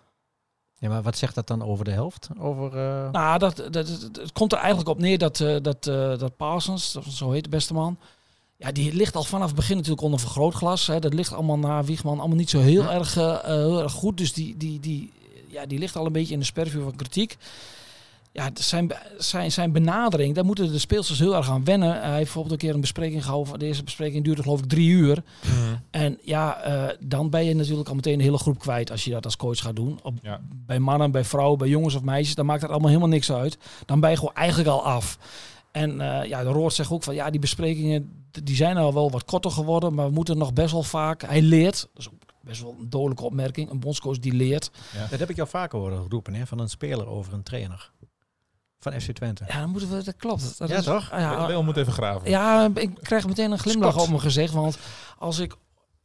Ja, 0.78 0.88
maar 0.88 1.02
wat 1.02 1.16
zegt 1.16 1.34
dat 1.34 1.46
dan 1.46 1.62
over 1.62 1.84
de 1.84 1.90
helft? 1.90 2.28
Over, 2.38 2.76
eh, 2.76 3.10
Nou, 3.10 3.38
dat, 3.38 3.62
dat, 3.70 4.32
komt 4.32 4.52
er 4.52 4.58
eigenlijk 4.58 4.88
op 4.88 4.98
neer 4.98 5.18
dat, 5.18 5.40
eh, 5.40 5.56
dat, 5.62 5.86
eh, 5.86 6.18
dat 6.18 6.36
Parsons, 6.36 6.90
zo 7.08 7.30
heet 7.30 7.44
de 7.44 7.50
beste 7.50 7.74
man, 7.74 7.98
ja, 8.56 8.72
die 8.72 8.94
ligt 8.94 9.16
al 9.16 9.24
vanaf 9.24 9.46
het 9.46 9.56
begin 9.56 9.76
natuurlijk 9.76 10.02
onder 10.02 10.20
vergrootglas. 10.20 10.86
Hè. 10.86 10.98
Dat 10.98 11.14
ligt 11.14 11.32
allemaal 11.32 11.58
naar 11.58 11.84
Wiegman 11.84 12.18
allemaal 12.18 12.36
niet 12.36 12.50
zo 12.50 12.58
heel, 12.58 12.90
erg, 12.90 13.14
heel 13.14 13.82
erg 13.82 13.92
goed. 13.92 14.16
Dus 14.16 14.32
die, 14.32 14.56
die, 14.56 14.80
die, 14.80 15.12
ja, 15.48 15.66
die 15.66 15.78
ligt 15.78 15.96
al 15.96 16.06
een 16.06 16.12
beetje 16.12 16.32
in 16.32 16.38
de 16.38 16.44
spervuur 16.44 16.82
van 16.82 16.96
kritiek. 16.96 17.36
Ja, 18.36 18.44
het 18.44 18.60
zijn, 18.60 18.90
zijn, 19.18 19.52
zijn 19.52 19.72
benadering, 19.72 20.34
daar 20.34 20.44
moeten 20.44 20.72
de 20.72 20.78
speelsters 20.78 21.18
heel 21.18 21.36
erg 21.36 21.50
aan 21.50 21.64
wennen. 21.64 21.92
Hij 21.92 22.10
heeft 22.10 22.16
bijvoorbeeld 22.16 22.52
een 22.52 22.58
keer 22.58 22.74
een 22.74 22.80
bespreking 22.80 23.24
gehouden. 23.24 23.58
Deze 23.58 23.84
bespreking 23.84 24.24
duurde 24.24 24.42
geloof 24.42 24.58
ik 24.58 24.68
drie 24.68 24.88
uur. 24.88 25.22
En 25.90 26.18
ja, 26.22 26.60
eh, 26.60 26.96
dan 27.00 27.30
ben 27.30 27.44
je 27.44 27.54
natuurlijk 27.54 27.88
al 27.88 27.94
meteen 27.94 28.14
een 28.14 28.20
hele 28.20 28.38
groep 28.38 28.58
kwijt 28.58 28.90
als 28.90 29.04
je 29.04 29.10
dat 29.10 29.24
als 29.24 29.36
coach 29.36 29.58
gaat 29.58 29.76
doen. 29.76 29.98
Op, 30.02 30.14
Ja. 30.22 30.40
Bij 30.66 30.78
mannen, 30.78 31.10
bij 31.10 31.24
vrouwen, 31.24 31.58
bij 31.58 31.68
jongens 31.68 31.94
of 31.94 32.02
meisjes, 32.02 32.34
dan 32.34 32.46
maakt 32.46 32.60
dat 32.60 32.70
allemaal 32.70 32.88
helemaal 32.88 33.08
niks 33.08 33.32
uit. 33.32 33.58
Dan 33.84 34.00
ben 34.00 34.10
je 34.10 34.16
gewoon 34.16 34.34
eigenlijk 34.34 34.68
al 34.68 34.84
af. 34.84 35.18
En 35.72 36.00
eh, 36.00 36.28
ja, 36.28 36.42
de 36.42 36.48
Roord 36.48 36.74
zegt 36.74 36.90
ook 36.90 37.02
van 37.02 37.14
ja, 37.14 37.30
die 37.30 37.40
besprekingen 37.40 38.26
die 38.42 38.56
zijn 38.56 38.76
al 38.76 38.94
wel 38.94 39.10
wat 39.10 39.24
korter 39.24 39.50
geworden, 39.50 39.94
maar 39.94 40.06
we 40.06 40.12
moeten 40.12 40.38
nog 40.38 40.52
best 40.52 40.72
wel 40.72 40.82
vaak. 40.82 41.22
Hij 41.22 41.42
leert, 41.42 41.88
dat 41.92 42.02
is 42.02 42.08
ook 42.08 42.14
best 42.40 42.62
wel 42.62 42.76
een 42.80 42.90
dodelijke 42.90 43.24
opmerking. 43.24 43.70
Een 43.70 43.80
bondscoach 43.80 44.18
die 44.18 44.32
leert. 44.32 44.70
Dat 45.10 45.18
heb 45.18 45.30
ik 45.30 45.36
jou 45.36 45.48
vaker 45.48 45.78
horen 45.78 46.06
roepen, 46.08 46.34
hè, 46.34 46.46
van 46.46 46.58
een 46.58 46.68
speler 46.68 47.06
over 47.06 47.32
een 47.32 47.42
trainer. 47.42 47.90
Van 48.92 49.00
FC 49.00 49.10
Twente. 49.10 49.44
Ja, 49.48 49.60
dan 49.60 49.70
moeten 49.70 49.90
we, 49.90 50.02
dat 50.02 50.16
klopt. 50.16 50.58
Dat 50.58 50.68
Ja, 50.68 50.76
is- 50.76 50.84
toch? 50.84 51.10
ah, 51.12 51.20
ja, 51.20 51.46
Leel 51.46 51.62
moet 51.62 51.76
even 51.76 51.92
graven. 51.92 52.30
Ja, 52.30 52.70
ik 52.74 52.90
krijg 53.02 53.26
meteen 53.26 53.52
een 53.52 53.58
glimlach 53.58 53.88
Scott. 53.90 54.04
op 54.04 54.10
mijn 54.10 54.22
gezicht. 54.22 54.52
Want 54.52 54.78
als 55.18 55.38
ik 55.38 55.54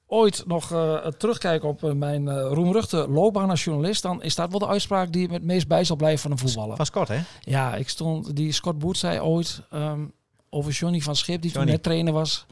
ooit 0.08 0.44
nog 0.48 0.72
eh, 0.72 0.96
terugkijk 1.08 1.64
op 1.64 1.84
eh, 1.84 1.92
mijn 1.92 2.28
eh 2.28 2.48
roemruchte 2.52 3.08
loopbaan 3.10 3.50
als 3.50 3.64
journalist, 3.64 4.02
dan 4.02 4.24
is 4.24 4.36
dat 4.36 4.50
wel 4.50 4.60
de 4.60 4.68
uitspraak 4.68 5.12
die 5.12 5.28
me 5.28 5.34
het 5.34 5.44
meest 5.44 5.68
bij 5.68 5.84
zal 5.84 5.96
blijven 5.96 6.20
van 6.22 6.32
een 6.32 6.38
voetballer. 6.38 6.76
Van 6.76 6.86
Scott, 6.86 7.08
hè? 7.08 7.20
Ja, 7.40 7.76
ik 7.76 7.90
stond, 7.90 8.36
die 8.36 8.52
Scott 8.52 8.80
Boet 8.80 8.98
zei 8.98 9.20
ooit 9.20 9.62
ehm, 9.72 10.02
over 10.50 10.72
Johnny 10.72 11.00
van 11.02 11.16
Schip, 11.16 11.42
die 11.42 11.52
Johnny. 11.52 11.66
toen 11.66 11.76
net 11.76 11.84
trainer 11.84 12.14
was. 12.14 12.46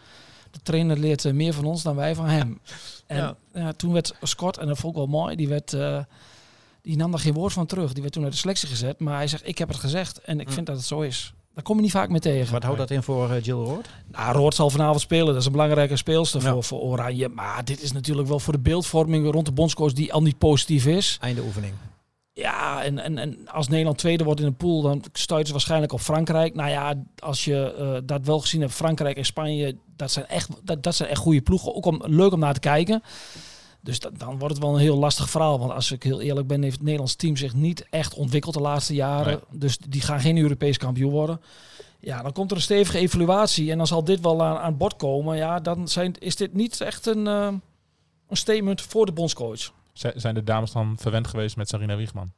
De 0.52 0.60
trainer 0.64 0.98
leert 0.98 1.34
meer 1.34 1.54
van 1.54 1.66
ons 1.66 1.84
dan 1.84 1.96
wij 1.96 2.16
van 2.16 2.26
hem. 2.26 2.60
En 3.08 3.18
Ja. 3.18 3.36
ja. 3.54 3.74
toen 3.74 3.94
werd 3.94 4.16
Scott, 4.22 4.58
en 4.58 4.68
dat 4.68 4.78
vond 4.78 4.94
ik 4.94 4.98
wel 5.00 5.08
mooi, 5.08 5.36
die, 5.36 5.48
werd, 5.48 5.74
eh, 5.74 6.00
die 6.90 6.98
nam 6.98 7.12
daar 7.12 7.20
geen 7.20 7.34
woord 7.34 7.54
van 7.54 7.66
terug. 7.66 7.92
Die 7.94 8.02
werd 8.02 8.14
toen 8.14 8.24
uit 8.24 8.32
de 8.32 8.38
selectie 8.38 8.68
gezet. 8.68 9.00
Maar 9.00 9.16
hij 9.16 9.28
zegt, 9.28 9.48
ik 9.48 9.58
heb 9.58 9.68
het 9.68 9.78
gezegd 9.78 10.22
en 10.22 10.40
ik 10.40 10.50
vind 10.50 10.66
dat 10.66 10.76
het 10.76 10.86
zo 10.86 11.02
is. 11.02 11.34
Daar 11.54 11.64
kom 11.64 11.76
je 11.76 11.82
niet 11.82 11.92
vaak 11.92 12.10
mee 12.10 12.20
tegen. 12.20 12.54
Wat 12.54 12.64
houdt 12.64 12.78
dat 12.78 12.92
in 12.92 13.04
voor 13.04 13.32
eh, 13.32 13.44
Jill 13.44 13.56
Roord? 13.56 13.90
Nou, 14.12 14.36
Roord 14.36 14.56
zal 14.56 14.70
vanavond 14.70 15.02
spelen. 15.02 15.26
Dat 15.26 15.36
is 15.36 15.46
een 15.46 15.52
belangrijke 15.52 15.96
speelster 15.96 16.42
Ja. 16.42 16.52
voor, 16.52 16.64
voor 16.64 16.80
Oranje. 16.80 17.30
Maar 17.30 17.66
dit 17.66 17.82
is 17.82 17.92
natuurlijk 17.92 18.28
wel 18.28 18.40
voor 18.40 18.54
de 18.54 18.60
beeldvorming 18.60 19.32
rond 19.32 19.46
de 19.46 19.52
bondscoach 19.52 19.94
die 19.94 20.14
al 20.14 20.22
niet 20.22 20.38
positief 20.38 20.86
is. 20.86 21.18
Einde 21.22 21.42
oefening. 21.42 21.74
Ja, 22.34 22.84
en, 22.84 23.00
en, 23.00 23.18
en 23.18 23.48
als 23.50 23.68
Nederland 23.68 23.98
tweede 23.98 24.24
wordt 24.24 24.40
in 24.40 24.46
de 24.46 24.52
pool, 24.52 24.82
dan 24.82 25.04
stuiten 25.14 25.48
ze 25.48 25.54
waarschijnlijk 25.54 25.94
op 25.94 26.02
Frankrijk. 26.02 26.56
Nou 26.56 26.70
ja, 26.70 26.94
als 27.20 27.46
je 27.46 27.74
eh, 27.74 28.02
dat 28.04 28.26
wel 28.26 28.40
gezien 28.40 28.62
hebt, 28.62 28.74
Frankrijk 28.74 29.18
en 29.18 29.26
Spanje, 29.26 29.78
dat 29.96 30.12
zijn 30.12 30.28
echt, 30.28 30.50
dat, 30.64 30.84
dat 30.84 30.96
zijn 30.96 31.10
echt 31.10 31.22
goede 31.22 31.42
ploegen. 31.42 31.76
Ook 31.76 31.86
om, 31.86 32.02
leuk 32.06 32.32
om 32.32 32.40
naar 32.40 32.54
te 32.54 32.60
kijken. 32.60 33.04
Dus 33.82 34.00
dat, 34.00 34.20
dan 34.20 34.40
wordt 34.40 34.54
het 34.54 34.64
wel 34.64 34.74
een 34.74 34.80
heel 34.80 34.98
lastig 34.98 35.30
verhaal. 35.30 35.60
Want 35.60 35.72
als 35.72 35.92
ik 35.92 36.04
heel 36.04 36.22
eerlijk 36.22 36.48
ben, 36.48 36.62
heeft 36.62 36.76
het 36.76 36.84
Nederlands 36.84 37.16
team 37.16 37.36
zich 37.36 37.54
niet 37.54 37.88
echt 37.90 38.14
ontwikkeld 38.14 38.54
de 38.54 38.62
laatste 38.62 38.94
jaren. 38.94 39.42
Dus 39.52 39.78
die 39.78 40.02
gaan 40.02 40.20
geen 40.20 40.38
Europees 40.38 40.78
kampioen 40.78 41.12
worden. 41.12 41.42
Ja, 42.00 42.22
dan 42.22 42.32
komt 42.32 42.52
er 42.52 42.58
een 42.58 42.64
stevige 42.64 42.98
evaluatie. 42.98 43.72
En 43.72 43.78
dan 43.78 43.88
zal 43.88 44.04
dit 44.04 44.20
wel 44.20 44.44
aan, 44.44 44.58
aan 44.58 44.78
bod 44.78 44.96
komen. 44.96 45.38
Ja, 45.38 45.60
dan 45.60 45.88
zijn, 45.88 46.14
is 46.20 46.36
dit 46.36 46.54
niet 46.54 46.82
echt 46.82 47.06
een, 47.06 47.28
eh, 47.28 47.54
een 48.28 48.38
statement 48.38 48.82
voor 48.82 49.06
de 49.06 49.12
bondscoach. 49.12 49.72
Zijn 49.94 50.36
de 50.36 50.44
dames 50.44 50.72
dan 50.72 50.98
verwend 51.00 51.28
geweest 51.28 51.56
met 51.56 51.70
Sarina 51.70 51.96
Wiegman? 51.96 52.32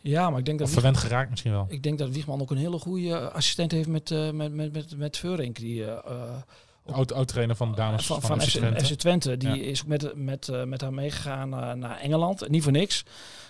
Ja, 0.00 0.30
maar 0.30 0.38
ik 0.38 0.44
denk 0.44 0.58
dat 0.58 0.66
Of 0.66 0.72
verwend 0.72 0.96
geraakt 0.96 1.30
misschien 1.30 1.52
wel? 1.52 1.66
Ik 1.68 1.82
denk 1.82 1.98
dat 1.98 2.10
Wiegman 2.10 2.40
ook 2.40 2.50
een 2.50 2.56
hele 2.56 2.78
goede 2.78 3.30
assistent 3.30 3.72
heeft 3.72 3.88
met, 3.88 4.10
eh 4.10 4.30
met, 4.30 4.52
met, 4.52 4.72
met, 4.72 4.96
met 4.96 5.16
Veurink. 5.16 5.56
Die, 5.56 5.84
eh, 5.84 6.36
oud-trainer 6.86 7.56
van 7.56 7.70
de 7.70 7.76
dames 7.76 8.06
van, 8.06 8.20
van, 8.20 8.28
van 8.30 8.40
FC 8.40 8.48
Twente. 8.56 8.84
FC 8.84 8.92
Twente. 8.94 9.36
Die 9.36 9.48
Ja. 9.48 9.54
is 9.70 9.80
ook 9.82 9.86
met, 9.88 10.12
met, 10.14 10.48
eh, 10.48 10.64
met 10.64 10.80
haar 10.80 10.92
meegegaan 10.92 11.54
eh, 11.54 11.72
naar 11.72 11.98
Engeland. 11.98 12.48
Niet 12.48 12.62
voor 12.62 12.72
niks. 12.72 13.04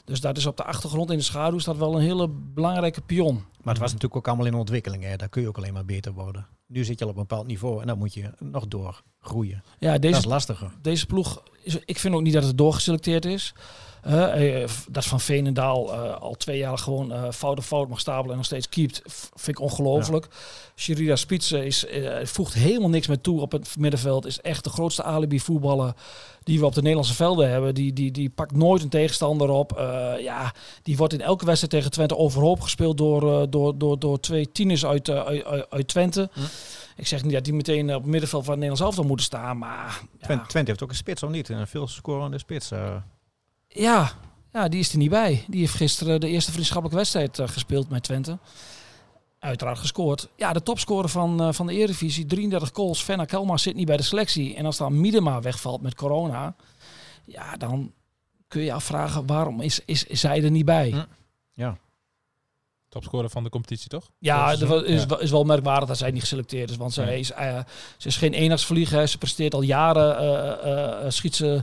Dus 0.05 0.21
dat 0.21 0.37
is 0.37 0.47
op 0.47 0.57
de 0.57 0.64
achtergrond 0.64 1.11
in 1.11 1.16
de 1.16 1.23
schaduw 1.25 1.59
staat 1.59 1.77
wel 1.77 1.95
een 1.95 2.03
hele 2.03 2.29
belangrijke 2.29 3.01
pion. 3.01 3.35
Maar 3.35 3.75
het 3.75 3.83
was 3.83 3.93
natuurlijk 3.93 4.16
ook 4.16 4.29
allemaal 4.29 4.47
in 4.47 4.55
ontwikkeling. 4.55 5.05
Hè. 5.05 5.16
Daar 5.16 5.29
kun 5.29 5.43
je 5.43 5.49
ook 5.49 5.57
alleen 5.57 5.73
maar 5.73 5.85
beter 5.85 6.12
worden. 6.12 6.47
Nu 6.73 6.85
zit 6.85 6.99
je 6.99 7.05
al 7.05 7.11
op 7.11 7.17
een 7.17 7.27
bepaald 7.27 7.47
niveau 7.47 7.81
en 7.81 7.87
dan 7.87 7.99
moet 7.99 8.15
je 8.15 8.31
nog 8.39 8.69
doorgroeien. 8.69 9.63
Ja, 9.79 9.93
Dat 9.93 10.03
deze, 10.03 10.19
is 10.19 10.25
lastiger. 10.25 10.71
deze 10.83 11.07
ploeg, 11.07 11.43
is, 11.63 11.79
ik 11.85 11.99
vind 11.99 12.15
ook 12.15 12.23
niet 12.23 12.33
dat 12.33 12.45
het 12.45 12.59
doorgeselecteerd 12.59 13.25
is. 13.25 13.53
Eh, 14.03 14.63
eh, 14.63 14.69
dat 14.89 15.05
Van 15.05 15.21
Veenendaal 15.21 15.93
eh, 15.93 16.21
al 16.21 16.35
twee 16.35 16.59
jaar 16.59 16.79
gewoon 16.79 17.33
fout 17.33 17.59
op 17.59 17.65
fout 17.65 17.89
mag 17.89 18.01
stapelen 18.01 18.31
en 18.31 18.37
nog 18.37 18.45
steeds 18.45 18.69
keept, 18.69 19.03
vind 19.35 19.59
ik 19.59 19.61
ongelooflijk. 19.61 20.29
Sherida 20.77 21.17
Spitsen 21.17 21.67
is, 21.67 21.87
voegt 22.23 22.55
helemaal 22.55 22.89
niks 22.89 23.07
meer 23.07 23.21
toe 23.21 23.41
op 23.41 23.53
het 23.53 23.77
middenveld. 23.79 24.27
Is 24.27 24.41
echt 24.41 24.65
de 24.65 24.71
grootste 24.71 25.03
alibi 25.03 25.41
voetballer 25.41 25.95
die 26.51 26.61
we 26.61 26.67
op 26.67 26.75
de 26.75 26.81
Nederlandse 26.81 27.15
velden 27.15 27.51
hebben. 27.51 27.75
Die, 27.75 27.93
die, 27.93 28.11
die 28.11 28.31
pakt 28.31 28.57
nooit 28.57 28.83
een 28.83 28.89
tegenstander 28.89 29.49
op. 29.49 29.73
Eh, 29.73 30.13
ja, 30.21 30.55
die 30.83 30.97
wordt 30.97 31.13
in 31.13 31.21
elke 31.21 31.45
wedstrijd 31.45 31.73
tegen 31.73 31.91
Twente 31.91 32.17
overhoop 32.17 32.61
gespeeld 32.61 32.99
door, 32.99 33.41
eh, 33.41 33.47
door, 33.51 33.79
door, 33.79 33.99
door 33.99 34.21
twee 34.21 34.53
tieners 34.53 34.87
uit, 34.87 35.09
eh, 35.09 35.25
uit, 35.71 35.89
Twente. 35.89 36.31
Hm. 36.33 36.41
Ik 36.97 37.07
zeg 37.07 37.23
niet 37.23 37.33
dat 37.33 37.45
die 37.45 37.55
meteen 37.55 37.95
op 37.95 38.03
het 38.03 38.11
middenveld 38.11 38.45
van 38.45 38.53
het 38.53 38.63
Nederlands 38.63 38.81
elftal 38.81 39.05
moeten 39.05 39.27
staan, 39.27 39.59
maar... 39.59 40.01
ja. 40.19 40.25
Twente, 40.25 40.47
Twente 40.47 40.71
heeft 40.71 40.83
ook 40.83 40.91
een 40.91 40.97
spits, 40.97 41.23
of 41.23 41.31
niet? 41.31 41.49
Een 41.49 41.67
veel 41.67 41.89
scorende 41.89 42.39
spits. 42.39 42.71
eh. 42.71 42.97
Ja, 43.69 44.13
ja, 44.53 44.69
die 44.69 44.81
is 44.81 44.93
er 44.93 44.99
niet 44.99 45.11
bij. 45.11 45.45
Die 45.49 45.61
heeft 45.61 45.75
gisteren 45.75 46.21
de 46.21 46.29
eerste 46.29 46.53
vriendschappelijke 46.53 46.99
wedstrijd 46.99 47.39
eh, 47.39 47.49
gespeeld 47.49 47.89
met 47.89 48.03
Twente. 48.03 48.39
Uiteraard 49.40 49.79
gescoord. 49.79 50.29
Ja, 50.37 50.53
de 50.53 50.62
topscorer 50.62 51.09
van, 51.09 51.40
eh, 51.42 51.53
van 51.53 51.66
de 51.66 51.72
Eredivisie, 51.72 52.26
33 52.26 52.70
goals. 52.72 53.03
Fenna 53.03 53.24
Kelma 53.24 53.57
zit 53.57 53.74
niet 53.74 53.87
bij 53.87 53.96
de 53.96 54.03
selectie. 54.03 54.55
En 54.55 54.66
als 54.66 54.76
dan 54.76 55.00
Miedema 55.00 55.40
wegvalt 55.40 55.83
met 55.83 55.94
corona, 55.94 56.55
ja, 57.24 57.57
dan 57.57 57.92
kun 58.48 58.61
je 58.61 58.66
je 58.66 58.72
afvragen 58.72 59.26
waarom 59.26 59.61
is, 59.61 59.81
is, 59.85 60.05
is 60.05 60.20
zij 60.20 60.42
er 60.44 60.50
niet 60.50 60.64
bij? 60.64 60.90
Hm. 60.90 61.05
Topscorer 62.88 63.31
van 63.31 63.44
de 63.44 63.50
competitie, 63.50 63.88
toch? 63.88 64.11
Ja, 64.18 64.50
Dat 64.50 64.62
is- 64.62 64.68
dat 64.68 64.85
is, 64.85 65.00
ja. 65.00 65.07
wel- 65.07 65.20
is 65.20 65.31
wel 65.31 65.44
merkwaardig 65.44 65.88
dat 65.88 65.98
zij 65.98 66.11
niet 66.11 66.20
geselecteerd 66.20 66.70
is. 66.70 66.76
Want 66.76 66.92
zij 66.92 67.18
is, 67.18 67.33
eh, 67.33 67.59
ze 67.96 68.09
is 68.09 68.16
geen 68.16 68.33
eendagsvlieger. 68.35 69.09
Ze 69.09 69.18
presteert 69.18 69.55
al 69.55 69.62
jaren, 69.62 70.18
eh, 70.18 70.50
eh, 70.72 71.05
eh, 71.05 71.11
schiet 71.11 71.35
ze 71.35 71.62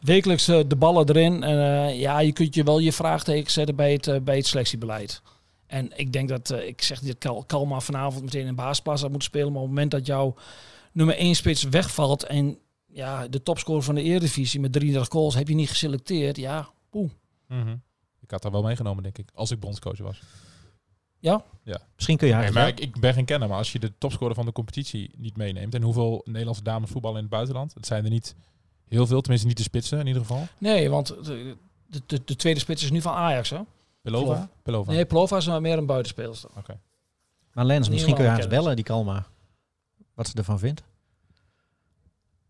wekelijks 0.00 0.48
eh, 0.48 0.60
de 0.66 0.76
ballen 0.76 1.08
erin. 1.08 1.42
En 1.42 1.58
eh, 1.86 2.00
ja, 2.00 2.18
je 2.18 2.32
kunt 2.32 2.54
je 2.54 2.62
wel 2.62 2.78
je 2.78 2.92
vraagteken 2.92 3.50
zetten 3.52 3.76
bij 3.76 3.92
het, 3.92 4.06
eh, 4.06 4.20
bij 4.20 4.36
het 4.36 4.46
selectiebeleid. 4.46 5.22
En 5.66 5.98
ik 5.98 6.12
denk 6.12 6.28
dat, 6.28 6.50
eh, 6.50 6.66
ik 6.66 6.82
zeg 6.82 7.02
niet 7.02 7.10
dat 7.10 7.18
Kal 7.18 7.44
Kalma 7.44 7.80
vanavond 7.80 8.24
meteen 8.24 8.46
in 8.46 8.54
baasplaats 8.54 9.00
had 9.00 9.10
moeten 9.10 9.28
spelen. 9.28 9.52
Maar 9.52 9.62
op 9.62 9.66
het 9.66 9.74
moment 9.74 9.90
dat 9.90 10.06
jouw 10.06 10.34
nummer 10.92 11.18
1 11.18 11.34
spits 11.34 11.62
wegvalt 11.62 12.22
en 12.22 12.58
ja, 12.86 13.28
de 13.28 13.42
topscorer 13.42 13.82
van 13.82 13.94
de 13.94 14.02
Eredivisie 14.02 14.60
met 14.60 14.72
33 14.72 15.12
goals 15.12 15.34
heb 15.34 15.48
je 15.48 15.54
niet 15.54 15.68
geselecteerd. 15.68 16.36
Ja, 16.36 16.68
poeh. 16.90 17.10
Mhm. 17.48 17.76
Ik 18.20 18.30
had 18.30 18.42
daar 18.42 18.52
wel 18.52 18.62
meegenomen, 18.62 19.02
denk 19.02 19.18
ik, 19.18 19.28
als 19.34 19.50
ik 19.50 19.60
bondscoach 19.60 19.98
was. 19.98 20.20
Misschien 21.94 22.16
kun 22.16 22.26
je 22.26 22.32
haar 22.32 22.42
Nee, 22.42 22.52
maar 22.52 22.68
ik, 22.68 22.80
ik 22.80 23.00
ben 23.00 23.14
geen 23.14 23.24
kenner, 23.24 23.48
maar 23.48 23.58
als 23.58 23.72
je 23.72 23.78
de 23.78 23.92
topscorer 23.98 24.34
van 24.34 24.44
de 24.44 24.52
competitie 24.52 25.10
niet 25.16 25.36
meeneemt... 25.36 25.74
en 25.74 25.82
hoeveel 25.82 26.22
Nederlandse 26.24 26.62
dames 26.62 26.90
voetballen 26.90 27.16
in 27.16 27.22
het 27.22 27.32
buitenland? 27.32 27.74
Het 27.74 27.86
zijn 27.86 28.04
er 28.04 28.10
niet 28.10 28.34
heel 28.88 29.06
veel, 29.06 29.20
tenminste 29.20 29.48
niet 29.48 29.56
de 29.56 29.62
spitsen 29.62 29.98
in 30.00 30.06
ieder 30.06 30.22
geval. 30.22 30.46
Nee, 30.58 30.90
want 30.90 31.06
de, 31.06 31.56
de, 31.86 32.00
de, 32.06 32.22
de 32.24 32.36
tweede 32.36 32.60
spits 32.60 32.82
is 32.82 32.90
nu 32.90 33.00
van 33.00 33.14
Ajax, 33.14 33.50
hè? 33.50 33.60
Pelova? 34.10 34.34
Plova. 34.34 34.48
Pelova. 34.62 34.92
Nee, 34.92 35.06
Plova 35.06 35.36
is 35.36 35.46
maar 35.46 35.60
meer 35.60 35.78
een 35.78 35.86
buitenspeelster. 35.86 36.50
Maar 37.52 37.64
Lens, 37.64 37.88
misschien 37.88 38.14
kun 38.14 38.22
je 38.24 38.30
haar 38.30 38.38
eens 38.38 38.48
bellen, 38.48 38.76
die 38.76 38.84
Kalma. 38.84 39.26
Wat 40.14 40.28
ze 40.28 40.36
ervan 40.36 40.58
vindt. 40.58 40.82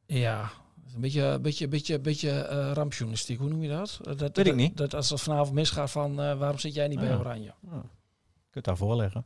Ja, 0.07 0.51
een 0.95 1.01
beetje, 1.01 1.23
een 1.23 1.43
beetje, 1.43 1.69
beetje, 1.69 1.99
beetje 1.99 2.31
eh 2.31 2.73
rampjournalistiek. 2.73 3.39
Hoe 3.39 3.49
noem 3.49 3.63
je 3.63 3.69
dat? 3.69 4.01
Eh, 4.05 4.17
dat 4.17 4.39
ik 4.39 4.45
dat, 4.45 4.55
niet. 4.55 4.77
Dat 4.77 4.95
als 4.95 5.11
het 5.11 5.21
vanavond 5.21 5.53
misgaat 5.53 5.91
van 5.91 6.21
eh, 6.21 6.39
waarom 6.39 6.59
zit 6.59 6.75
jij 6.75 6.89
niet 6.89 6.99
bij 6.99 7.09
Ja. 7.09 7.19
Oranje? 7.19 7.55
Je 7.61 8.51
kunt 8.51 8.65
daar 8.65 8.77
voorleggen. 8.77 9.25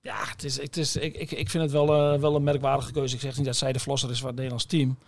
Ja, 0.00 0.24
het 0.26 0.44
is, 0.44 0.60
het 0.60 0.76
is, 0.76 0.96
ik, 0.96 1.16
ik, 1.16 1.30
ik 1.30 1.50
vind 1.50 1.62
het 1.62 1.72
wel, 1.72 1.86
wel 2.18 2.34
een 2.34 2.42
merkwaardige 2.42 2.92
keuze. 2.92 3.14
Ik 3.14 3.20
zeg 3.20 3.36
niet 3.36 3.46
dat 3.46 3.56
zij 3.56 3.72
de 3.72 3.80
flosser 3.80 4.10
is 4.10 4.18
van 4.18 4.26
het 4.26 4.36
Nederlands 4.36 4.64
team. 4.64 4.98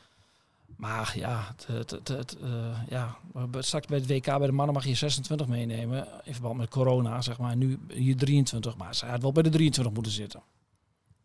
Maar 0.79 1.13
ja, 1.17 1.45
het, 1.57 1.67
het, 1.67 1.91
het, 1.91 2.09
het, 2.09 2.37
eh, 2.43 2.79
ja, 2.89 3.17
straks 3.59 3.87
bij 3.87 3.99
het 3.99 4.07
WK 4.09 4.25
bij 4.25 4.47
de 4.47 4.53
mannen 4.53 4.75
mag 4.75 4.85
je 4.85 4.95
26 4.95 5.47
meenemen. 5.47 6.07
In 6.25 6.33
verband 6.35 6.57
met 6.57 6.69
corona, 6.69 7.21
zeg 7.21 7.39
maar. 7.39 7.57
Nu 7.57 7.79
hier 7.93 8.17
23. 8.17 8.77
Maar 8.77 8.95
zij 8.95 9.09
had 9.09 9.23
wel 9.23 9.33
bij 9.33 9.43
de 9.43 9.49
23 9.49 9.95
moeten 9.95 10.13
zitten. 10.13 10.43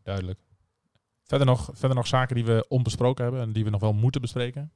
Duidelijk. 0.04 0.40
Verder 1.24 1.48
nog, 1.48 1.70
verder 1.74 1.98
nog 1.98 2.08
zaken 2.08 2.36
die 2.36 2.46
we 2.46 2.66
onbesproken 2.70 3.24
hebben 3.24 3.42
en 3.42 3.52
die 3.52 3.64
we 3.64 3.70
nog 3.70 3.82
wel 3.82 3.94
moeten 3.94 4.22
bespreken. 4.22 4.72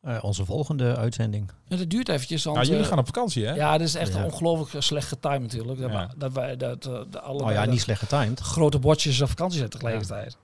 Eh, 0.00 0.18
onze 0.24 0.44
volgende 0.44 0.96
uitzending. 0.96 1.50
En 1.68 1.78
het 1.78 1.90
duurt 1.90 2.08
eventjes. 2.08 2.44
Want, 2.44 2.56
Nou, 2.56 2.68
jullie 2.68 2.82
eh, 2.82 2.88
gaan 2.88 2.98
op 2.98 3.06
vakantie, 3.06 3.44
hè? 3.46 3.54
Ja, 3.54 3.72
dat 3.78 3.86
is 3.86 3.94
echt 3.94 4.12
Ja. 4.14 4.24
ongelooflijk 4.24 4.82
slecht 4.84 5.08
getimed 5.08 5.40
natuurlijk. 5.40 5.80
Dat, 5.80 5.90
Ja. 5.90 6.10
dat 6.16 6.32
wij 6.32 6.56
dat, 6.56 6.82
de, 6.82 7.20
alle 7.20 7.42
Oh 7.44 7.50
ja, 7.52 7.64
niet 7.64 7.80
slecht 7.80 7.98
getimed. 8.00 8.40
grote 8.40 8.78
bordjes 8.78 9.20
op 9.20 9.28
vakantie 9.28 9.58
zijn 9.58 9.70
tegelijkertijd. 9.70 10.36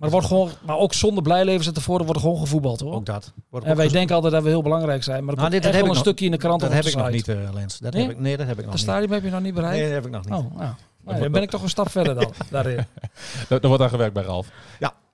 Maar, 0.00 0.08
er 0.08 0.14
wordt 0.14 0.26
gewoon, 0.26 0.50
maar 0.66 0.76
ook 0.76 0.94
zonder 0.94 1.22
blijlevens 1.22 1.66
en 1.66 1.74
tevoren 1.74 2.04
wordt 2.04 2.20
er 2.20 2.26
gewoon 2.26 2.40
gevoetbald 2.40 2.80
hoor. 2.80 2.94
Ook 2.94 3.06
dat. 3.06 3.32
Wordt 3.50 3.66
en 3.66 3.76
wij 3.76 3.88
denken 3.88 4.14
altijd 4.14 4.32
dat 4.32 4.42
we 4.42 4.48
heel 4.48 4.62
belangrijk 4.62 5.02
zijn. 5.02 5.24
Maar 5.24 5.34
er 5.34 5.38
Nou, 5.40 5.50
dit- 5.50 5.62
dat 5.62 5.72
heb 5.72 5.80
wel 5.80 5.90
een 5.90 5.96
ik 5.96 5.96
nog- 5.96 6.04
stukje 6.04 6.24
in 6.24 6.30
de 6.30 6.36
krant 6.36 6.60
Dat 6.60 6.72
heb 6.72 6.84
ik 6.84 6.94
nog 6.96 7.10
niet, 7.10 7.28
eh, 7.28 7.36
Lens. 7.52 7.78
Dat 7.78 7.92
Nee? 7.92 8.02
heb 8.02 8.10
ik, 8.10 8.18
nee, 8.18 8.36
dat 8.36 8.46
heb 8.46 8.58
ik 8.58 8.64
nog 8.64 8.72
Dat 8.74 8.74
niet. 8.80 8.90
stadium 8.90 9.12
heb 9.12 9.22
je 9.22 9.30
nog 9.30 9.40
niet 9.40 9.54
bereikt? 9.54 9.76
Nee, 9.76 9.84
dat 9.84 9.94
heb 9.94 10.04
ik 10.06 10.10
nog 10.12 10.24
niet. 10.24 10.34
Oh, 10.52 10.58
ja. 10.60 10.76
Nou, 11.04 11.20
dan 11.20 11.32
ben 11.32 11.42
ik 11.42 11.50
toch 11.50 11.62
een 11.62 11.68
stap 11.68 11.90
verder 11.98 12.14
dan 12.14 12.32
daarin. 12.50 12.76
Daar, 13.48 13.60
daar 13.60 13.68
wordt 13.68 13.82
aan 13.82 13.88
gewerkt 13.88 14.14
bij 14.14 14.22
Ralf. 14.22 14.48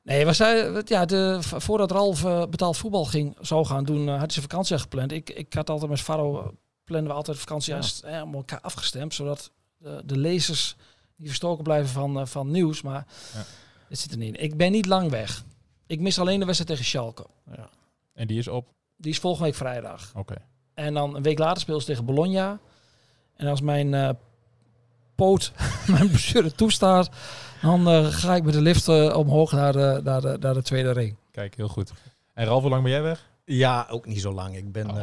Nee, 0.03 0.27
we 0.27 0.33
zeiden, 0.33 0.83
ja, 0.85 1.05
de, 1.05 1.38
voordat 1.40 1.90
Ralf 1.90 2.25
eh, 2.25 2.42
betaald 2.51 2.77
voetbal 2.77 3.05
ging, 3.05 3.37
zou 3.40 3.64
gaan 3.66 3.85
doen, 3.85 4.03
eh, 4.07 4.11
had 4.11 4.20
hij 4.20 4.31
zijn 4.31 4.42
vakantie 4.49 4.79
gepland. 4.79 5.12
Ik, 5.12 5.31
ik 5.31 5.55
had 5.55 5.70
altijd 5.70 5.90
met 5.90 6.01
Faro, 6.01 6.55
plannen 6.85 7.11
we 7.11 7.16
altijd 7.16 7.38
vakantie 7.38 7.75
Ja. 7.75 7.81
eh, 8.05 8.22
om 8.22 8.35
elkaar 8.35 8.61
afgestemd, 8.61 9.14
zodat 9.14 9.51
de, 9.79 10.03
de 10.05 10.16
lezers 10.18 10.77
niet 11.16 11.29
verstoken 11.29 11.64
blijven 11.64 11.88
van, 11.90 12.29
van 12.29 12.51
nieuws. 12.51 12.83
Maar 12.83 13.07
Ja. 13.35 13.40
Dit 13.88 13.99
zit 13.99 14.12
er 14.12 14.18
niet 14.18 14.35
in. 14.35 14.42
Ik 14.42 14.57
ben 14.57 14.72
niet 14.72 14.87
lang 14.87 15.11
weg. 15.11 15.44
Ik 15.87 16.01
mis 16.01 16.18
alleen 16.18 16.38
de 16.38 16.44
wedstrijd 16.44 16.70
tegen 16.70 16.90
Schalke. 16.90 17.27
En 18.14 18.27
die 18.27 18.38
is 18.38 18.49
op. 18.49 18.66
Die 18.96 19.11
is 19.11 19.18
volgende 19.18 19.46
week 19.46 19.57
vrijdag. 19.59 20.12
Oké. 20.14 20.35
En 20.75 20.94
dan 20.94 21.16
een 21.16 21.22
week 21.22 21.38
later 21.38 21.61
speel 21.61 21.81
ze 21.81 21.87
tegen 21.87 22.05
Bologna. 22.05 22.59
En 23.37 23.46
als 23.46 23.61
mijn 23.61 23.94
eh, 23.94 24.11
poot, 25.14 25.53
mijn 25.96 26.09
blessure 26.09 26.53
toestaat, 26.53 27.11
dan 27.62 27.88
eh, 27.88 28.07
ga 28.07 28.35
ik 28.35 28.42
met 28.42 28.55
de 28.55 28.61
lift 28.61 28.88
eh, 28.88 29.16
omhoog 29.16 29.53
naar 29.53 29.72
de, 29.72 30.01
naar, 30.05 30.20
de, 30.20 30.37
naar 30.40 30.55
de 30.55 30.62
tweede 30.62 30.92
ring. 30.92 31.16
Kijk, 31.31 31.57
heel 31.57 31.68
goed. 31.68 31.92
En 32.35 32.46
Ralf, 32.46 32.61
hoe 32.61 32.70
lang 32.70 32.83
ben 32.83 32.92
jij 32.92 33.03
weg? 33.03 33.29
Ja, 33.48 33.87
ook 33.90 34.06
niet 34.06 34.20
zo 34.20 34.32
lang. 34.32 34.56
Ik 34.56 34.72
ben, 34.72 34.90
Oh. 34.90 34.96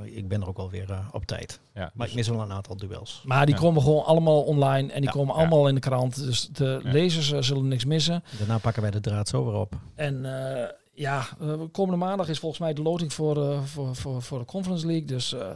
eh, 0.00 0.16
ik 0.16 0.28
ben 0.28 0.40
er 0.42 0.48
ook 0.48 0.56
wel 0.56 0.70
weer 0.70 0.90
eh, 0.90 1.08
op 1.12 1.24
tijd. 1.26 1.60
Ja, 1.74 1.80
Maar 1.80 1.92
dus- 1.94 2.08
ik 2.08 2.14
mis 2.14 2.28
wel 2.28 2.40
een 2.40 2.52
aantal 2.52 2.76
duels. 2.76 3.22
Maar 3.24 3.46
die 3.46 3.54
Ja. 3.54 3.60
komen 3.60 3.82
gewoon 3.82 4.04
allemaal 4.04 4.42
online 4.42 4.92
en 4.92 5.00
die 5.00 5.04
Ja. 5.04 5.10
komen 5.10 5.34
Ja. 5.34 5.40
allemaal 5.40 5.68
in 5.68 5.74
de 5.74 5.80
krant. 5.80 6.16
Dus 6.24 6.48
de 6.48 6.80
Ja. 6.84 6.90
lezers 6.92 7.32
eh, 7.32 7.42
zullen 7.42 7.68
niks 7.68 7.84
missen. 7.84 8.22
Daarna 8.38 8.58
pakken 8.58 8.82
wij 8.82 8.90
de 8.90 9.00
draad 9.00 9.28
zo 9.28 9.44
weer 9.44 9.54
op. 9.54 9.74
En 9.94 10.24
eh, 10.24 10.68
ja, 10.94 11.26
komende 11.72 11.96
maandag 12.04 12.28
is 12.28 12.38
volgens 12.38 12.60
mij 12.60 12.72
de 12.74 12.82
loting 12.82 13.12
voor, 13.12 13.50
eh, 13.50 13.62
voor, 13.62 13.94
voor, 13.96 14.22
voor 14.22 14.38
de 14.38 14.44
Conference 14.44 14.86
League. 14.86 15.06
Dus 15.06 15.32
eh, 15.32 15.48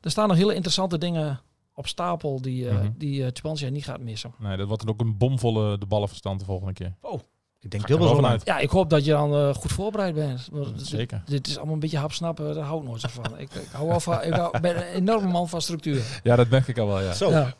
er 0.00 0.10
staan 0.10 0.28
nog 0.28 0.36
hele 0.36 0.54
interessante 0.54 0.98
dingen 0.98 1.40
op 1.74 1.86
stapel 1.86 2.40
die, 2.40 2.68
eh 2.68 2.74
Mhm. 2.74 2.90
die 2.98 3.24
eh 3.26 3.70
niet 3.70 3.84
gaat 3.84 4.00
missen. 4.00 4.34
Nee, 4.38 4.56
dat 4.56 4.66
wordt 4.66 4.84
dan 4.86 4.94
ook 4.94 5.00
een 5.00 5.16
bomvolle 5.16 5.78
de 5.78 5.86
ballenverstand 5.86 6.38
de 6.40 6.44
volgende 6.46 6.72
keer. 6.72 6.94
Ik 7.64 7.70
denk 7.70 7.82
er 7.82 7.88
dubbel 7.88 8.08
zo 8.08 8.14
vanuit. 8.14 8.46
lang. 8.46 8.58
Ja, 8.58 8.64
ik 8.64 8.70
hoop 8.70 8.90
dat 8.90 9.04
je 9.04 9.10
dan 9.10 9.34
eh, 9.34 9.54
goed 9.54 9.72
voorbereid 9.72 10.14
bent. 10.14 10.48
Want 10.52 10.78
dit- 10.78 10.86
Zeker. 10.86 11.22
Dit 11.26 11.46
is 11.46 11.56
allemaal 11.56 11.74
een 11.74 11.80
beetje 11.80 11.98
hapsnappen, 11.98 12.54
daar 12.54 12.64
hou 12.64 12.80
ik 12.82 12.88
nooit 12.88 13.00
zo 13.00 13.08
van. 13.12 13.24
ik, 13.38 13.54
ik, 13.54 13.68
hou 13.72 13.88
wel 13.88 14.00
van, 14.00 14.22
ik 14.22 14.32
hou- 14.32 14.60
ben 14.60 14.76
een 14.76 14.82
enorme 14.94 15.28
man 15.28 15.48
van 15.48 15.62
structuur. 15.62 16.02
Ja, 16.22 16.36
dat 16.36 16.48
merk 16.48 16.68
ik 16.68 16.78
al 16.78 16.86
wel, 16.86 17.00
ja. 17.00 17.12
Zo, 17.12 17.30
Ja. 17.30 17.54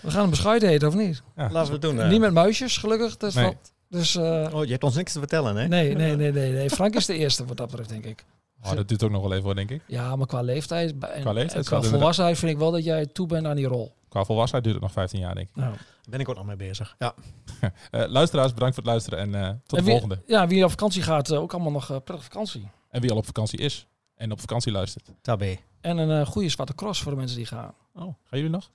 We 0.00 0.10
gaan 0.10 0.24
een 0.24 0.30
beschuit 0.30 0.62
eten, 0.62 0.88
of 0.88 0.94
niet? 0.94 1.22
Ja. 1.36 1.42
laten 1.50 1.66
we 1.66 1.72
het 1.72 1.82
doen. 1.82 2.00
eh. 2.00 2.08
Niet 2.08 2.20
met 2.20 2.32
muisjes, 2.32 2.76
gelukkig. 2.76 3.16
Dus, 3.16 3.34
Nee. 3.34 3.44
wat- 3.44 3.72
dus 3.88 4.16
eh, 4.16 4.48
Oh, 4.52 4.64
je 4.64 4.70
hebt 4.70 4.84
ons 4.84 4.94
niks 4.94 5.12
te 5.12 5.18
vertellen, 5.18 5.56
hè? 5.56 5.68
nee, 5.68 5.94
nee, 5.94 6.16
nee, 6.16 6.32
nee, 6.32 6.52
nee. 6.52 6.70
Frank 6.70 6.94
is 6.94 7.06
de 7.06 7.14
eerste 7.16 7.44
wat 7.44 7.56
dat 7.56 7.66
betreft, 7.68 7.88
denk 7.88 8.04
ik. 8.04 8.24
Oh, 8.64 8.72
dat 8.76 8.88
duurt 8.88 9.02
ook 9.02 9.10
nog 9.10 9.22
wel 9.22 9.32
even, 9.32 9.44
hoor, 9.44 9.54
denk 9.54 9.70
ik. 9.70 9.80
Ja, 9.86 10.16
maar 10.16 10.26
qua 10.26 10.40
leeftijd 10.40 10.90
en 10.90 11.20
Qua 11.20 11.32
leeftijd 11.32 11.56
en 11.56 11.64
zou 11.64 11.80
qua 11.80 11.90
volwassenheid 11.90 12.38
vind 12.38 12.52
ik 12.52 12.58
wel 12.58 12.70
dat 12.70 12.84
jij 12.84 13.06
toe 13.06 13.26
bent 13.26 13.46
aan 13.46 13.56
die 13.56 13.66
rol. 13.66 13.92
Qua 14.14 14.24
volwassenheid 14.24 14.64
duurt 14.64 14.76
het 14.76 14.84
nog 14.84 14.92
15 14.94 15.20
jaar, 15.20 15.34
denk 15.34 15.48
ik. 15.48 15.56
Nou. 15.56 15.74
Ben 16.08 16.20
ik 16.20 16.28
ook 16.28 16.36
nog 16.36 16.44
mee 16.46 16.56
bezig. 16.56 16.94
Ja. 16.98 17.14
Eh, 17.90 18.04
luisteraars, 18.08 18.52
bedankt 18.52 18.74
voor 18.74 18.82
het 18.84 18.92
luisteren 18.92 19.18
en 19.18 19.34
eh, 19.34 19.48
tot 19.48 19.60
de 19.66 19.76
En 19.76 19.82
wie- 19.82 19.90
volgende. 19.92 20.22
Ja, 20.26 20.46
wie 20.46 20.64
op 20.64 20.70
vakantie 20.70 21.02
gaat, 21.02 21.30
eh, 21.30 21.40
ook 21.40 21.52
allemaal 21.52 21.72
nog 21.72 21.86
prettige 21.86 22.20
vakantie. 22.22 22.68
En 22.90 23.00
wie 23.00 23.10
al 23.10 23.16
op 23.16 23.26
vakantie 23.26 23.58
is 23.58 23.86
en 24.14 24.32
op 24.32 24.40
vakantie 24.40 24.72
luistert. 24.72 25.10
Tabé. 25.22 25.56
En 25.80 25.98
een 25.98 26.20
eh, 26.20 26.26
goede 26.26 26.48
zwarte 26.48 26.74
cross 26.74 27.02
voor 27.02 27.12
de 27.12 27.18
mensen 27.18 27.36
die 27.36 27.46
gaan. 27.46 27.74
Oh, 27.94 28.02
gaan 28.02 28.14
jullie 28.30 28.48
nog? 28.50 28.70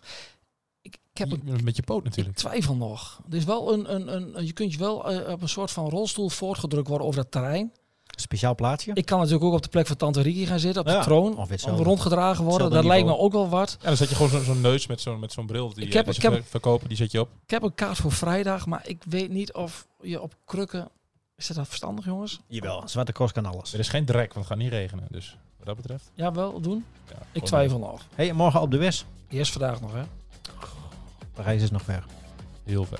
Ik, 0.82 0.97
ik 1.12 1.17
heb 1.17 1.32
een 1.32 1.63
Met 1.63 1.75
je 1.75 1.84
poot 1.84 1.97
Ik 1.99 2.04
natuurlijk. 2.04 2.36
twijfel 2.38 2.75
nog. 2.75 3.21
Er 3.30 3.36
is 3.38 3.43
wel 3.45 3.73
een, 3.73 3.93
een, 3.95 4.15
een, 4.38 4.45
je 4.45 4.54
kunt 4.54 4.71
je 4.73 4.80
wel 4.80 4.95
op 5.32 5.41
een 5.41 5.49
soort 5.49 5.71
van 5.71 5.89
rolstoel 5.89 6.30
voortgedrukt 6.30 6.88
worden 6.88 7.08
over 7.08 7.21
dat 7.21 7.32
terrein. 7.32 7.71
Speciaal 8.21 8.55
plaatsje. 8.55 8.91
Ik 8.93 9.05
kan 9.05 9.17
natuurlijk 9.17 9.45
ook 9.45 9.53
op 9.53 9.62
de 9.62 9.69
plek 9.69 9.88
van 9.88 9.95
Tante 9.95 10.21
Riki 10.21 10.45
gaan 10.45 10.60
zitten, 10.60 10.82
op 10.82 10.88
de 10.88 10.93
Ja, 10.93 11.01
troon. 11.03 11.38
of 11.38 11.49
rondgedragen 11.65 12.43
worden. 12.45 12.69
Dat 12.71 12.84
lijkt 12.86 13.05
me 13.08 13.17
ook 13.17 13.32
wel 13.32 13.49
wat. 13.49 13.77
Ja, 13.82 13.88
dan 13.88 13.97
zet 13.97 14.10
je 14.10 14.15
gewoon 14.15 14.43
zo'n 14.43 14.62
neus 14.62 14.88
met 14.88 15.01
zo'n 15.01 15.19
met 15.19 15.32
zo'n 15.32 15.45
bril 15.45 15.73
die, 15.73 15.86
Ik 15.86 15.93
heb- 15.93 16.10
ik 16.10 16.21
heb- 16.21 16.34
ver- 16.34 16.43
verkopen, 16.43 16.88
die 16.88 16.97
zet 16.97 17.12
je 17.12 17.19
op. 17.19 17.29
Ik 17.43 17.49
heb 17.49 17.63
een 17.63 17.75
kaart 17.75 17.97
voor 17.97 18.12
vrijdag, 18.12 18.65
maar 18.65 18.82
ik 18.88 19.03
weet 19.10 19.29
niet 19.29 19.53
of 19.53 19.88
je 20.01 20.21
op 20.21 20.34
krukken... 20.45 20.89
Is 21.36 21.47
dat 21.47 21.67
verstandig, 21.67 22.05
jongens? 22.05 22.39
Jawel, 22.47 22.84
Zwarte 22.88 23.12
Cross 23.12 23.34
kan 23.34 23.45
alles. 23.45 23.73
Er 23.73 23.79
is 23.79 23.88
geen 23.89 24.05
drek, 24.05 24.34
want 24.34 24.47
het 24.47 24.47
gaat 24.47 24.58
niet 24.63 24.71
regenen. 24.71 25.05
Dus 25.10 25.38
wat 25.58 25.65
dat 25.67 25.75
betreft. 25.75 26.12
Ja, 26.13 26.32
wel 26.32 26.60
doen? 26.62 26.86
Ja, 27.10 27.15
Ik 27.32 27.43
twijfel 27.45 27.79
nog. 27.79 28.01
hey, 28.15 28.34
morgen 28.34 28.62
op 28.62 28.71
de 28.71 28.77
West. 28.77 29.05
Eerst 29.29 29.51
vandaag 29.51 29.82
nog, 29.82 29.93
hè? 29.93 30.01
De 31.36 31.41
reis 31.41 31.62
is 31.62 31.71
nog 31.71 31.82
ver. 31.82 32.05
Heel 32.63 32.86
ver. 32.86 32.99